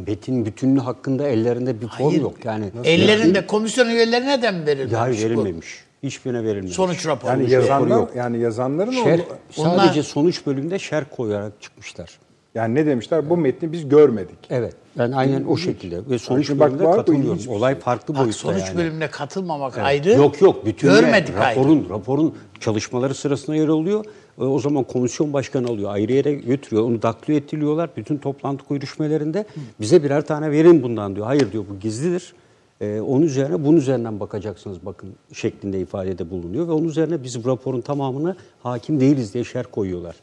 [0.07, 2.21] metin bütünlüğü hakkında ellerinde bir form Hayır.
[2.21, 2.45] yok.
[2.45, 4.93] Yani Ellerinde komisyon üyelerine de mi verilmemiş?
[4.99, 5.43] hayır bu?
[5.43, 5.83] verilmemiş.
[6.03, 6.73] Hiçbirine verilmemiş.
[6.75, 7.31] Sonuç raporu.
[7.31, 8.11] Yani yazanlar yok.
[8.15, 9.19] yani yazanların Şerh,
[9.57, 12.19] onu, Onlar- sadece sonuç bölümünde şerh koyarak çıkmışlar.
[12.55, 13.29] yani ne demişler?
[13.29, 14.37] Bu metni biz görmedik.
[14.49, 14.73] Evet.
[14.97, 17.31] Ben aynen o şekilde ve sonuç bak, bölümünde var bu katılıyorum.
[17.31, 17.81] ilginç bir Olay şey.
[17.81, 18.77] farklı Bak, boyutta sonuç yani.
[18.77, 19.85] bölümüne katılmamak Evet.
[19.85, 20.09] ayrı.
[20.09, 20.65] Yok yok.
[20.65, 21.59] Bütün görmedik ayrı.
[21.59, 24.05] raporun, raporun çalışmaları sırasında yer alıyor.
[24.39, 25.91] E, O zaman komisyon başkanı alıyor.
[25.93, 26.83] Ayrı yere götürüyor.
[26.83, 27.89] Onu daklo ettiriyorlar.
[27.97, 29.45] Bütün toplantı görüşmelerinde
[29.79, 31.25] bize birer tane verin bundan diyor.
[31.25, 32.33] Hayır diyor bu gizlidir.
[32.81, 36.67] E, onun üzerine bunun üzerinden bakacaksınız bakın şeklinde ifadede bulunuyor.
[36.67, 40.15] Ve onun üzerine biz bu raporun tamamını hakim değiliz diye şer koyuyorlar.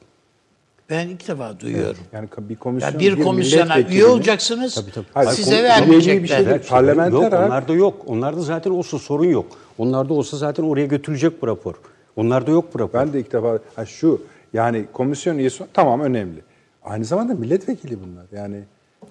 [0.91, 1.97] Ben ilk defa duyuyorum.
[2.13, 5.07] Yani bir komisyon Ya bir komisyona üye olacaksınız, Tabii, tabii.
[5.15, 6.23] Hayır, size vermeyecekler.
[6.23, 6.69] bir şey değil.
[6.69, 7.95] Parlamenter yok, onlarda yok.
[8.07, 9.47] Onlarda zaten olsa sorun yok.
[9.79, 11.75] Onlarda olsa zaten oraya götürülecek bu rapor.
[12.17, 12.99] Onlarda yok bu rapor.
[13.01, 14.23] Ben de ilk defa ha şu
[14.53, 16.41] yani komisyon üyesi tamam önemli.
[16.85, 18.27] Aynı zamanda milletvekili bunlar.
[18.33, 18.65] Yani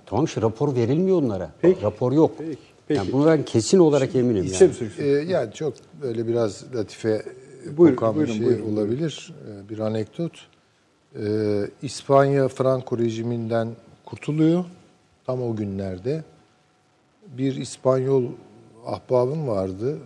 [0.06, 1.52] Tamam işte rapor verilmiyor onlara.
[1.62, 1.82] Peki.
[1.82, 2.32] Rapor yok.
[2.38, 2.58] Peki,
[2.88, 2.98] peki.
[2.98, 4.44] Yani bunu ben kesin olarak eminim.
[4.44, 5.10] isim yani.
[5.10, 7.26] Ee, yani çok böyle biraz latife
[7.78, 8.74] Buyurun, kokan bir buyurun, şey buyurun.
[8.78, 9.34] olabilir.
[9.48, 10.32] Ee, bir anekdot.
[11.20, 11.22] Ee,
[11.82, 13.68] İspanya Franco rejiminden
[14.06, 14.66] kurtuluyor.
[15.26, 16.24] Tam o günlerde.
[17.38, 18.24] Bir İspanyol
[18.86, 19.98] ahbabım vardı.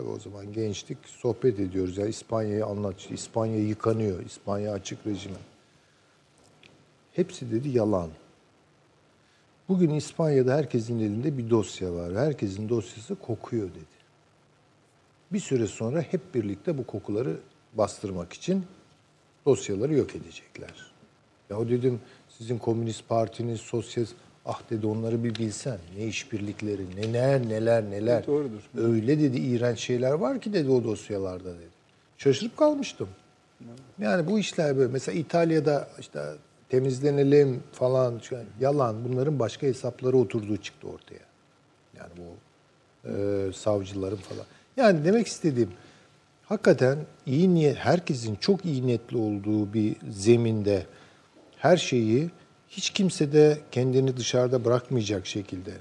[0.00, 1.98] Tabii o zaman gençlik sohbet ediyoruz.
[1.98, 3.10] Yani İspanya'yı anlat.
[3.10, 4.24] İspanya yıkanıyor.
[4.24, 5.36] İspanya açık rejime.
[7.12, 8.10] Hepsi dedi yalan.
[9.68, 12.16] Bugün İspanya'da herkesin elinde bir dosya var.
[12.16, 14.00] Herkesin dosyası kokuyor dedi.
[15.32, 17.36] Bir süre sonra hep birlikte bu kokuları
[17.74, 18.64] bastırmak için
[19.46, 20.92] dosyaları yok edecekler.
[21.50, 24.14] Ya o dedim sizin Komünist Partiniz, Sosyalist,
[24.50, 25.78] ah dedi onları bir bilsen.
[25.96, 28.26] Ne işbirlikleri, neler neler neler.
[28.26, 28.60] Doğrudur.
[28.76, 31.70] Öyle dedi iğrenç şeyler var ki dedi o dosyalarda dedi.
[32.18, 33.08] Şaşırıp kalmıştım.
[33.98, 34.92] Yani bu işler böyle.
[34.92, 36.20] Mesela İtalya'da işte
[36.68, 38.96] temizlenelim falan an yalan.
[39.04, 41.24] Bunların başka hesapları oturduğu çıktı ortaya.
[41.98, 42.36] Yani bu
[43.08, 44.44] e, savcıların falan.
[44.76, 45.70] Yani demek istediğim
[46.44, 50.86] hakikaten iyi niyet herkesin çok iyi niyetli olduğu bir zeminde
[51.56, 52.30] her şeyi
[52.70, 55.72] hiç kimse de kendini dışarıda bırakmayacak şekilde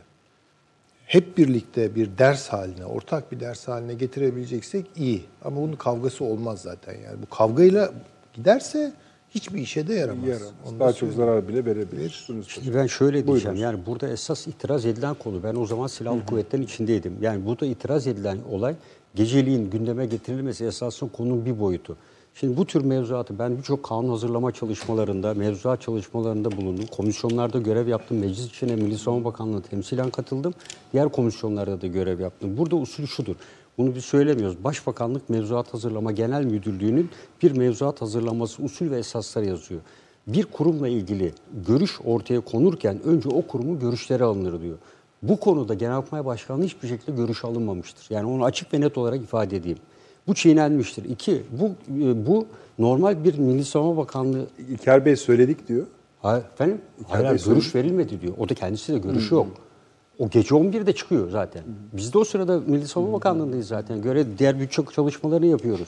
[1.06, 5.26] hep birlikte bir ders haline, ortak bir ders haline getirebileceksek iyi.
[5.46, 7.22] Ama bunun kavgası olmaz zaten yani.
[7.22, 7.94] Bu kavgayla
[8.34, 8.94] giderse
[9.30, 10.28] hiçbir işe de yaramaz.
[10.28, 10.54] Yaramaz.
[10.68, 12.28] Onu Daha çok zarar bile verebilir.
[12.48, 13.58] Şimdi ben şöyle diyeceğim.
[13.58, 13.72] Buyurun.
[13.72, 15.44] Yani burada esas itiraz edilen konu.
[15.44, 17.18] Ben o zaman silahlı kuvvetlerin içindeydim.
[17.22, 18.76] Yani burada itiraz edilen olay
[19.16, 21.98] geceliğin gündeme getirilmesi esasında konunun bir boyutu.
[22.36, 26.86] Şimdi bu tür mevzuatı ben birçok kanun hazırlama çalışmalarında, mevzuat çalışmalarında bulundum.
[26.86, 28.20] Komisyonlarda görev yaptım.
[28.20, 30.54] Meclis içine Milli Savunma Bakanlığı temsilen katıldım.
[30.94, 32.58] Diğer komisyonlarda da görev yaptım.
[32.58, 33.36] Burada usul şudur.
[33.78, 34.64] Bunu biz söylemiyoruz.
[34.64, 37.10] Başbakanlık Mevzuat Hazırlama Genel Müdürlüğü'nün
[37.44, 39.82] bir mevzuat hazırlaması usul ve esasları yazıyor.
[40.28, 41.34] Bir kurumla ilgili
[41.68, 44.78] görüş ortaya konurken önce o kurumun görüşleri alınır diyor.
[45.22, 48.16] Bu konuda Genelkurmay Başkanlığı hiçbir şekilde görüş alınmamıştır.
[48.16, 49.78] Yani onu açık ve net olarak ifade edeyim.
[50.28, 51.04] Bu çiğnenmiştir.
[51.04, 51.66] İki, bu,
[52.04, 52.46] e, bu
[52.80, 55.86] normal bir Milli Savunma Bakanlığı İlker Bey söyledik diyor.
[56.22, 56.82] Hayır, efendim?
[57.08, 58.34] Hayır, Bey hayır, görüş verilmedi diyor.
[58.38, 59.48] O da kendisi de görüşü yok.
[60.20, 61.64] O gece 11'de çıkıyor zaten.
[61.94, 64.02] Biz de o sırada Milli Savunma Bakanlığı'ndayız zaten.
[64.02, 65.88] Göre diğer birçok çalışmalarını yapıyoruz.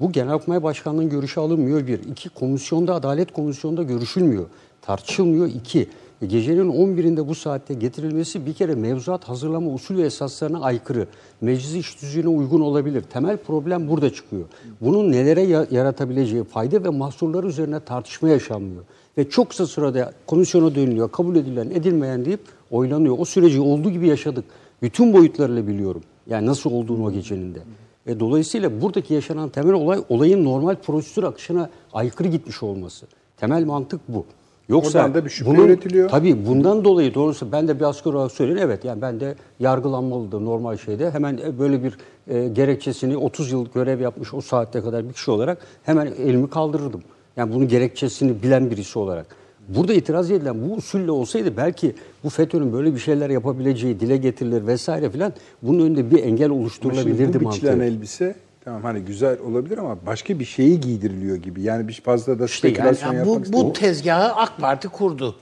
[0.00, 1.98] Bu Genelkurmay Başkanlığı'nın görüşü alınmıyor bir.
[1.98, 4.46] İki, komisyonda, Adalet Komisyonu'nda görüşülmüyor.
[4.82, 5.46] Tartışılmıyor.
[5.46, 5.88] İki,
[6.28, 11.06] Gecenin 11'inde bu saatte getirilmesi bir kere mevzuat hazırlama usul ve esaslarına aykırı.
[11.40, 13.02] Meclis iş düzeyine uygun olabilir.
[13.02, 14.44] Temel problem burada çıkıyor.
[14.80, 18.82] Bunun nelere ya- yaratabileceği fayda ve mahsurları üzerine tartışma yaşanmıyor.
[19.18, 22.40] Ve çok kısa sırada komisyona dönülüyor, kabul edilen, edilmeyen deyip
[22.70, 23.16] oylanıyor.
[23.18, 24.44] O süreci olduğu gibi yaşadık.
[24.82, 26.02] Bütün boyutlarıyla biliyorum.
[26.26, 27.58] Yani nasıl olduğunu o gecenin de.
[28.06, 33.06] E, dolayısıyla buradaki yaşanan temel olay olayın normal prosedür akışına aykırı gitmiş olması.
[33.36, 34.24] Temel mantık bu.
[34.70, 36.08] Yoksa Oradan da bir şüphe üretiliyor.
[36.08, 38.60] Tabii bundan dolayı doğrusu ben de bir asker olarak söyleyeyim.
[38.62, 41.10] Evet yani ben de yargılanmalıdır normal şeyde.
[41.10, 41.98] Hemen e, böyle bir
[42.28, 47.02] e, gerekçesini 30 yıl görev yapmış o saatte kadar bir kişi olarak hemen elimi kaldırırdım.
[47.36, 49.26] Yani bunun gerekçesini bilen birisi olarak.
[49.68, 51.94] Burada itiraz edilen bu usulle olsaydı belki
[52.24, 55.32] bu FETÖ'nün böyle bir şeyler yapabileceği dile getirilir vesaire filan
[55.62, 57.94] bunun önünde bir engel oluşturulabilirdi bu biçilen mantığı.
[57.94, 58.34] elbise
[58.64, 61.62] tamam hani güzel olabilir ama başka bir şeyi giydiriliyor gibi.
[61.62, 63.72] Yani bir fazla da İşte yani- spekülasyon Yani yapmak bu, bu istemiyorum.
[63.72, 65.36] tezgahı AK Parti kurdu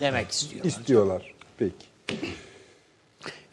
[0.00, 0.64] demek istiyor.
[0.64, 1.34] istiyorlar.
[1.58, 1.74] Peki.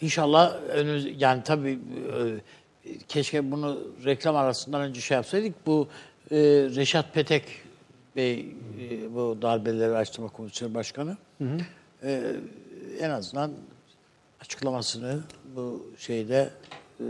[0.02, 5.66] İnşallah önümüz yani tabii e, keşke bunu reklam arasından önce şey yapsaydık.
[5.66, 5.88] Bu
[6.32, 6.38] e,
[6.76, 7.44] Reşat Petek
[8.16, 11.18] Bey e, bu darbeleri araştırma komisyonu başkanı
[12.04, 12.24] e,
[13.00, 13.52] en azından
[14.42, 15.20] açıklamasını
[15.56, 16.50] bu şeyde
[17.00, 17.04] e,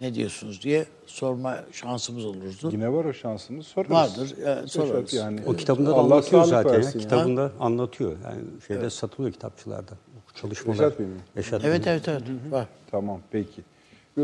[0.00, 2.68] ne diyorsunuz diye sorma şansımız olurdu.
[2.72, 3.66] Yine var o şansınız.
[3.66, 3.90] Sorarız.
[3.92, 5.12] Vardır, evet, Reşat sorarız.
[5.14, 5.40] Yani.
[5.46, 6.82] O kitabında da Allah anlatıyor zaten.
[6.82, 6.90] ya.
[6.90, 8.12] Kitabında anlatıyor.
[8.24, 9.92] Yani şeyde satılıyor kitapçılarda.
[10.28, 10.78] Bu çalışmalar.
[10.78, 11.16] Reşat Bey mi?
[11.36, 11.92] Reşat Evet Bey.
[11.92, 12.66] evet evet var.
[12.90, 13.62] Tamam peki.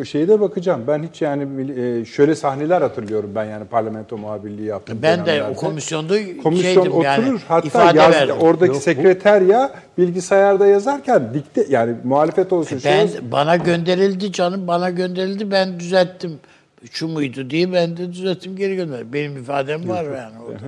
[0.05, 0.85] Şeye de bakacağım.
[0.87, 4.99] Ben hiç yani e, şöyle sahneler hatırlıyorum ben yani parlamento muhabirliği yaptım.
[5.03, 8.37] Ben de o komisyonda Komisyon şeydim oturur yani hatta ifade yaz, verdim.
[8.41, 13.33] oradaki Yok, bu- sekreterya bilgisayarda yazarken dikte yani muhalefet olsun şey Ben olsun.
[13.33, 16.39] bana gönderildi canım bana gönderildi ben düzelttim.
[16.91, 19.13] Şu muydu diye ben de düzelttim geri gönderdim.
[19.13, 20.59] Benim ifadem var yani orada.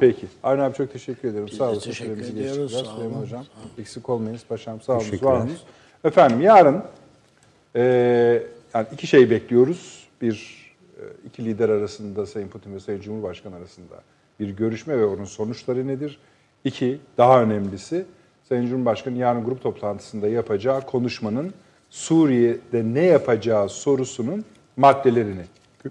[0.00, 0.26] Peki.
[0.42, 1.48] Avni abi çok teşekkür ederim.
[1.48, 1.78] Sağ de olun.
[1.78, 2.72] teşekkür Süremizi ediyoruz.
[2.72, 3.12] Sağ olun.
[3.22, 3.44] Hocam.
[3.78, 4.80] Eksik olmayınız paşam.
[4.80, 5.04] Sağ olun.
[5.22, 5.62] Var olunuz.
[6.04, 6.82] Efendim yarın
[7.76, 8.42] e,
[8.74, 10.08] yani iki şey bekliyoruz.
[10.22, 13.94] Bir e, iki lider arasında Sayın Putin ve Sayın Cumhurbaşkanı arasında
[14.40, 16.18] bir görüşme ve onun sonuçları nedir?
[16.64, 18.04] İki, daha önemlisi
[18.48, 21.52] Sayın Cumhurbaşkanı yarın grup toplantısında yapacağı konuşmanın
[21.90, 24.44] Suriye'de ne yapacağı sorusunun
[24.76, 25.44] maddelerini
[25.84, 25.90] gö-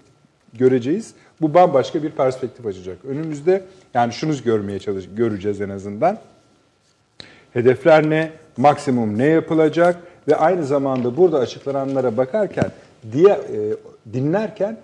[0.54, 1.14] göreceğiz.
[1.40, 3.04] Bu bambaşka bir perspektif açacak.
[3.04, 3.64] Önümüzde
[3.94, 6.18] yani şunu görmeye çalış göreceğiz en azından.
[7.52, 8.32] Hedefler ne?
[8.56, 10.02] Maksimum ne yapılacak?
[10.28, 12.70] Ve aynı zamanda burada açıklananlara bakarken,
[13.12, 13.76] diğer, e,
[14.12, 14.76] dinlerken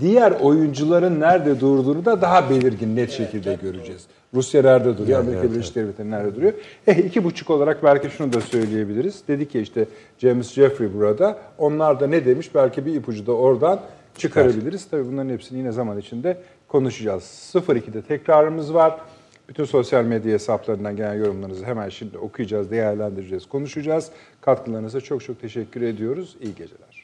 [0.00, 4.06] diğer oyuncuların nerede durduğunu da daha belirgin, net şekilde göreceğiz.
[4.34, 6.52] Rusya nerede duruyor, Amerika Birleşik Devletleri nerede duruyor?
[6.86, 9.22] Eh iki buçuk olarak belki şunu da söyleyebiliriz.
[9.28, 9.84] Dedi ki işte
[10.18, 11.38] James Jeffrey burada.
[11.58, 12.54] Onlar da ne demiş?
[12.54, 13.80] Belki bir ipucu da oradan
[14.18, 14.84] çıkarabiliriz.
[14.90, 16.36] Tabii bunların hepsini yine zaman içinde
[16.68, 17.52] konuşacağız.
[17.54, 19.00] 02'de tekrarımız var.
[19.48, 24.10] Bütün sosyal medya hesaplarından gelen yorumlarınızı hemen şimdi okuyacağız, değerlendireceğiz, konuşacağız.
[24.40, 26.36] Katkılarınıza çok çok teşekkür ediyoruz.
[26.40, 26.97] İyi geceler.